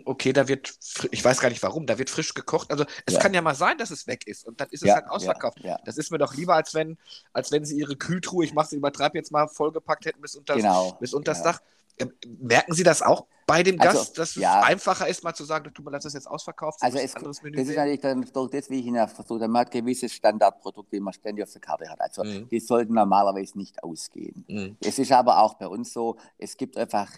okay, 0.04 0.32
da 0.32 0.48
wird, 0.48 0.72
ich 1.10 1.24
weiß 1.24 1.40
gar 1.40 1.48
nicht 1.48 1.62
warum, 1.62 1.87
da 1.87 1.98
wird 1.98 2.10
frisch 2.10 2.34
gekocht. 2.34 2.70
Also 2.70 2.84
es 3.06 3.14
ja. 3.14 3.20
kann 3.20 3.34
ja 3.34 3.42
mal 3.42 3.54
sein, 3.54 3.76
dass 3.78 3.90
es 3.90 4.06
weg 4.06 4.26
ist 4.26 4.46
und 4.46 4.60
dann 4.60 4.68
ist 4.70 4.82
es 4.82 4.88
ja, 4.88 4.96
halt 4.96 5.08
ausverkauft. 5.08 5.60
Ja, 5.60 5.78
das 5.84 5.98
ist 5.98 6.10
mir 6.10 6.18
doch 6.18 6.34
lieber, 6.34 6.54
als 6.54 6.74
wenn, 6.74 6.96
als 7.32 7.50
wenn 7.52 7.64
sie 7.64 7.78
ihre 7.78 7.96
Kühltruhe, 7.96 8.44
ich 8.44 8.54
mache 8.54 8.68
sie 8.68 8.76
übertreibe 8.76 9.18
jetzt 9.18 9.32
mal, 9.32 9.48
vollgepackt 9.48 10.06
hätten 10.06 10.20
bis 10.20 10.37
unter 10.37 10.56
genau. 10.56 10.96
bis 11.00 11.12
unters 11.12 11.42
Dach. 11.42 11.60
Ähm, 11.98 12.12
merken 12.40 12.74
Sie 12.74 12.82
das 12.82 13.02
auch 13.02 13.26
bei 13.46 13.62
dem 13.62 13.80
also, 13.80 13.98
Gast, 13.98 14.18
dass 14.18 14.37
es 14.37 14.42
einfacher 14.42 15.06
ist, 15.06 15.22
mal 15.22 15.34
zu 15.34 15.44
sagen, 15.44 15.72
tut 15.72 15.84
mir 15.84 15.92
leid, 15.92 16.00
das 16.00 16.06
ist 16.06 16.14
jetzt 16.14 16.26
ausverkauft? 16.26 16.82
Also 16.82 16.98
es, 16.98 17.12
das 17.12 17.22
ist 17.22 17.42
natürlich 17.44 18.00
dann 18.00 18.28
durch 18.32 18.50
das, 18.50 18.68
wie 18.68 18.80
ich 18.80 18.87
Ihnen 18.87 19.06
versucht 19.06 19.42
habe, 19.42 19.48
man 19.48 19.60
hat 19.60 19.70
gewisse 19.70 20.08
Standardprodukte, 20.08 20.96
die 20.96 21.00
man 21.00 21.12
ständig 21.12 21.44
auf 21.44 21.52
der 21.52 21.60
Karte 21.60 21.88
hat. 21.88 22.00
Also 22.00 22.24
mhm. 22.24 22.48
die 22.48 22.58
sollten 22.58 22.94
normalerweise 22.94 23.56
nicht 23.58 23.84
ausgehen. 23.84 24.44
Mhm. 24.48 24.76
Es 24.80 24.98
ist 24.98 25.12
aber 25.12 25.38
auch 25.38 25.54
bei 25.54 25.68
uns 25.68 25.92
so, 25.92 26.16
es 26.38 26.56
gibt 26.56 26.76
einfach, 26.76 27.10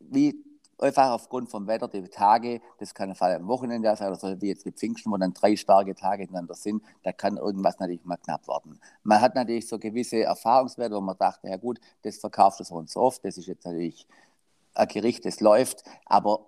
wie 0.00 0.34
einfach 0.78 1.10
aufgrund 1.10 1.50
vom 1.50 1.66
Wetter, 1.66 1.88
die 1.88 2.02
Tage, 2.08 2.60
das 2.78 2.94
kann 2.94 3.10
ein 3.10 3.14
Fall 3.14 3.34
am 3.34 3.48
Wochenende 3.48 3.94
sein 3.96 4.08
oder 4.08 4.16
so 4.16 4.40
wie 4.40 4.48
jetzt 4.48 4.64
die 4.64 4.72
Pfingsten, 4.72 5.10
wo 5.10 5.16
dann 5.16 5.32
drei 5.32 5.56
starke 5.56 5.94
Tage 5.94 6.22
hintereinander 6.22 6.54
sind, 6.54 6.82
da 7.02 7.12
kann 7.12 7.36
irgendwas 7.36 7.78
natürlich 7.78 8.04
mal 8.04 8.16
knapp 8.16 8.46
werden. 8.48 8.80
Man 9.02 9.20
hat 9.20 9.34
natürlich 9.34 9.68
so 9.68 9.78
gewisse 9.78 10.22
Erfahrungswerte, 10.22 10.94
wo 10.94 11.00
man 11.00 11.16
dachte, 11.18 11.48
ja 11.48 11.56
gut, 11.56 11.80
das 12.02 12.18
verkauft 12.18 12.60
es 12.60 12.70
uns 12.70 12.96
oft, 12.96 13.24
das 13.24 13.38
ist 13.38 13.46
jetzt 13.46 13.64
natürlich 13.64 14.06
ein 14.74 14.88
Gericht, 14.88 15.24
das 15.24 15.40
läuft, 15.40 15.84
aber 16.04 16.46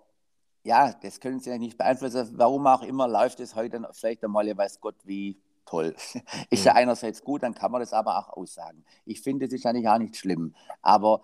ja, 0.65 0.93
das 0.93 1.21
können 1.21 1.41
Sie 1.41 1.49
ja 1.49 1.57
nicht 1.57 1.79
beeinflussen. 1.79 2.31
Warum 2.35 2.67
auch 2.67 2.83
immer 2.83 3.09
läuft 3.09 3.41
es 3.41 3.55
heute 3.55 3.89
vielleicht 3.93 4.23
einmal, 4.23 4.55
weiß 4.55 4.81
Gott, 4.81 4.97
wie 5.05 5.41
toll. 5.65 5.95
Ist 6.51 6.65
ja 6.65 6.73
mhm. 6.73 6.79
einerseits 6.79 7.23
gut, 7.23 7.43
dann 7.43 7.55
kann 7.55 7.73
man 7.73 7.81
das 7.81 7.93
aber 7.93 8.19
auch 8.19 8.29
aussagen. 8.31 8.85
Ich 9.05 9.23
finde, 9.23 9.47
das 9.47 9.55
ist 9.55 9.67
eigentlich 9.67 9.89
auch 9.89 9.99
nicht 9.99 10.17
schlimm. 10.17 10.55
Aber 10.83 11.23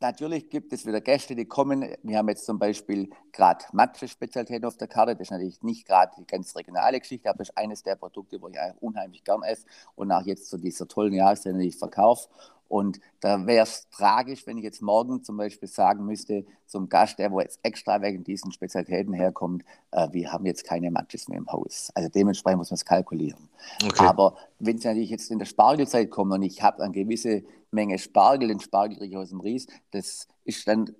Natürlich 0.00 0.50
gibt 0.50 0.72
es 0.72 0.84
wieder 0.84 1.00
Gäste, 1.00 1.34
die 1.34 1.46
kommen. 1.46 1.94
Wir 2.02 2.18
haben 2.18 2.28
jetzt 2.28 2.44
zum 2.44 2.58
Beispiel 2.58 3.10
gerade 3.32 3.64
Mathe-Spezialitäten 3.72 4.66
auf 4.66 4.76
der 4.76 4.88
Karte. 4.88 5.14
Das 5.14 5.28
ist 5.28 5.30
natürlich 5.30 5.62
nicht 5.62 5.86
gerade 5.86 6.12
die 6.18 6.26
ganz 6.26 6.54
regionale 6.56 7.00
Geschichte, 7.00 7.30
aber 7.30 7.38
das 7.38 7.50
ist 7.50 7.56
eines 7.56 7.82
der 7.82 7.96
Produkte, 7.96 8.40
wo 8.42 8.48
ich 8.48 8.56
unheimlich 8.80 9.24
gern 9.24 9.42
esse 9.42 9.66
und 9.94 10.10
auch 10.12 10.26
jetzt 10.26 10.50
zu 10.50 10.58
dieser 10.58 10.88
tollen 10.88 11.14
Jahreszeit 11.14 11.54
natürlich 11.54 11.78
verkaufe. 11.78 12.28
Und 12.74 12.98
da 13.20 13.46
wäre 13.46 13.62
es 13.62 13.88
tragisch, 13.90 14.48
wenn 14.48 14.58
ich 14.58 14.64
jetzt 14.64 14.82
morgen 14.82 15.22
zum 15.22 15.36
Beispiel 15.36 15.68
sagen 15.68 16.06
müsste 16.06 16.44
zum 16.66 16.88
Gast, 16.88 17.20
der 17.20 17.30
wo 17.30 17.38
jetzt 17.38 17.60
extra 17.62 18.02
wegen 18.02 18.24
diesen 18.24 18.50
Spezialitäten 18.50 19.14
herkommt, 19.14 19.64
äh, 19.92 20.08
wir 20.10 20.32
haben 20.32 20.44
jetzt 20.44 20.64
keine 20.64 20.90
Matches 20.90 21.28
mehr 21.28 21.38
im 21.38 21.46
Haus. 21.46 21.92
Also 21.94 22.08
dementsprechend 22.08 22.58
muss 22.58 22.72
man 22.72 22.74
es 22.74 22.84
kalkulieren. 22.84 23.48
Okay. 23.80 24.04
Aber 24.04 24.34
wenn 24.58 24.78
Sie 24.78 24.88
natürlich 24.88 25.10
jetzt 25.10 25.30
in 25.30 25.38
der 25.38 25.46
Spargelzeit 25.46 26.10
kommen 26.10 26.32
und 26.32 26.42
ich 26.42 26.64
habe 26.64 26.82
eine 26.82 26.92
gewisse 26.92 27.44
Menge 27.70 27.96
Spargel, 27.96 28.48
den 28.48 28.58
Spargel 28.58 28.98
kriege 28.98 29.12
ich 29.12 29.16
aus 29.18 29.28
dem 29.28 29.38
Ries, 29.38 29.68
das 29.92 30.26
ist 30.42 30.66
dann 30.66 30.90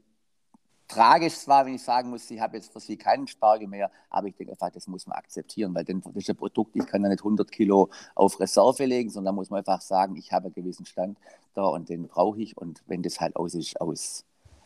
tragisch 0.95 1.35
zwar, 1.35 1.67
wenn 1.67 1.75
ich 1.75 1.83
sagen 1.83 2.11
muss, 2.11 2.31
ich 2.31 2.41
habe 2.41 2.57
jetzt 2.57 2.73
für 2.73 2.81
Sie 2.81 2.97
keinen 2.97 3.27
Spargel 3.27 3.67
mehr, 3.67 3.91
aber 4.11 4.29
ich 4.29 4.37
denke 4.37 4.53
einfach, 4.53 4.71
das 4.71 4.87
muss 4.87 5.07
man 5.07 5.19
akzeptieren, 5.19 5.75
weil 5.75 5.85
das 5.85 5.97
ist 6.15 6.31
ein 6.31 6.37
Produkt, 6.37 6.77
ich 6.77 6.87
kann 6.87 7.03
da 7.03 7.09
nicht 7.09 7.21
100 7.21 7.51
Kilo 7.51 7.91
auf 8.15 8.39
Reserve 8.39 8.85
legen, 8.85 9.11
sondern 9.11 9.35
muss 9.35 9.51
man 9.51 9.59
einfach 9.59 9.81
sagen, 9.81 10.17
ich 10.17 10.33
habe 10.33 10.47
einen 10.47 10.55
gewissen 10.55 10.87
Stand 10.87 11.19
da 11.55 11.65
und 11.65 11.89
den 11.89 12.07
brauche 12.07 12.41
ich 12.41 12.57
und 12.57 12.83
wenn 12.87 13.03
das 13.03 13.21
halt 13.21 13.37
aus 13.37 13.55
ist, 13.55 13.81
aus. 13.81 14.25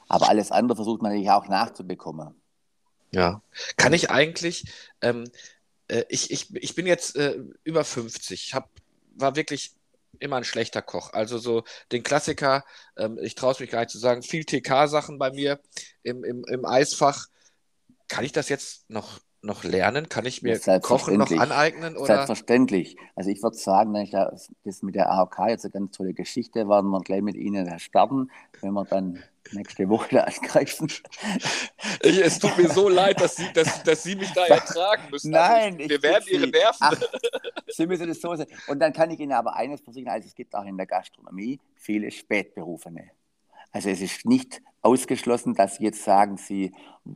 Aber 0.09 0.29
alles 0.29 0.53
andere 0.53 0.77
versucht 0.77 1.03
man 1.03 1.13
natürlich 1.13 1.31
auch 1.31 1.49
nachzubekommen. 1.49 2.35
Ja, 3.11 3.43
kann 3.77 3.95
ich 3.95 4.11
eigentlich, 4.11 4.71
ähm, 5.01 5.25
äh, 5.89 6.05
ich, 6.09 6.31
ich, 6.31 6.55
ich 6.55 6.75
bin 6.75 6.87
jetzt 6.87 7.17
äh, 7.17 7.39
über 7.65 7.85
50, 7.85 8.55
hab, 8.55 8.69
war 9.17 9.35
wirklich 9.35 9.78
immer 10.21 10.37
ein 10.37 10.45
schlechter 10.45 10.83
Koch. 10.83 11.13
Also 11.13 11.39
so 11.39 11.65
den 11.93 12.03
Klassiker, 12.03 12.65
ähm, 12.97 13.19
ich 13.23 13.35
traue 13.35 13.53
es 13.53 13.61
mich 13.61 13.71
gar 13.71 13.81
nicht 13.81 13.91
zu 13.91 13.99
sagen, 13.99 14.23
viel 14.23 14.45
TK-Sachen 14.45 15.19
bei 15.19 15.31
mir 15.31 15.61
im, 16.03 16.25
im, 16.25 16.45
im 16.45 16.65
Eisfach. 16.65 17.27
Kann 18.09 18.25
ich 18.25 18.33
das 18.33 18.49
jetzt 18.49 18.89
noch, 18.91 19.21
noch 19.43 19.65
lernen? 19.65 20.09
Kann 20.09 20.27
ich 20.27 20.43
mir 20.43 20.59
Kochen 20.81 21.17
noch 21.17 21.31
aneignen? 21.31 21.97
Oder? 21.97 22.07
Selbstverständlich. 22.07 22.97
Also 23.15 23.31
ich 23.31 23.43
würde 23.43 23.57
sagen, 23.57 23.95
das 24.65 24.83
mit 24.83 24.95
der 24.95 25.11
AOK 25.11 25.39
jetzt 25.49 25.65
eine 25.65 25.73
ganz 25.73 25.97
tolle 25.97 26.15
Geschichte, 26.15 26.69
werden 26.69 26.91
wir 26.91 27.01
gleich 27.01 27.23
mit 27.23 27.37
Ihnen 27.37 27.79
starten, 27.79 28.31
wenn 28.61 28.73
wir 28.73 28.85
dann 28.85 29.23
nächste 29.53 29.89
Woche 29.89 30.17
da 30.17 30.25
angreifen. 30.25 30.89
Ich, 32.03 32.19
es 32.19 32.39
tut 32.39 32.57
mir 32.59 32.69
so 32.69 32.89
leid, 32.89 33.21
dass 33.21 33.37
Sie, 33.37 33.47
dass, 33.53 33.83
dass 33.83 34.03
Sie 34.03 34.17
mich 34.17 34.33
da 34.33 34.47
ertragen 34.47 35.05
müssen. 35.11 35.35
Also 35.35 35.55
Nein, 35.55 35.73
also 35.75 35.85
ich, 35.85 35.89
wir 35.91 36.03
werden 36.03 36.25
Ihre 36.29 36.47
Nerven. 36.47 36.79
Ach, 36.81 37.01
Sie 37.67 37.87
müssen 37.87 38.09
das 38.09 38.21
so 38.21 38.35
sehen. 38.35 38.49
Und 38.67 38.81
dann 38.81 38.93
kann 38.93 39.11
ich 39.11 39.21
Ihnen 39.21 39.33
aber 39.33 39.57
eines 39.57 39.81
versichern, 39.81 40.13
also 40.13 40.27
es 40.27 40.35
gibt 40.35 40.55
auch 40.55 40.65
in 40.65 40.77
der 40.77 40.87
Gastronomie 40.87 41.61
viele 41.77 42.11
Spätberufene. 42.11 43.11
Also 43.73 43.91
es 43.91 44.01
ist 44.01 44.25
nicht 44.25 44.63
ausgeschlossen, 44.83 45.55
dass 45.55 45.77
Sie 45.77 45.85
jetzt 45.85 46.05
sagen, 46.05 46.37
Sie, 46.37 46.73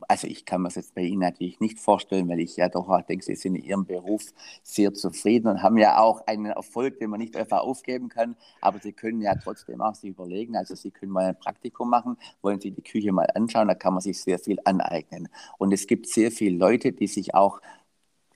also 0.07 0.27
ich 0.27 0.45
kann 0.45 0.61
mir 0.61 0.67
das 0.67 0.75
jetzt 0.75 0.95
bei 0.95 1.01
Ihnen 1.01 1.21
natürlich 1.21 1.59
nicht 1.59 1.79
vorstellen, 1.79 2.27
weil 2.29 2.39
ich 2.39 2.57
ja 2.57 2.69
doch 2.69 2.89
auch 2.89 3.01
denke, 3.01 3.25
Sie 3.25 3.35
sind 3.35 3.55
in 3.55 3.63
Ihrem 3.63 3.85
Beruf 3.85 4.23
sehr 4.63 4.93
zufrieden 4.93 5.47
und 5.47 5.63
haben 5.63 5.77
ja 5.77 5.97
auch 5.99 6.25
einen 6.27 6.47
Erfolg, 6.47 6.99
den 6.99 7.09
man 7.09 7.19
nicht 7.19 7.35
einfach 7.35 7.61
aufgeben 7.61 8.09
kann. 8.09 8.35
Aber 8.61 8.79
Sie 8.79 8.93
können 8.93 9.21
ja 9.21 9.35
trotzdem 9.35 9.81
auch 9.81 9.95
sich 9.95 10.09
überlegen, 10.11 10.55
also 10.55 10.75
Sie 10.75 10.91
können 10.91 11.11
mal 11.11 11.25
ein 11.25 11.39
Praktikum 11.39 11.89
machen, 11.89 12.17
wollen 12.41 12.59
Sie 12.59 12.71
die 12.71 12.81
Küche 12.81 13.11
mal 13.11 13.27
anschauen, 13.33 13.67
da 13.67 13.75
kann 13.75 13.93
man 13.93 14.01
sich 14.01 14.21
sehr 14.21 14.39
viel 14.39 14.57
aneignen. 14.65 15.29
Und 15.57 15.73
es 15.73 15.87
gibt 15.87 16.07
sehr 16.07 16.31
viele 16.31 16.57
Leute, 16.57 16.91
die 16.91 17.07
sich 17.07 17.33
auch, 17.33 17.61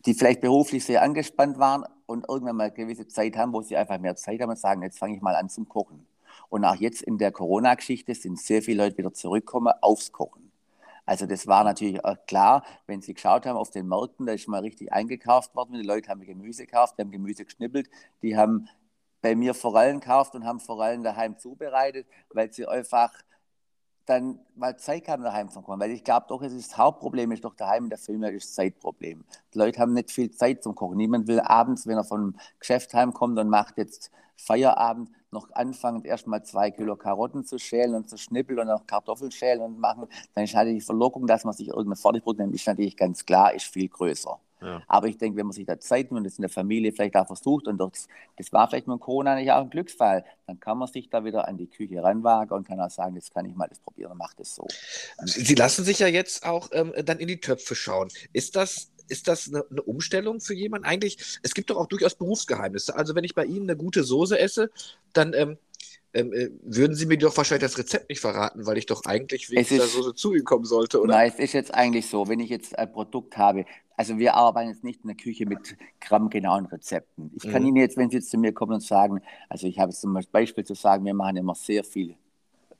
die 0.05 0.13
vielleicht 0.13 0.41
beruflich 0.41 0.85
sehr 0.85 1.01
angespannt 1.01 1.59
waren 1.59 1.83
und 2.05 2.27
irgendwann 2.29 2.55
mal 2.55 2.65
eine 2.65 2.73
gewisse 2.73 3.07
Zeit 3.07 3.35
haben, 3.35 3.53
wo 3.53 3.61
sie 3.61 3.75
einfach 3.75 3.99
mehr 3.99 4.15
Zeit 4.15 4.41
haben 4.41 4.49
und 4.49 4.59
sagen, 4.59 4.81
jetzt 4.81 4.97
fange 4.99 5.15
ich 5.15 5.21
mal 5.21 5.35
an 5.35 5.49
zum 5.49 5.67
Kochen. 5.67 6.07
Und 6.49 6.65
auch 6.65 6.75
jetzt 6.75 7.01
in 7.01 7.17
der 7.17 7.31
Corona-Geschichte 7.31 8.15
sind 8.15 8.39
sehr 8.39 8.61
viele 8.61 8.83
Leute 8.83 8.97
wieder 8.97 9.13
zurückgekommen 9.13 9.73
aufs 9.81 10.11
Kochen. 10.11 10.51
Also 11.05 11.25
das 11.25 11.47
war 11.47 11.63
natürlich 11.63 12.01
klar, 12.27 12.65
wenn 12.85 13.01
Sie 13.01 13.13
geschaut 13.13 13.45
haben 13.45 13.55
auf 13.55 13.71
den 13.71 13.87
Märkten, 13.87 14.25
da 14.25 14.33
ist 14.33 14.47
mal 14.49 14.59
richtig 14.59 14.91
eingekauft 14.91 15.55
worden. 15.55 15.73
Die 15.73 15.81
Leute 15.87 16.09
haben 16.09 16.21
Gemüse 16.21 16.65
gekauft, 16.65 16.95
die 16.97 17.01
haben 17.01 17.11
Gemüse 17.11 17.45
geschnippelt, 17.45 17.89
die 18.21 18.35
haben 18.35 18.67
bei 19.21 19.35
mir 19.35 19.53
Forellen 19.53 20.01
gekauft 20.01 20.35
und 20.35 20.45
haben 20.45 20.59
Forellen 20.59 21.03
daheim 21.03 21.37
zubereitet, 21.37 22.07
weil 22.29 22.51
sie 22.51 22.67
einfach 22.67 23.13
dann 24.05 24.39
mal 24.55 24.77
Zeit 24.77 25.07
haben, 25.07 25.23
daheim 25.23 25.49
zu 25.49 25.61
kommen. 25.61 25.81
Weil 25.81 25.91
ich 25.91 26.03
glaube 26.03 26.25
doch, 26.29 26.41
es 26.41 26.53
ist 26.53 26.71
das 26.71 26.77
Hauptproblem 26.77 27.31
ist 27.31 27.43
doch 27.43 27.55
daheim 27.55 27.85
in 27.85 27.89
der 27.89 27.99
Firma 27.99 28.27
ist 28.27 28.47
das 28.47 28.55
Zeitproblem. 28.55 29.23
Die 29.53 29.57
Leute 29.57 29.79
haben 29.79 29.93
nicht 29.93 30.11
viel 30.11 30.31
Zeit 30.31 30.63
zum 30.63 30.75
Kochen. 30.75 30.97
Niemand 30.97 31.27
will 31.27 31.39
abends, 31.39 31.87
wenn 31.87 31.97
er 31.97 32.03
vom 32.03 32.35
Geschäft 32.59 32.93
heimkommt 32.93 33.37
und 33.37 33.49
macht 33.49 33.77
jetzt 33.77 34.11
Feierabend, 34.35 35.09
noch 35.31 35.51
anfangen, 35.51 36.03
erstmal 36.03 36.43
zwei 36.43 36.71
Kilo 36.71 36.95
Karotten 36.95 37.45
zu 37.45 37.57
schälen 37.59 37.95
und 37.95 38.09
zu 38.09 38.17
schnippeln 38.17 38.59
und 38.59 38.69
auch 38.69 38.85
Kartoffeln 38.87 39.31
schälen 39.31 39.61
und 39.61 39.79
machen. 39.79 40.07
Dann 40.33 40.43
ist 40.43 40.55
halt 40.55 40.69
die 40.69 40.81
Verlockung, 40.81 41.27
dass 41.27 41.43
man 41.43 41.53
sich 41.53 41.67
irgendein 41.69 41.97
Fertigbrot 41.97 42.37
nimmt, 42.37 42.55
ist 42.55 42.67
natürlich 42.67 42.95
ganz 42.95 43.25
klar, 43.25 43.53
ist 43.53 43.65
viel 43.65 43.89
größer. 43.89 44.39
Ja. 44.61 44.81
Aber 44.87 45.07
ich 45.07 45.17
denke, 45.17 45.37
wenn 45.37 45.45
man 45.45 45.53
sich 45.53 45.65
da 45.65 45.79
Zeit 45.79 46.05
nimmt 46.05 46.19
und 46.19 46.23
das 46.23 46.37
in 46.37 46.41
der 46.41 46.49
Familie 46.49 46.91
vielleicht 46.91 47.15
auch 47.15 47.27
versucht 47.27 47.67
und 47.67 47.77
das, 47.77 48.07
das 48.37 48.51
war 48.51 48.67
vielleicht 48.67 48.87
mit 48.87 48.99
Corona 48.99 49.35
nicht 49.35 49.51
auch 49.51 49.61
ein 49.61 49.69
Glücksfall, 49.69 50.25
dann 50.47 50.59
kann 50.59 50.79
man 50.79 50.87
sich 50.87 51.09
da 51.09 51.23
wieder 51.23 51.47
an 51.47 51.57
die 51.57 51.67
Küche 51.67 52.01
ranwagen 52.01 52.57
und 52.57 52.67
kann 52.67 52.79
auch 52.79 52.89
sagen, 52.89 53.15
jetzt 53.15 53.33
kann 53.33 53.45
ich 53.45 53.55
mal 53.55 53.67
das 53.67 53.79
probieren 53.79 54.17
mache 54.17 54.35
das 54.37 54.55
so. 54.55 54.65
Sie 55.25 55.55
lassen 55.55 55.85
sich 55.85 55.99
ja 55.99 56.07
jetzt 56.07 56.45
auch 56.45 56.69
ähm, 56.71 56.93
dann 57.05 57.19
in 57.19 57.27
die 57.27 57.39
Töpfe 57.39 57.75
schauen. 57.75 58.07
Ist 58.33 58.55
das 58.55 58.91
ist 59.09 59.27
das 59.27 59.47
eine, 59.47 59.65
eine, 59.69 59.81
Umstellung 59.81 60.39
für 60.39 60.53
jemanden? 60.53 60.85
Eigentlich, 60.85 61.39
es 61.43 61.53
gibt 61.53 61.69
doch 61.69 61.77
auch 61.77 61.87
durchaus 61.87 62.15
Berufsgeheimnisse. 62.15 62.95
Also 62.95 63.15
wenn 63.15 63.23
ich 63.23 63.35
bei 63.35 63.45
Ihnen 63.45 63.69
eine 63.69 63.77
gute 63.77 64.03
Soße 64.03 64.39
esse, 64.39 64.69
dann 65.13 65.33
ähm, 65.33 65.57
ähm, 66.13 66.33
äh, 66.33 66.49
würden 66.63 66.95
Sie 66.95 67.05
mir 67.05 67.17
doch 67.17 67.35
wahrscheinlich 67.35 67.63
das 67.63 67.77
Rezept 67.77 68.09
nicht 68.09 68.21
verraten, 68.21 68.65
weil 68.65 68.77
ich 68.77 68.85
doch 68.85 69.03
eigentlich 69.05 69.49
wegen 69.49 69.63
dieser 69.63 69.87
Soße 69.87 70.15
zu 70.15 70.33
Ihnen 70.33 70.45
kommen 70.45 70.65
sollte, 70.65 71.01
oder? 71.01 71.13
Nein, 71.13 71.31
es 71.33 71.39
ist 71.39 71.53
jetzt 71.53 71.73
eigentlich 71.73 72.07
so, 72.07 72.27
wenn 72.27 72.39
ich 72.39 72.49
jetzt 72.49 72.77
ein 72.77 72.91
Produkt 72.91 73.37
habe, 73.37 73.65
also 73.95 74.17
wir 74.17 74.35
arbeiten 74.35 74.69
jetzt 74.69 74.83
nicht 74.83 75.01
in 75.01 75.07
der 75.07 75.17
Küche 75.17 75.45
mit 75.45 75.75
grammgenauen 75.99 76.67
Rezepten. 76.67 77.31
Ich 77.35 77.43
kann 77.43 77.63
mhm. 77.63 77.69
Ihnen 77.69 77.77
jetzt, 77.77 77.97
wenn 77.97 78.09
Sie 78.09 78.17
jetzt 78.17 78.29
zu 78.29 78.37
mir 78.37 78.53
kommen 78.53 78.73
und 78.73 78.83
sagen, 78.83 79.21
also 79.49 79.67
ich 79.67 79.79
habe 79.79 79.91
zum 79.91 80.17
Beispiel 80.31 80.63
zu 80.63 80.75
sagen, 80.75 81.03
wir 81.05 81.13
machen 81.13 81.37
immer 81.37 81.55
sehr 81.55 81.83
viel 81.83 82.15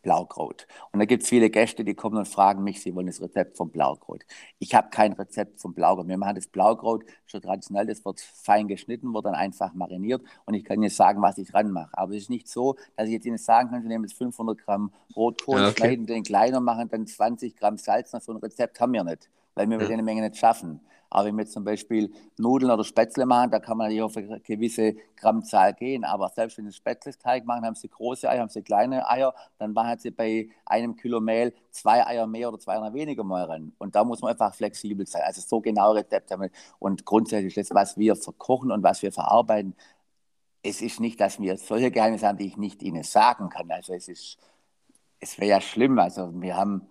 Blaukraut. 0.08 0.67
Und 0.93 1.00
da 1.00 1.06
gibt 1.06 1.24
es 1.24 1.30
viele 1.30 1.50
Gäste, 1.50 1.84
die 1.84 1.93
kommen 1.93 2.15
und 2.15 2.30
fragen 2.30 2.63
mich, 2.63 2.82
sie 2.82 2.96
wollen 2.96 3.08
das 3.08 3.22
Rezept 3.22 3.58
vom 3.58 3.72
Blaukraut. 3.72 4.24
Ich 4.58 4.74
habe 4.74 4.89
kein 4.89 5.12
Rezept 5.12 5.60
vom 5.60 5.74
Blaukraut. 5.74 6.08
Wir 6.08 6.15
machen 6.15 6.36
das 6.36 6.48
Blaukraut 6.48 7.04
schon 7.26 7.41
traditionell, 7.41 7.86
das 7.86 8.06
wird 8.06 8.22
fein 8.22 8.70
geschnitten, 8.70 9.13
wird 9.13 9.26
dann 9.26 9.36
einfach 9.36 9.74
mariniert 9.74 10.22
und 10.46 10.54
ich 10.54 10.63
kann 10.63 10.82
Ihnen 10.82 10.89
sagen, 10.89 11.22
was 11.22 11.38
ich 11.38 11.54
ranmache. 11.54 11.89
Aber 11.91 12.13
es 12.13 12.24
ist 12.24 12.30
nicht 12.30 12.48
so, 12.48 12.78
dass 12.96 13.08
ich 13.08 13.15
jetzt 13.15 13.26
Ihnen 13.26 13.38
sagen 13.38 13.70
kann, 13.70 13.82
Sie 13.82 13.89
nehmen 13.89 14.06
jetzt 14.06 14.17
500 14.17 14.58
Gramm 14.60 14.93
Rotkohl, 15.13 15.60
ja, 15.60 15.67
okay. 15.67 15.78
schneiden 15.80 16.06
den 16.06 16.24
kleiner, 16.24 16.62
machen 16.62 16.88
dann 16.88 17.06
20 17.06 17.58
Gramm 17.58 17.78
Salz. 17.78 18.12
So 18.12 18.32
ein 18.32 18.38
Rezept 18.38 18.80
haben 18.80 18.93
wir 18.93 19.04
nicht, 19.04 19.30
weil 19.56 19.67
wir 19.67 19.76
ja. 19.76 19.84
mit 19.84 19.91
einer 19.91 20.04
Menge 20.04 20.22
nicht 20.22 20.38
schaffen. 20.38 20.80
Aber 21.10 21.26
wenn 21.26 21.38
wir 21.38 21.46
zum 21.46 21.63
Beispiel 21.63 22.12
Nudeln 22.38 22.72
oder 22.72 22.84
Spätzle 22.84 23.26
machen, 23.26 23.52
da 23.52 23.60
kann 23.60 23.78
man 23.78 23.88
natürlich 23.88 24.04
auf 24.04 24.17
eine 24.17 24.39
gewisse 24.41 24.96
Grammzahl 25.15 25.74
gehen. 25.74 26.04
Aber 26.04 26.30
selbst 26.30 26.58
wenn 26.58 26.65
Sie 26.65 26.74
Spätzle-Teig 26.74 27.46
machen, 27.46 27.65
haben 27.65 27.76
Sie 27.76 27.88
große 27.88 28.30
Eier, 28.30 28.41
haben 28.41 28.50
Sie 28.50 28.62
kleine 28.62 29.10
Eier, 29.10 29.34
dann 29.58 29.74
machen 29.74 29.98
Sie 30.00 30.12
bei 30.12 30.50
einem 30.65 30.96
Kilo 30.96 31.22
Mehl 31.22 31.54
zwei 31.72 32.06
Eier 32.06 32.28
mehr 32.28 32.50
oder 32.50 32.60
zwei 32.60 32.78
Eier 32.78 32.93
weniger 32.93 33.24
mal. 33.24 33.72
Und 33.78 33.96
da 33.96 34.04
muss 34.04 34.22
man 34.22 34.32
einfach 34.32 34.54
flexibel 34.54 35.08
sein. 35.08 35.24
Also 35.26 35.41
so 35.41 35.62
genau 35.62 35.93
Rezept 35.93 36.32
haben 36.32 36.43
wir. 36.43 36.52
Und 36.80 37.06
grundsätzlich 37.06 37.54
das, 37.54 37.70
was 37.72 37.98
wir 37.98 38.15
verkochen 38.15 38.72
und 38.72 38.84
was 38.84 39.02
wir 39.02 39.12
verarbeiten, 39.12 39.76
es 40.63 40.82
ist 40.82 41.00
nicht, 41.00 41.20
dass 41.22 41.39
wir 41.39 41.58
solche 41.58 41.91
Geheimnisse 41.91 42.28
haben, 42.28 42.38
die 42.38 42.48
ich 42.48 42.58
nicht 42.58 42.84
Ihnen 42.84 43.04
sagen 43.04 43.50
kann. 43.50 43.72
Also 43.72 43.93
es 43.93 44.08
ist, 44.08 44.38
es 45.20 45.39
wäre 45.39 45.52
ja 45.52 45.62
schlimm. 45.62 45.98
Also 46.00 46.30
wir 46.41 46.58
haben 46.58 46.88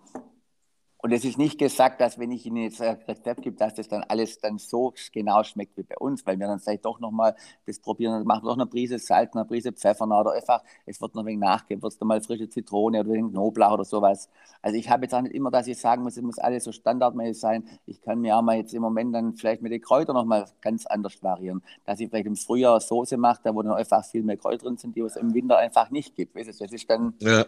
und 0.99 1.11
es 1.11 1.23
ist 1.23 1.37
nicht 1.37 1.59
gesagt, 1.59 2.01
dass 2.01 2.17
wenn 2.17 2.31
ich 2.31 2.45
Ihnen 2.45 2.57
jetzt 2.57 2.81
ein 2.81 2.97
Rezept 3.07 3.43
gebe, 3.43 3.55
dass 3.55 3.75
das 3.75 3.87
dann 3.87 4.03
alles 4.07 4.39
dann 4.39 4.57
so 4.57 4.93
genau 5.13 5.43
schmeckt 5.43 5.77
wie 5.77 5.83
bei 5.83 5.95
uns, 5.97 6.25
weil 6.25 6.39
wir 6.39 6.47
dann 6.47 6.59
vielleicht 6.59 6.85
doch 6.85 6.99
nochmal 6.99 7.35
das 7.67 7.79
probieren, 7.79 8.13
dann 8.13 8.23
machen 8.23 8.43
wir 8.43 8.49
doch 8.49 8.57
eine 8.57 8.65
Prise 8.65 8.97
Salz, 8.97 9.35
eine 9.35 9.45
Prise 9.45 9.71
Pfeffer 9.71 10.05
oder 10.05 10.31
einfach, 10.31 10.63
es 10.85 10.99
wird 10.99 11.13
noch 11.13 11.21
ein 11.21 11.27
wenig 11.27 11.39
nachgeben, 11.39 11.83
wird 11.83 11.93
es 11.93 11.99
dann 11.99 12.07
mal 12.07 12.19
frische 12.21 12.49
Zitrone 12.49 13.01
oder 13.01 13.13
ein 13.13 13.29
Knoblauch 13.29 13.73
oder 13.73 13.85
sowas. 13.85 14.29
Also 14.61 14.77
ich 14.77 14.89
habe 14.89 15.03
jetzt 15.03 15.13
auch 15.13 15.21
nicht 15.21 15.35
immer, 15.35 15.51
dass 15.51 15.67
ich 15.67 15.77
sagen 15.77 16.01
muss, 16.01 16.17
es 16.17 16.23
muss 16.23 16.39
alles 16.39 16.63
so 16.63 16.71
standardmäßig 16.71 17.39
sein. 17.39 17.63
Ich 17.85 18.01
kann 18.01 18.19
mir 18.19 18.35
auch 18.35 18.41
mal 18.41 18.57
jetzt 18.57 18.73
im 18.73 18.81
Moment 18.81 19.13
dann 19.13 19.35
vielleicht 19.35 19.61
mit 19.61 19.71
den 19.71 19.81
Kräutern 19.81 20.15
nochmal 20.15 20.45
ganz 20.61 20.87
anders 20.87 21.21
variieren, 21.21 21.61
dass 21.85 21.99
ich 21.99 22.09
vielleicht 22.09 22.25
im 22.25 22.35
Frühjahr 22.35 22.79
Soße 22.79 23.17
mache, 23.17 23.41
da 23.43 23.53
wo 23.53 23.61
dann 23.61 23.73
einfach 23.73 24.03
viel 24.03 24.23
mehr 24.23 24.37
Kräuter 24.37 24.65
drin 24.65 24.77
sind, 24.77 24.95
die 24.95 25.01
es 25.01 25.15
im 25.15 25.33
Winter 25.33 25.57
einfach 25.57 25.91
nicht 25.91 26.15
gibt. 26.15 26.35
Das 26.35 26.47
ist 26.47 26.89
dann... 26.89 27.13
Ja 27.19 27.45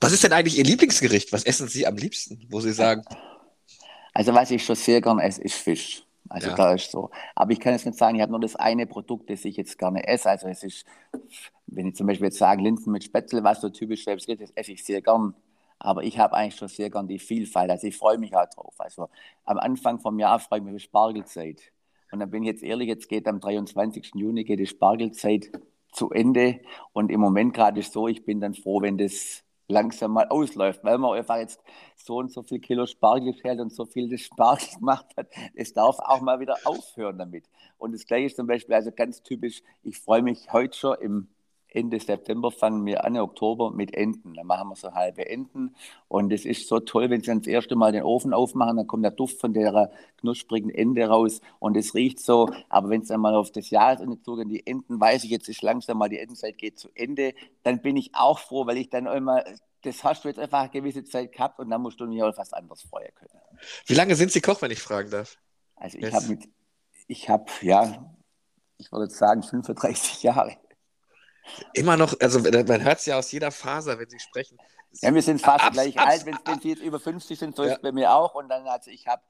was 0.00 0.12
ist 0.12 0.24
denn 0.24 0.32
eigentlich 0.32 0.58
Ihr 0.58 0.64
Lieblingsgericht? 0.64 1.32
Was 1.32 1.44
essen 1.44 1.68
Sie 1.68 1.86
am 1.86 1.96
liebsten, 1.96 2.46
wo 2.50 2.60
Sie 2.60 2.72
sagen? 2.72 3.02
Also, 4.14 4.34
was 4.34 4.50
ich 4.50 4.64
schon 4.64 4.76
sehr 4.76 5.00
gerne 5.00 5.22
esse, 5.22 5.42
ist 5.42 5.54
Fisch. 5.54 6.04
Also 6.30 6.50
ja. 6.50 6.54
da 6.54 6.74
ist 6.74 6.92
so. 6.92 7.10
Aber 7.34 7.50
ich 7.50 7.58
kann 7.58 7.72
jetzt 7.72 7.86
nicht 7.86 7.98
sagen, 7.98 8.14
ich 8.16 8.22
habe 8.22 8.30
nur 8.30 8.40
das 8.40 8.54
eine 8.54 8.86
Produkt, 8.86 9.28
das 9.30 9.44
ich 9.44 9.56
jetzt 9.56 9.76
gerne 9.78 10.06
esse. 10.06 10.30
Also 10.30 10.46
es 10.46 10.62
ist, 10.62 10.86
wenn 11.66 11.88
ich 11.88 11.96
zum 11.96 12.06
Beispiel 12.06 12.26
jetzt 12.26 12.38
sage, 12.38 12.62
Linsen 12.62 12.92
mit 12.92 13.02
Spätzle, 13.02 13.42
was 13.42 13.60
so 13.60 13.68
typisch 13.68 14.06
ist, 14.06 14.28
das 14.28 14.50
esse 14.54 14.72
ich 14.72 14.84
sehr 14.84 15.02
gern. 15.02 15.34
Aber 15.80 16.04
ich 16.04 16.18
habe 16.18 16.34
eigentlich 16.34 16.54
schon 16.54 16.68
sehr 16.68 16.88
gern 16.88 17.08
die 17.08 17.18
Vielfalt. 17.18 17.70
Also 17.70 17.88
ich 17.88 17.96
freue 17.96 18.18
mich 18.18 18.34
auch 18.36 18.48
drauf. 18.48 18.74
Also 18.78 19.08
am 19.44 19.58
Anfang 19.58 19.98
vom 19.98 20.20
Jahr 20.20 20.38
freue 20.38 20.60
ich 20.60 20.64
mich 20.64 20.74
auf 20.76 20.82
Spargelzeit. 20.82 21.60
Und 22.12 22.20
dann 22.20 22.30
bin 22.30 22.44
ich 22.44 22.48
jetzt 22.48 22.62
ehrlich, 22.62 22.86
jetzt 22.86 23.08
geht 23.08 23.26
am 23.26 23.40
23. 23.40 24.12
Juni 24.14 24.44
geht 24.44 24.60
die 24.60 24.66
Spargelzeit 24.66 25.50
zu 25.90 26.10
Ende. 26.10 26.60
Und 26.92 27.10
im 27.10 27.18
Moment 27.18 27.54
gerade 27.54 27.80
ist 27.80 27.92
so, 27.92 28.06
ich 28.06 28.24
bin 28.24 28.40
dann 28.40 28.54
froh, 28.54 28.82
wenn 28.82 28.98
das 28.98 29.42
langsam 29.70 30.12
mal 30.12 30.28
ausläuft, 30.28 30.84
weil 30.84 30.98
man 30.98 31.16
einfach 31.16 31.36
jetzt 31.36 31.60
so 31.96 32.18
und 32.18 32.32
so 32.32 32.42
viel 32.42 32.60
Kilo 32.60 32.86
Spargel 32.86 33.34
schält 33.34 33.60
und 33.60 33.72
so 33.72 33.84
viel 33.84 34.08
das 34.08 34.20
Spargel 34.20 34.68
gemacht 34.78 35.06
hat. 35.16 35.28
Es 35.54 35.72
darf 35.72 35.98
auch 35.98 36.20
mal 36.20 36.40
wieder 36.40 36.56
aufhören 36.64 37.18
damit. 37.18 37.44
Und 37.78 37.92
das 37.92 38.06
gleiche 38.06 38.26
ist 38.26 38.36
zum 38.36 38.46
Beispiel, 38.46 38.74
also 38.74 38.90
ganz 38.92 39.22
typisch, 39.22 39.62
ich 39.82 39.98
freue 39.98 40.22
mich 40.22 40.52
heute 40.52 40.76
schon 40.76 40.96
im 41.00 41.28
Ende 41.70 42.00
September 42.00 42.50
fangen 42.50 42.84
wir 42.84 43.04
an, 43.04 43.16
Oktober 43.16 43.70
mit 43.70 43.94
Enten. 43.94 44.34
Dann 44.34 44.46
machen 44.46 44.68
wir 44.68 44.76
so 44.76 44.92
halbe 44.92 45.28
Enten. 45.28 45.74
Und 46.08 46.32
es 46.32 46.44
ist 46.44 46.68
so 46.68 46.80
toll, 46.80 47.10
wenn 47.10 47.20
Sie 47.20 47.28
dann 47.28 47.40
das 47.40 47.46
erste 47.46 47.76
Mal 47.76 47.92
den 47.92 48.02
Ofen 48.02 48.32
aufmachen, 48.32 48.76
dann 48.76 48.86
kommt 48.86 49.04
der 49.04 49.12
Duft 49.12 49.40
von 49.40 49.52
der 49.52 49.90
knusprigen 50.18 50.70
Ente 50.70 51.06
raus 51.06 51.40
und 51.58 51.76
es 51.76 51.94
riecht 51.94 52.20
so. 52.20 52.50
Aber 52.68 52.90
wenn 52.90 53.02
es 53.02 53.08
dann 53.08 53.20
mal 53.20 53.34
auf 53.34 53.52
das 53.52 53.70
Jahresende 53.70 54.20
zugeht, 54.20 54.50
die 54.50 54.66
Enten, 54.66 55.00
weiß 55.00 55.24
ich, 55.24 55.30
jetzt 55.30 55.48
ist 55.48 55.62
langsam 55.62 55.98
mal 55.98 56.08
die 56.08 56.18
Entenzeit 56.18 56.58
geht 56.58 56.78
zu 56.78 56.88
Ende, 56.94 57.34
dann 57.62 57.80
bin 57.80 57.96
ich 57.96 58.10
auch 58.14 58.38
froh, 58.38 58.66
weil 58.66 58.76
ich 58.76 58.90
dann 58.90 59.06
immer 59.06 59.44
das 59.82 60.04
hast 60.04 60.24
du 60.24 60.28
jetzt 60.28 60.38
einfach 60.38 60.60
eine 60.60 60.70
gewisse 60.70 61.04
Zeit 61.04 61.32
gehabt 61.32 61.58
und 61.58 61.70
dann 61.70 61.80
musst 61.80 61.98
du 62.00 62.06
dich 62.06 62.22
auf 62.22 62.36
was 62.36 62.52
anderes 62.52 62.82
freuen 62.82 63.14
können. 63.14 63.40
Wie 63.86 63.94
lange 63.94 64.14
sind 64.14 64.30
Sie 64.30 64.40
Koch, 64.40 64.60
wenn 64.62 64.70
ich 64.70 64.80
fragen 64.80 65.10
darf? 65.10 65.38
Also 65.76 65.98
ich 65.98 66.12
habe 66.12 66.26
mit, 66.28 66.48
ich 67.06 67.28
habe, 67.28 67.46
ja, 67.62 68.14
ich 68.76 68.92
würde 68.92 69.10
sagen 69.10 69.42
35 69.42 70.22
Jahre. 70.22 70.56
Immer 71.74 71.96
noch, 71.96 72.14
also 72.20 72.40
man 72.40 72.84
hört 72.84 72.98
es 72.98 73.06
ja 73.06 73.18
aus 73.18 73.32
jeder 73.32 73.50
Faser, 73.50 73.98
wenn 73.98 74.08
Sie 74.08 74.18
sprechen. 74.18 74.58
Ja, 75.02 75.14
wir 75.14 75.22
sind 75.22 75.40
fast 75.40 75.64
abs, 75.64 75.74
gleich 75.74 75.98
abs, 75.98 76.10
alt, 76.10 76.26
wenn, 76.26 76.38
wenn, 76.44 76.60
Sie 76.60 76.70
jetzt 76.70 76.82
über 76.82 76.98
50 76.98 77.38
sind, 77.38 77.56
so 77.56 77.62
ja. 77.62 77.70
ist 77.70 77.76
es 77.76 77.82
bei 77.82 77.92
mir 77.92 78.12
auch. 78.12 78.34
Und 78.34 78.48
dann, 78.48 78.66
also 78.66 78.90
ich 78.90 79.06
habe, 79.06 79.22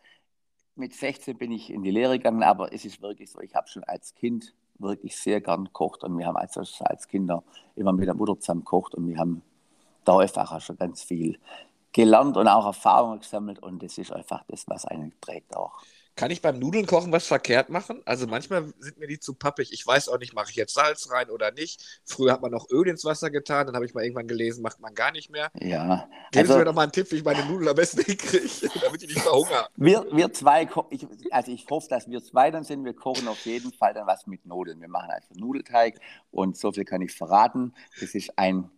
mit 0.74 0.94
16 0.94 1.36
bin 1.36 1.52
ich 1.52 1.70
in 1.70 1.82
die 1.82 1.90
Lehre 1.90 2.18
gegangen, 2.18 2.42
aber 2.42 2.72
es 2.72 2.84
ist 2.84 3.02
wirklich 3.02 3.30
so, 3.30 3.40
ich 3.40 3.54
habe 3.54 3.68
schon 3.68 3.84
als 3.84 4.14
Kind 4.14 4.54
wirklich 4.78 5.16
sehr 5.16 5.40
gern 5.40 5.64
gekocht 5.64 6.04
und 6.04 6.16
wir 6.16 6.26
haben 6.26 6.36
also 6.36 6.62
als 6.84 7.06
Kinder 7.06 7.42
immer 7.76 7.92
mit 7.92 8.06
der 8.06 8.14
Mutter 8.14 8.38
zusammen 8.38 8.60
gekocht 8.60 8.94
und 8.94 9.06
wir 9.06 9.18
haben 9.18 9.42
da 10.04 10.18
einfach 10.18 10.60
schon 10.60 10.76
ganz 10.76 11.02
viel 11.02 11.38
gelernt 11.92 12.36
und 12.36 12.48
auch 12.48 12.66
Erfahrungen 12.66 13.20
gesammelt 13.20 13.58
und 13.58 13.82
das 13.82 13.98
ist 13.98 14.12
einfach 14.12 14.44
das, 14.48 14.66
was 14.68 14.86
einen 14.86 15.12
prägt 15.20 15.56
auch. 15.56 15.82
Kann 16.16 16.30
ich 16.30 16.42
beim 16.42 16.58
Nudeln 16.58 16.86
kochen 16.86 17.12
was 17.12 17.26
verkehrt 17.26 17.70
machen? 17.70 18.02
Also 18.04 18.26
manchmal 18.26 18.72
sind 18.78 18.98
mir 18.98 19.06
die 19.06 19.20
zu 19.20 19.34
pappig. 19.34 19.72
Ich 19.72 19.86
weiß 19.86 20.08
auch 20.08 20.18
nicht, 20.18 20.34
mache 20.34 20.50
ich 20.50 20.56
jetzt 20.56 20.74
Salz 20.74 21.10
rein 21.10 21.30
oder 21.30 21.50
nicht. 21.50 22.00
Früher 22.04 22.32
hat 22.32 22.42
man 22.42 22.50
noch 22.50 22.68
Öl 22.70 22.88
ins 22.88 23.04
Wasser 23.04 23.30
getan, 23.30 23.66
dann 23.66 23.74
habe 23.74 23.86
ich 23.86 23.94
mal 23.94 24.02
irgendwann 24.02 24.28
gelesen, 24.28 24.62
macht 24.62 24.80
man 24.80 24.94
gar 24.94 25.12
nicht 25.12 25.30
mehr. 25.30 25.50
Ja. 25.54 26.08
Geben 26.30 26.42
also, 26.42 26.52
Sie 26.52 26.58
mir 26.58 26.64
doch 26.64 26.74
mal 26.74 26.82
einen 26.82 26.92
Tipp, 26.92 27.10
wie 27.10 27.16
ich 27.16 27.24
meine 27.24 27.44
Nudeln 27.46 27.68
am 27.68 27.76
besten 27.76 28.02
hinkriege, 28.02 28.70
damit 28.82 29.02
ich 29.02 29.08
nicht 29.08 29.20
verhungere. 29.20 29.68
Wir, 29.76 30.06
wir 30.12 30.32
zwei, 30.32 30.68
ich, 30.90 31.06
also 31.30 31.52
ich 31.52 31.66
hoffe, 31.70 31.88
dass 31.88 32.08
wir 32.08 32.22
zwei 32.22 32.50
dann 32.50 32.64
sind. 32.64 32.84
Wir 32.84 32.94
kochen 32.94 33.28
auf 33.28 33.44
jeden 33.46 33.72
Fall 33.72 33.94
dann 33.94 34.06
was 34.06 34.26
mit 34.26 34.44
Nudeln. 34.46 34.80
Wir 34.80 34.88
machen 34.88 35.10
also 35.10 35.28
Nudelteig 35.34 35.98
und 36.30 36.56
so 36.56 36.72
viel 36.72 36.84
kann 36.84 37.02
ich 37.02 37.12
verraten. 37.12 37.74
Das 38.00 38.14
ist 38.14 38.36
ein 38.36 38.70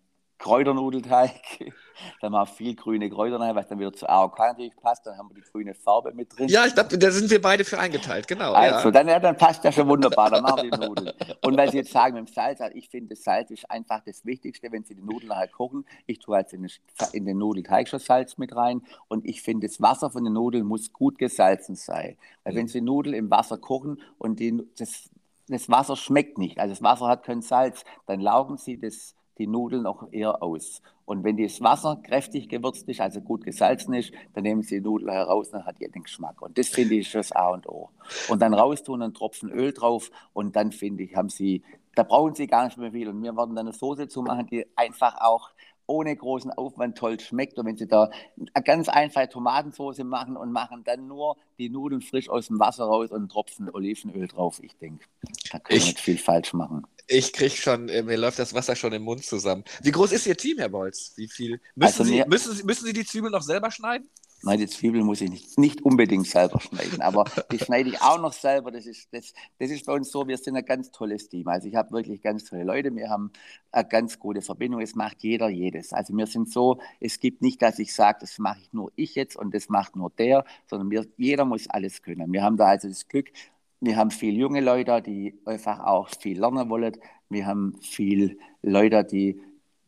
Kräuternudelteig. 0.42 1.32
Dann 2.20 2.34
haben 2.34 2.42
wir 2.42 2.46
viel 2.46 2.74
grüne 2.74 3.08
Kräuter 3.08 3.38
rein, 3.38 3.54
was 3.54 3.68
dann 3.68 3.78
wieder 3.78 3.92
zu 3.92 4.08
AOK 4.08 4.36
natürlich 4.38 4.74
passt. 4.76 5.06
Dann 5.06 5.16
haben 5.16 5.28
wir 5.30 5.34
die 5.34 5.48
grüne 5.48 5.72
Farbe 5.72 6.12
mit 6.12 6.36
drin. 6.36 6.48
Ja, 6.48 6.66
ich 6.66 6.74
glaube, 6.74 6.98
da 6.98 7.10
sind 7.12 7.30
wir 7.30 7.40
beide 7.40 7.64
für 7.64 7.78
eingeteilt, 7.78 8.26
genau. 8.26 8.52
Also, 8.52 8.88
ja. 8.88 8.90
dann, 8.90 9.08
ja, 9.08 9.20
dann 9.20 9.36
passt 9.36 9.64
das 9.64 9.74
schon 9.74 9.86
wunderbar. 9.86 10.30
Dann 10.30 10.42
machen 10.42 10.64
wir 10.64 10.70
die 10.70 10.86
Nudeln. 10.86 11.12
Und 11.42 11.56
weil 11.56 11.70
Sie 11.70 11.76
jetzt 11.76 11.92
sagen 11.92 12.16
mit 12.16 12.26
dem 12.28 12.32
Salz, 12.32 12.60
also 12.60 12.76
ich 12.76 12.88
finde, 12.88 13.10
das 13.10 13.22
Salz 13.22 13.52
ist 13.52 13.70
einfach 13.70 14.02
das 14.04 14.24
Wichtigste, 14.24 14.72
wenn 14.72 14.82
Sie 14.82 14.96
die 14.96 15.02
Nudeln 15.02 15.32
halt 15.32 15.52
kochen. 15.52 15.84
Ich 16.06 16.18
tue 16.18 16.34
halt 16.34 16.52
in 16.52 16.62
den, 16.62 16.72
in 17.12 17.24
den 17.24 17.38
Nudelteig 17.38 17.86
schon 17.88 18.00
Salz 18.00 18.36
mit 18.36 18.56
rein. 18.56 18.82
Und 19.06 19.24
ich 19.24 19.42
finde, 19.42 19.68
das 19.68 19.80
Wasser 19.80 20.10
von 20.10 20.24
den 20.24 20.32
Nudeln 20.32 20.66
muss 20.66 20.92
gut 20.92 21.18
gesalzen 21.18 21.76
sein. 21.76 22.16
Weil 22.42 22.54
mhm. 22.54 22.58
wenn 22.58 22.68
Sie 22.68 22.80
Nudeln 22.80 23.14
im 23.14 23.30
Wasser 23.30 23.58
kochen 23.58 24.00
und 24.18 24.40
die, 24.40 24.60
das, 24.76 25.08
das 25.46 25.68
Wasser 25.68 25.94
schmeckt 25.94 26.38
nicht, 26.38 26.58
also 26.58 26.72
das 26.72 26.82
Wasser 26.82 27.06
hat 27.06 27.22
kein 27.22 27.42
Salz, 27.42 27.84
dann 28.06 28.20
laugen 28.20 28.56
Sie 28.56 28.76
das 28.76 29.14
die 29.38 29.46
Nudeln 29.46 29.82
noch 29.82 30.12
eher 30.12 30.42
aus. 30.42 30.82
Und 31.04 31.24
wenn 31.24 31.36
das 31.36 31.60
Wasser 31.60 32.00
kräftig 32.02 32.48
gewürzt 32.48 32.88
ist, 32.88 33.00
also 33.00 33.20
gut 33.20 33.44
gesalzen 33.44 33.94
ist, 33.94 34.12
dann 34.34 34.44
nehmen 34.44 34.62
Sie 34.62 34.76
die 34.76 34.80
Nudeln 34.80 35.10
heraus, 35.10 35.50
dann 35.50 35.64
hat 35.64 35.80
die 35.80 35.88
den 35.90 36.04
Geschmack. 36.04 36.40
Und 36.40 36.56
das 36.56 36.68
finde 36.68 36.94
ich 36.94 37.10
das 37.10 37.32
A 37.32 37.48
und 37.48 37.68
O. 37.68 37.90
Und 38.28 38.40
dann 38.40 38.54
raustun, 38.54 39.02
einen 39.02 39.14
Tropfen 39.14 39.50
Öl 39.50 39.72
drauf 39.72 40.10
und 40.32 40.56
dann 40.56 40.72
finde 40.72 41.04
ich, 41.04 41.16
haben 41.16 41.28
Sie, 41.28 41.62
da 41.94 42.02
brauchen 42.02 42.34
Sie 42.34 42.46
gar 42.46 42.64
nicht 42.64 42.78
mehr 42.78 42.92
viel. 42.92 43.08
Und 43.08 43.22
wir 43.22 43.36
werden 43.36 43.54
dann 43.54 43.66
eine 43.66 43.72
Soße 43.72 44.08
zu 44.08 44.22
machen, 44.22 44.46
die 44.46 44.66
einfach 44.76 45.20
auch 45.20 45.50
ohne 45.92 46.16
großen 46.16 46.50
Aufwand 46.50 46.96
toll 46.96 47.20
schmeckt. 47.20 47.58
Und 47.58 47.66
wenn 47.66 47.76
Sie 47.76 47.86
da 47.86 48.10
eine 48.54 48.64
ganz 48.64 48.88
einfache 48.88 49.28
Tomatensauce 49.28 49.98
machen 49.98 50.36
und 50.36 50.50
machen 50.50 50.82
dann 50.84 51.06
nur 51.06 51.36
die 51.58 51.68
Nudeln 51.68 52.00
frisch 52.00 52.28
aus 52.28 52.48
dem 52.48 52.58
Wasser 52.58 52.84
raus 52.84 53.10
und 53.10 53.18
einen 53.18 53.28
Tropfen 53.28 53.68
Olivenöl 53.70 54.26
drauf, 54.26 54.58
ich 54.62 54.76
denke, 54.78 55.04
da 55.50 55.58
kann 55.58 55.76
man 55.76 55.86
nicht 55.86 56.00
viel 56.00 56.18
falsch 56.18 56.54
machen. 56.54 56.86
Ich 57.08 57.32
kriege 57.32 57.54
schon, 57.54 57.88
äh, 57.88 58.02
mir 58.02 58.16
läuft 58.16 58.38
das 58.38 58.54
Wasser 58.54 58.74
schon 58.74 58.92
im 58.92 59.02
Mund 59.02 59.24
zusammen. 59.24 59.64
Wie 59.82 59.90
groß 59.90 60.12
ist 60.12 60.26
Ihr 60.26 60.36
Team, 60.36 60.58
Herr 60.58 60.70
Bolz? 60.70 61.12
Wie 61.16 61.28
viel? 61.28 61.60
Müssen, 61.74 62.00
also 62.00 62.04
Sie, 62.04 62.24
müssen, 62.26 62.54
Sie, 62.54 62.62
müssen 62.62 62.86
Sie 62.86 62.92
die 62.92 63.04
Zwiebeln 63.04 63.32
noch 63.32 63.42
selber 63.42 63.70
schneiden? 63.70 64.08
Nein, 64.44 64.58
die 64.58 64.66
Zwiebeln 64.66 65.06
muss 65.06 65.20
ich 65.20 65.30
nicht, 65.30 65.56
nicht 65.56 65.82
unbedingt 65.82 66.26
selber 66.26 66.58
schneiden, 66.58 67.00
aber 67.00 67.24
die 67.52 67.58
schneide 67.58 67.90
ich 67.90 68.02
auch 68.02 68.20
noch 68.20 68.32
selber. 68.32 68.72
Das 68.72 68.86
ist, 68.86 69.08
das, 69.12 69.32
das 69.60 69.70
ist 69.70 69.86
bei 69.86 69.92
uns 69.92 70.10
so, 70.10 70.26
wir 70.26 70.36
sind 70.36 70.56
ein 70.56 70.64
ganz 70.64 70.90
tolles 70.90 71.28
Team. 71.28 71.46
Also 71.46 71.68
ich 71.68 71.76
habe 71.76 71.92
wirklich 71.92 72.20
ganz 72.22 72.44
tolle 72.44 72.64
Leute, 72.64 72.92
wir 72.94 73.08
haben 73.08 73.30
eine 73.70 73.86
ganz 73.86 74.18
gute 74.18 74.42
Verbindung. 74.42 74.80
Es 74.80 74.96
macht 74.96 75.22
jeder 75.22 75.48
jedes. 75.48 75.92
Also 75.92 76.16
wir 76.16 76.26
sind 76.26 76.50
so, 76.50 76.80
es 76.98 77.20
gibt 77.20 77.40
nicht, 77.40 77.62
dass 77.62 77.78
ich 77.78 77.94
sage, 77.94 78.18
das 78.22 78.38
mache 78.38 78.58
ich 78.60 78.72
nur 78.72 78.90
ich 78.96 79.14
jetzt 79.14 79.36
und 79.36 79.54
das 79.54 79.68
macht 79.68 79.94
nur 79.94 80.10
der, 80.10 80.44
sondern 80.66 80.90
wir, 80.90 81.06
jeder 81.16 81.44
muss 81.44 81.70
alles 81.70 82.02
können. 82.02 82.32
Wir 82.32 82.42
haben 82.42 82.56
da 82.56 82.66
also 82.66 82.88
das 82.88 83.06
Glück, 83.06 83.30
wir 83.78 83.96
haben 83.96 84.10
viele 84.10 84.38
junge 84.38 84.60
Leute, 84.60 85.02
die 85.02 85.38
einfach 85.44 85.80
auch 85.80 86.08
viel 86.08 86.38
lernen 86.38 86.68
wollen. 86.68 86.96
Wir 87.28 87.46
haben 87.46 87.76
viele 87.80 88.36
Leute, 88.62 89.04
die 89.04 89.40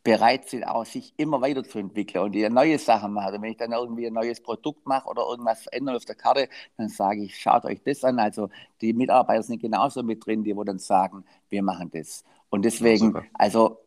bereit 0.05 0.47
sind, 0.47 0.63
auch 0.63 0.85
sich 0.85 1.13
immer 1.17 1.41
weiterzuentwickeln 1.41 2.23
und 2.23 2.31
die 2.33 2.47
neue 2.47 2.77
Sachen 2.77 3.11
machen. 3.11 3.35
Und 3.35 3.41
wenn 3.41 3.51
ich 3.51 3.57
dann 3.57 3.71
irgendwie 3.71 4.05
ein 4.05 4.13
neues 4.13 4.39
Produkt 4.39 4.85
mache 4.85 5.09
oder 5.09 5.23
irgendwas 5.27 5.63
verändere 5.63 5.97
auf 5.97 6.05
der 6.05 6.15
Karte, 6.15 6.47
dann 6.77 6.89
sage 6.89 7.23
ich, 7.23 7.35
schaut 7.37 7.65
euch 7.65 7.81
das 7.83 8.03
an. 8.03 8.19
Also 8.19 8.49
die 8.81 8.93
Mitarbeiter 8.93 9.41
sind 9.41 9.59
genauso 9.59 10.03
mit 10.03 10.23
drin, 10.23 10.43
die 10.43 10.55
wo 10.55 10.63
dann 10.63 10.77
sagen, 10.77 11.25
wir 11.49 11.63
machen 11.63 11.89
das. 11.91 12.23
Und 12.49 12.63
deswegen, 12.63 13.15
ja, 13.15 13.23
also 13.33 13.79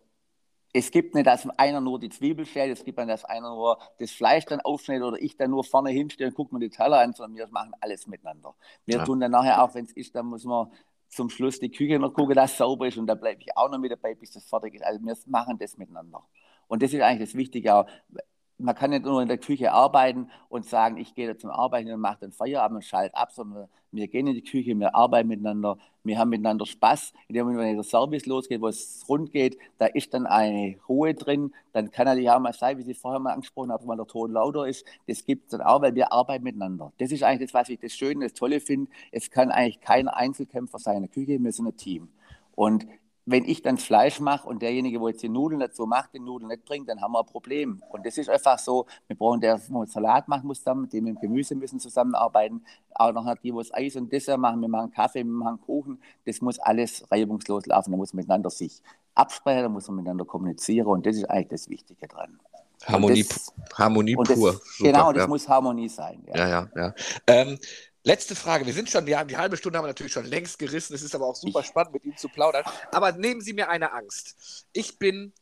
es 0.73 0.91
gibt 0.91 1.15
nicht, 1.15 1.29
dass 1.29 1.49
einer 1.51 1.81
nur 1.81 2.01
die 2.01 2.09
Zwiebel 2.09 2.45
schält, 2.47 2.77
es 2.77 2.85
gibt 2.85 2.99
nicht, 2.99 3.09
dass 3.09 3.25
einer 3.25 3.51
nur 3.51 3.79
das 4.01 4.11
Fleisch 4.11 4.45
dann 4.45 4.61
aufschneidet 4.61 5.05
oder 5.05 5.23
ich 5.23 5.37
dann 5.37 5.53
nur 5.53 5.63
vorne 5.63 5.91
hinstelle 5.91 6.31
und 6.31 6.35
gucke 6.35 6.53
mir 6.53 6.61
die 6.61 6.69
Teller 6.69 6.99
an, 6.99 7.13
sondern 7.13 7.37
wir 7.37 7.47
machen 7.53 7.71
alles 7.81 8.09
miteinander. 8.09 8.57
Wir 8.85 8.97
ja. 8.97 9.05
tun 9.05 9.21
dann 9.21 9.31
nachher 9.31 9.63
auch, 9.63 9.73
wenn 9.75 9.85
es 9.85 9.93
ist, 9.93 10.17
dann 10.17 10.27
muss 10.27 10.45
man 10.45 10.67
zum 11.09 11.31
Schluss 11.31 11.59
die 11.59 11.71
Küche 11.71 11.99
noch 11.99 12.13
gucken, 12.13 12.35
dass 12.35 12.53
es 12.53 12.59
sauber 12.59 12.89
ist 12.89 12.99
und 12.99 13.07
da 13.07 13.15
bleibe 13.15 13.41
ich 13.43 13.57
auch 13.57 13.71
noch 13.71 13.79
mit 13.79 13.93
dabei, 13.93 14.15
bis 14.15 14.33
das 14.33 14.49
fertig 14.49 14.75
ist. 14.75 14.85
Also 14.85 15.01
wir 15.01 15.17
machen 15.27 15.59
das 15.59 15.77
miteinander. 15.77 16.23
Und 16.69 16.83
das 16.83 16.93
ist 16.93 17.01
eigentlich 17.01 17.31
das 17.31 17.35
Wichtige 17.37 17.75
auch 17.75 17.87
man 18.59 18.75
kann 18.75 18.91
nicht 18.91 19.05
nur 19.05 19.23
in 19.23 19.29
der 19.29 19.39
Küche 19.39 19.73
arbeiten 19.73 20.31
und 20.49 20.67
sagen, 20.67 20.97
ich 20.97 21.15
gehe 21.15 21.37
zum 21.37 21.51
Arbeiten 21.51 21.93
und 21.93 22.01
mache 22.01 22.21
den 22.21 22.33
Feierabend 22.33 22.77
und 22.77 22.85
schalte 22.85 23.17
ab, 23.17 23.31
sondern 23.33 23.69
wir 23.93 24.09
gehen 24.09 24.27
in 24.27 24.35
die 24.35 24.43
Küche, 24.43 24.79
wir 24.79 24.95
arbeiten 24.95 25.29
miteinander, 25.29 25.79
wir 26.05 26.19
haben 26.19 26.31
miteinander 26.31 26.67
Spaß. 26.67 27.13
In 27.29 27.35
dem 27.35 27.47
Moment, 27.47 27.69
wenn 27.69 27.75
der 27.77 27.85
Service 27.85 28.27
losgeht, 28.27 28.61
wo 28.61 28.69
es 28.69 29.05
rund 29.09 29.33
geht, 29.33 29.59
da 29.79 29.87
ist 29.87 30.13
dann 30.13 30.27
eine 30.27 30.77
Ruhe 30.89 31.15
drin. 31.15 31.55
Dann 31.73 31.91
kann 31.91 32.07
natürlich 32.07 32.31
auch 32.31 32.41
mal 32.41 32.53
sein, 32.53 32.79
wie 32.79 32.83
Sie 32.83 32.95
vorher 32.95 33.21
mal 33.21 33.33
angesprochen 33.33 33.71
haben, 33.71 33.87
weil 33.87 33.97
der 33.97 34.07
Ton 34.07 34.33
lauter 34.33 34.67
ist. 34.67 34.85
Das 35.07 35.25
gibt 35.25 35.45
es 35.45 35.51
dann 35.51 35.61
auch, 35.61 35.81
weil 35.81 35.95
wir 35.95 36.13
arbeiten 36.13 36.45
miteinander. 36.45 36.93
Das 36.99 37.13
ist 37.13 37.23
eigentlich 37.23 37.51
das, 37.51 37.55
was 37.55 37.69
ich 37.69 37.79
das 37.79 37.93
Schöne, 37.93 38.25
das 38.25 38.35
Tolle 38.35 38.61
finde. 38.61 38.91
Es 39.13 39.31
kann 39.31 39.51
eigentlich 39.51 39.81
kein 39.81 40.09
Einzelkämpfer 40.09 40.79
sein 40.79 40.97
in 40.97 41.03
der 41.03 41.11
Küche, 41.11 41.39
wir 41.39 41.53
sind 41.53 41.67
ein 41.67 41.77
Team. 41.77 42.09
Und 42.55 42.87
wenn 43.31 43.45
ich 43.45 43.61
dann 43.63 43.77
das 43.77 43.85
Fleisch 43.85 44.21
mache 44.21 44.49
und 44.49 44.63
derjenige, 44.63 45.01
wo 45.01 45.09
jetzt 45.09 45.23
die 45.23 45.29
Nudeln 45.29 45.61
dazu 45.61 45.87
macht, 45.87 46.15
die 46.15 46.19
Nudeln 46.19 46.49
nicht 46.49 46.65
bringt, 46.65 46.89
dann 46.89 47.01
haben 47.03 47.13
wir 47.13 47.21
ein 47.21 47.27
Problem. 47.27 47.83
Und 47.91 48.07
das 48.07 48.17
ist 48.17 48.31
einfach 48.31 48.59
so, 48.59 48.87
wir 49.07 49.17
brauchen 49.17 49.41
der, 49.41 49.61
wo 49.69 49.85
Salat 49.85 50.29
machen 50.29 50.47
muss 50.47 50.59
zusammen, 50.59 50.89
die 50.89 51.01
mit 51.03 51.17
dem 51.17 51.21
Gemüse 51.21 51.55
müssen 51.55 51.79
zusammenarbeiten, 51.79 52.65
auch 52.95 53.13
noch 53.13 53.35
die, 53.43 53.53
wo 53.53 53.61
es 53.61 53.73
Eis 53.73 53.97
und 53.97 54.11
Dessert 54.11 54.39
machen, 54.39 54.61
wir 54.63 54.69
machen 54.69 54.91
Kaffee, 54.91 55.25
wir 55.25 55.27
machen 55.27 55.61
Kuchen, 55.61 56.01
das 56.25 56.41
muss 56.41 56.59
alles 56.59 57.05
reibungslos 57.11 57.67
laufen, 57.67 57.91
da 57.91 57.97
muss 57.99 58.15
man 58.15 58.23
miteinander 58.23 58.51
sich 58.51 58.83
absprechen, 59.15 59.63
da 59.63 59.69
muss 59.69 59.87
man 59.89 59.97
miteinander 59.97 60.25
kommunizieren 60.25 60.89
und 60.89 61.05
das 61.05 61.17
ist 61.17 61.25
eigentlich 61.25 61.49
das 61.49 61.69
Wichtige 61.69 62.09
dran. 62.09 62.39
Harmonie, 62.87 63.25
das, 63.25 63.53
Harmonie 63.75 64.15
pur. 64.15 64.25
Das, 64.25 64.79
genau, 64.79 65.13
das 65.13 65.23
ja. 65.23 65.27
muss 65.27 65.49
Harmonie 65.49 65.89
sein. 65.89 66.23
Ja, 66.29 66.37
ja, 66.37 66.49
ja. 66.49 66.69
ja. 66.77 66.95
Ähm, 67.27 67.59
Letzte 68.05 68.35
Frage. 68.35 68.65
Wir 68.65 68.73
sind 68.73 68.91
schon, 68.91 69.07
ja, 69.07 69.25
die 69.25 69.37
halbe 69.37 69.57
Stunde 69.57 69.79
haben 69.79 69.85
wir 69.85 69.89
natürlich 69.89 70.13
schon 70.13 70.25
längst 70.25 70.59
gerissen. 70.59 70.95
Es 70.95 71.03
ist 71.03 71.15
aber 71.15 71.27
auch 71.27 71.37
super 71.37 71.63
spannend, 71.63 71.95
mit 71.95 72.05
Ihnen 72.05 72.17
zu 72.17 72.29
plaudern. 72.29 72.65
Aber 72.93 73.13
nehmen 73.13 73.41
Sie 73.41 73.53
mir 73.53 73.69
eine 73.69 73.93
Angst. 73.93 74.67
Ich 74.73 74.99
bin, 74.99 75.33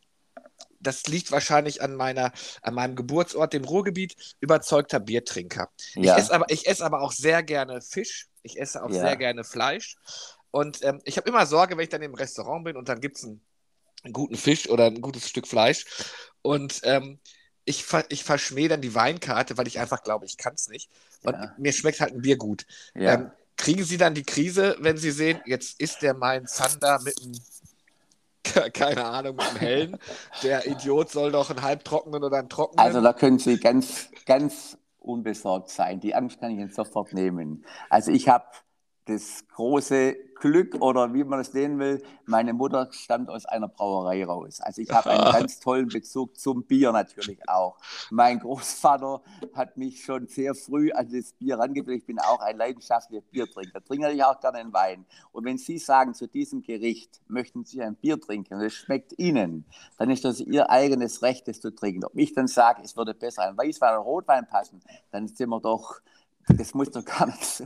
das 0.80 1.06
liegt 1.06 1.30
wahrscheinlich 1.30 1.82
an, 1.82 1.94
meiner, 1.94 2.32
an 2.62 2.74
meinem 2.74 2.96
Geburtsort, 2.96 3.52
dem 3.52 3.64
Ruhrgebiet, 3.64 4.16
überzeugter 4.40 5.00
Biertrinker. 5.00 5.68
Ja. 5.94 6.16
Ich, 6.16 6.22
esse 6.22 6.34
aber, 6.34 6.46
ich 6.48 6.66
esse 6.66 6.84
aber 6.84 7.02
auch 7.02 7.12
sehr 7.12 7.42
gerne 7.42 7.82
Fisch. 7.82 8.28
Ich 8.42 8.58
esse 8.58 8.82
auch 8.82 8.90
ja. 8.90 9.00
sehr 9.00 9.16
gerne 9.16 9.44
Fleisch. 9.44 9.96
Und 10.50 10.82
ähm, 10.82 11.00
ich 11.04 11.18
habe 11.18 11.28
immer 11.28 11.44
Sorge, 11.44 11.76
wenn 11.76 11.84
ich 11.84 11.90
dann 11.90 12.02
im 12.02 12.14
Restaurant 12.14 12.64
bin 12.64 12.76
und 12.76 12.88
dann 12.88 13.00
gibt 13.00 13.18
es 13.18 13.24
einen, 13.24 13.42
einen, 14.02 14.14
guten 14.14 14.36
Fisch 14.36 14.68
oder 14.70 14.86
ein 14.86 15.02
gutes 15.02 15.28
Stück 15.28 15.46
Fleisch. 15.46 15.84
Und 16.40 16.80
ähm, 16.84 17.20
ich, 17.66 17.84
ich 18.08 18.24
verschmähe 18.24 18.68
dann 18.68 18.80
die 18.80 18.94
Weinkarte, 18.94 19.58
weil 19.58 19.66
ich 19.66 19.78
einfach 19.78 20.02
glaube, 20.02 20.24
ich 20.24 20.38
kann 20.38 20.54
es 20.54 20.68
nicht. 20.68 20.88
Und 21.24 21.34
ja. 21.34 21.52
mir 21.58 21.72
schmeckt 21.72 22.00
halt 22.00 22.14
ein 22.14 22.22
Bier 22.22 22.36
gut. 22.36 22.64
Ja. 22.94 23.14
Ähm, 23.14 23.30
kriegen 23.56 23.84
Sie 23.84 23.98
dann 23.98 24.14
die 24.14 24.22
Krise, 24.22 24.76
wenn 24.78 24.96
Sie 24.96 25.10
sehen, 25.10 25.40
jetzt 25.44 25.80
ist 25.80 26.00
der 26.02 26.14
mein 26.14 26.46
Zander 26.46 27.00
mit 27.02 27.20
einem, 27.20 28.72
keine 28.72 29.04
Ahnung, 29.04 29.36
mit 29.36 29.46
einem 29.46 29.56
hellen. 29.58 29.98
Der 30.44 30.66
Idiot 30.66 31.10
soll 31.10 31.32
doch 31.32 31.50
einen 31.50 31.62
halbtrockenen 31.62 32.22
oder 32.22 32.38
einen 32.38 32.48
trockenen. 32.48 32.78
Also 32.78 33.00
da 33.00 33.12
können 33.12 33.40
Sie 33.40 33.58
ganz, 33.58 34.10
ganz 34.26 34.78
unbesorgt 35.00 35.70
sein. 35.70 35.98
Die 35.98 36.14
Angst 36.14 36.40
kann 36.40 36.52
ich 36.52 36.58
Ihnen 36.58 36.72
sofort 36.72 37.12
nehmen. 37.12 37.64
Also 37.90 38.12
ich 38.12 38.28
habe 38.28 38.46
das 39.06 39.46
große 39.48 40.16
Glück 40.34 40.74
oder 40.82 41.14
wie 41.14 41.24
man 41.24 41.40
es 41.40 41.54
nennen 41.54 41.78
will, 41.78 42.02
meine 42.24 42.52
Mutter 42.52 42.88
stammt 42.90 43.30
aus 43.30 43.46
einer 43.46 43.68
Brauerei 43.68 44.24
raus. 44.24 44.60
Also 44.60 44.82
ich 44.82 44.90
habe 44.90 45.10
einen 45.10 45.32
ganz 45.32 45.60
tollen 45.60 45.88
Bezug 45.88 46.36
zum 46.38 46.64
Bier 46.64 46.92
natürlich 46.92 47.48
auch. 47.48 47.78
Mein 48.10 48.40
Großvater 48.40 49.22
hat 49.54 49.76
mich 49.76 50.04
schon 50.04 50.26
sehr 50.26 50.54
früh 50.54 50.92
an 50.92 51.08
das 51.10 51.32
Bier 51.32 51.58
rangebracht. 51.58 51.96
Ich 51.96 52.06
bin 52.06 52.18
auch 52.18 52.40
ein 52.40 52.56
leidenschaftlicher 52.56 53.22
Biertrinker. 53.22 53.82
Trinke 53.82 54.02
natürlich 54.02 54.24
auch 54.24 54.40
gerne 54.40 54.58
einen 54.58 54.72
Wein. 54.72 55.06
Und 55.32 55.44
wenn 55.44 55.56
Sie 55.56 55.78
sagen, 55.78 56.12
zu 56.12 56.26
diesem 56.26 56.62
Gericht 56.62 57.20
möchten 57.28 57.64
Sie 57.64 57.80
ein 57.82 57.94
Bier 57.94 58.20
trinken 58.20 58.54
und 58.54 58.60
es 58.60 58.74
schmeckt 58.74 59.18
Ihnen, 59.18 59.64
dann 59.98 60.10
ist 60.10 60.24
das 60.24 60.40
Ihr 60.40 60.68
eigenes 60.68 61.22
Recht, 61.22 61.46
das 61.48 61.60
zu 61.60 61.74
trinken. 61.74 62.04
Ob 62.04 62.16
ich 62.16 62.34
dann 62.34 62.48
sage, 62.48 62.82
es 62.84 62.96
würde 62.96 63.14
besser 63.14 63.42
ein 63.42 63.56
Weißwein 63.56 63.94
oder 63.94 64.02
Rotwein 64.02 64.48
passen, 64.48 64.82
dann 65.12 65.28
sind 65.28 65.48
wir 65.48 65.60
doch, 65.60 66.00
das 66.48 66.74
muss 66.74 66.90
doch 66.90 67.04
gar 67.04 67.26
nichts 67.26 67.62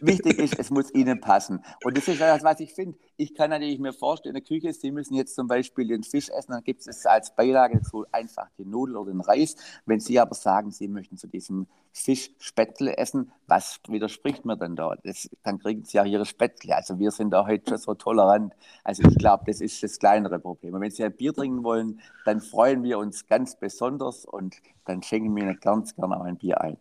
Wichtig 0.00 0.38
ist, 0.38 0.58
es 0.58 0.70
muss 0.70 0.92
Ihnen 0.94 1.20
passen. 1.20 1.64
Und 1.84 1.96
das 1.96 2.08
ist 2.08 2.20
das, 2.20 2.42
was 2.42 2.60
ich 2.60 2.72
finde. 2.74 2.98
Ich 3.16 3.34
kann 3.34 3.50
natürlich 3.50 3.78
mir 3.78 3.92
vorstellen, 3.92 4.34
in 4.34 4.42
der 4.42 4.48
Küche, 4.48 4.72
Sie 4.72 4.90
müssen 4.90 5.14
jetzt 5.14 5.34
zum 5.34 5.46
Beispiel 5.46 5.88
den 5.88 6.02
Fisch 6.02 6.28
essen, 6.30 6.52
dann 6.52 6.64
gibt 6.64 6.86
es 6.86 7.06
als 7.06 7.34
Beilage 7.34 7.80
so 7.82 8.06
einfach 8.12 8.48
die 8.58 8.64
Nudel 8.64 8.96
oder 8.96 9.12
den 9.12 9.20
Reis. 9.20 9.56
Wenn 9.86 10.00
Sie 10.00 10.18
aber 10.18 10.34
sagen, 10.34 10.70
Sie 10.70 10.88
möchten 10.88 11.16
zu 11.16 11.26
diesem 11.26 11.66
Fisch 11.92 12.30
Spätzle 12.38 12.96
essen, 12.96 13.32
was 13.46 13.80
widerspricht 13.88 14.44
mir 14.44 14.56
denn 14.56 14.76
da? 14.76 14.94
Das, 15.02 15.28
dann 15.42 15.58
kriegen 15.58 15.84
Sie 15.84 15.96
ja 15.96 16.04
Ihre 16.04 16.24
Spätzle. 16.24 16.76
Also 16.76 16.98
wir 16.98 17.10
sind 17.10 17.30
da 17.30 17.46
heute 17.46 17.70
schon 17.70 17.78
so 17.78 17.94
tolerant. 17.94 18.54
Also 18.84 19.02
ich 19.02 19.18
glaube, 19.18 19.44
das 19.46 19.60
ist 19.60 19.82
das 19.82 19.98
kleinere 19.98 20.38
Problem. 20.38 20.74
Und 20.74 20.80
wenn 20.80 20.90
Sie 20.90 21.04
ein 21.04 21.14
Bier 21.14 21.34
trinken 21.34 21.64
wollen, 21.64 22.00
dann 22.24 22.40
freuen 22.40 22.82
wir 22.82 22.98
uns 22.98 23.26
ganz 23.26 23.58
besonders 23.58 24.24
und 24.24 24.56
dann 24.84 25.02
schenken 25.02 25.34
wir 25.34 25.44
Ihnen 25.44 25.60
ganz 25.60 25.94
gerne 25.94 26.16
auch 26.16 26.24
ein 26.24 26.36
Bier 26.36 26.60
ein. 26.60 26.76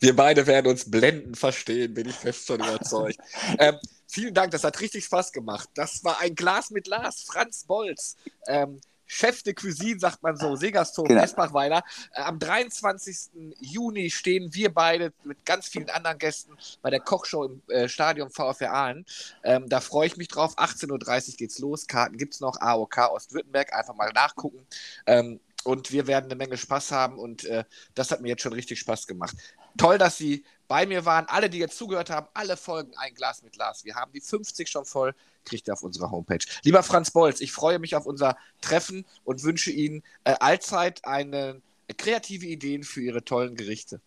Wir 0.00 0.14
beide 0.14 0.46
werden 0.46 0.70
uns 0.70 0.90
blendend 0.90 1.38
verstehen, 1.38 1.94
bin 1.94 2.08
ich 2.08 2.14
fest 2.14 2.46
von 2.46 2.60
überzeugt. 2.60 3.18
ähm, 3.58 3.76
vielen 4.06 4.34
Dank, 4.34 4.52
das 4.52 4.64
hat 4.64 4.80
richtig 4.80 5.04
Spaß 5.04 5.32
gemacht. 5.32 5.68
Das 5.74 6.04
war 6.04 6.20
ein 6.20 6.34
Glas 6.34 6.70
mit 6.70 6.86
Lars, 6.86 7.22
Franz 7.22 7.64
Bolz. 7.64 8.16
Ähm, 8.46 8.80
Chef 9.08 9.42
de 9.42 9.54
Cuisine, 9.54 9.98
sagt 9.98 10.22
man 10.22 10.36
so, 10.36 10.54
Segershof, 10.54 11.08
genau. 11.08 11.22
Esbachweiler. 11.22 11.82
Äh, 12.12 12.20
am 12.20 12.38
23. 12.38 13.30
Juni 13.58 14.10
stehen 14.10 14.54
wir 14.54 14.72
beide 14.72 15.12
mit 15.24 15.44
ganz 15.46 15.66
vielen 15.66 15.88
anderen 15.88 16.18
Gästen 16.18 16.52
bei 16.82 16.90
der 16.90 17.00
Kochshow 17.00 17.44
im 17.44 17.62
äh, 17.68 17.88
Stadion 17.88 18.30
VfR 18.30 18.72
Aalen. 18.72 19.06
Ähm, 19.42 19.68
da 19.68 19.80
freue 19.80 20.06
ich 20.06 20.18
mich 20.18 20.28
drauf. 20.28 20.58
18.30 20.58 21.30
Uhr 21.30 21.36
geht's 21.38 21.58
los. 21.58 21.86
Karten 21.86 22.18
gibt 22.18 22.34
es 22.34 22.40
noch. 22.40 22.60
AOK 22.60 22.98
Ostwürttemberg. 23.10 23.72
Einfach 23.72 23.94
mal 23.94 24.12
nachgucken. 24.12 24.66
Ähm, 25.06 25.40
und 25.68 25.92
wir 25.92 26.06
werden 26.06 26.24
eine 26.24 26.34
Menge 26.34 26.56
Spaß 26.56 26.92
haben 26.92 27.18
und 27.18 27.44
äh, 27.44 27.62
das 27.94 28.10
hat 28.10 28.22
mir 28.22 28.28
jetzt 28.28 28.40
schon 28.40 28.54
richtig 28.54 28.78
Spaß 28.78 29.06
gemacht. 29.06 29.36
Toll, 29.76 29.98
dass 29.98 30.16
Sie 30.16 30.42
bei 30.66 30.86
mir 30.86 31.04
waren. 31.04 31.26
Alle, 31.26 31.50
die 31.50 31.58
jetzt 31.58 31.76
zugehört 31.76 32.08
haben, 32.08 32.26
alle 32.32 32.56
Folgen 32.56 32.96
ein 32.96 33.14
Glas 33.14 33.42
mit 33.42 33.52
Glas. 33.52 33.84
Wir 33.84 33.94
haben 33.94 34.10
die 34.12 34.22
50 34.22 34.66
schon 34.66 34.86
voll, 34.86 35.14
kriegt 35.44 35.68
ihr 35.68 35.74
auf 35.74 35.82
unserer 35.82 36.10
Homepage. 36.10 36.38
Lieber 36.62 36.82
Franz 36.82 37.10
Bolz, 37.10 37.42
ich 37.42 37.52
freue 37.52 37.78
mich 37.80 37.94
auf 37.96 38.06
unser 38.06 38.38
Treffen 38.62 39.04
und 39.24 39.42
wünsche 39.42 39.70
Ihnen 39.70 40.02
äh, 40.24 40.36
allzeit 40.40 41.04
eine, 41.04 41.60
äh, 41.86 41.92
kreative 41.92 42.46
Ideen 42.46 42.82
für 42.82 43.02
Ihre 43.02 43.22
tollen 43.22 43.54
Gerichte. 43.54 44.00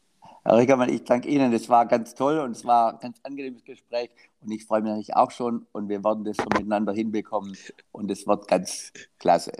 Herr 0.43 0.57
Rickermann, 0.57 0.89
ich 0.89 1.03
danke 1.03 1.29
Ihnen. 1.29 1.51
Das 1.51 1.69
war 1.69 1.85
ganz 1.85 2.15
toll 2.15 2.39
und 2.39 2.51
es 2.51 2.65
war 2.65 2.93
ein 2.93 2.99
ganz 2.99 3.17
angenehmes 3.23 3.63
Gespräch. 3.63 4.09
Und 4.41 4.51
ich 4.51 4.65
freue 4.65 4.81
mich 4.81 4.89
natürlich 4.89 5.15
auch 5.15 5.29
schon. 5.29 5.67
Und 5.71 5.87
wir 5.87 6.03
werden 6.03 6.23
das 6.23 6.37
so 6.37 6.45
miteinander 6.45 6.93
hinbekommen. 6.93 7.55
Und 7.91 8.09
es 8.09 8.25
wird 8.25 8.47
ganz 8.47 8.91
klasse. 9.19 9.51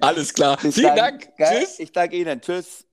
Alles 0.00 0.34
klar. 0.34 0.58
Bis 0.60 0.74
Vielen 0.74 0.88
dann. 0.88 1.18
Dank. 1.18 1.32
Tschüss. 1.36 1.78
Ich 1.78 1.92
danke 1.92 2.16
Ihnen. 2.16 2.40
Tschüss. 2.40 2.84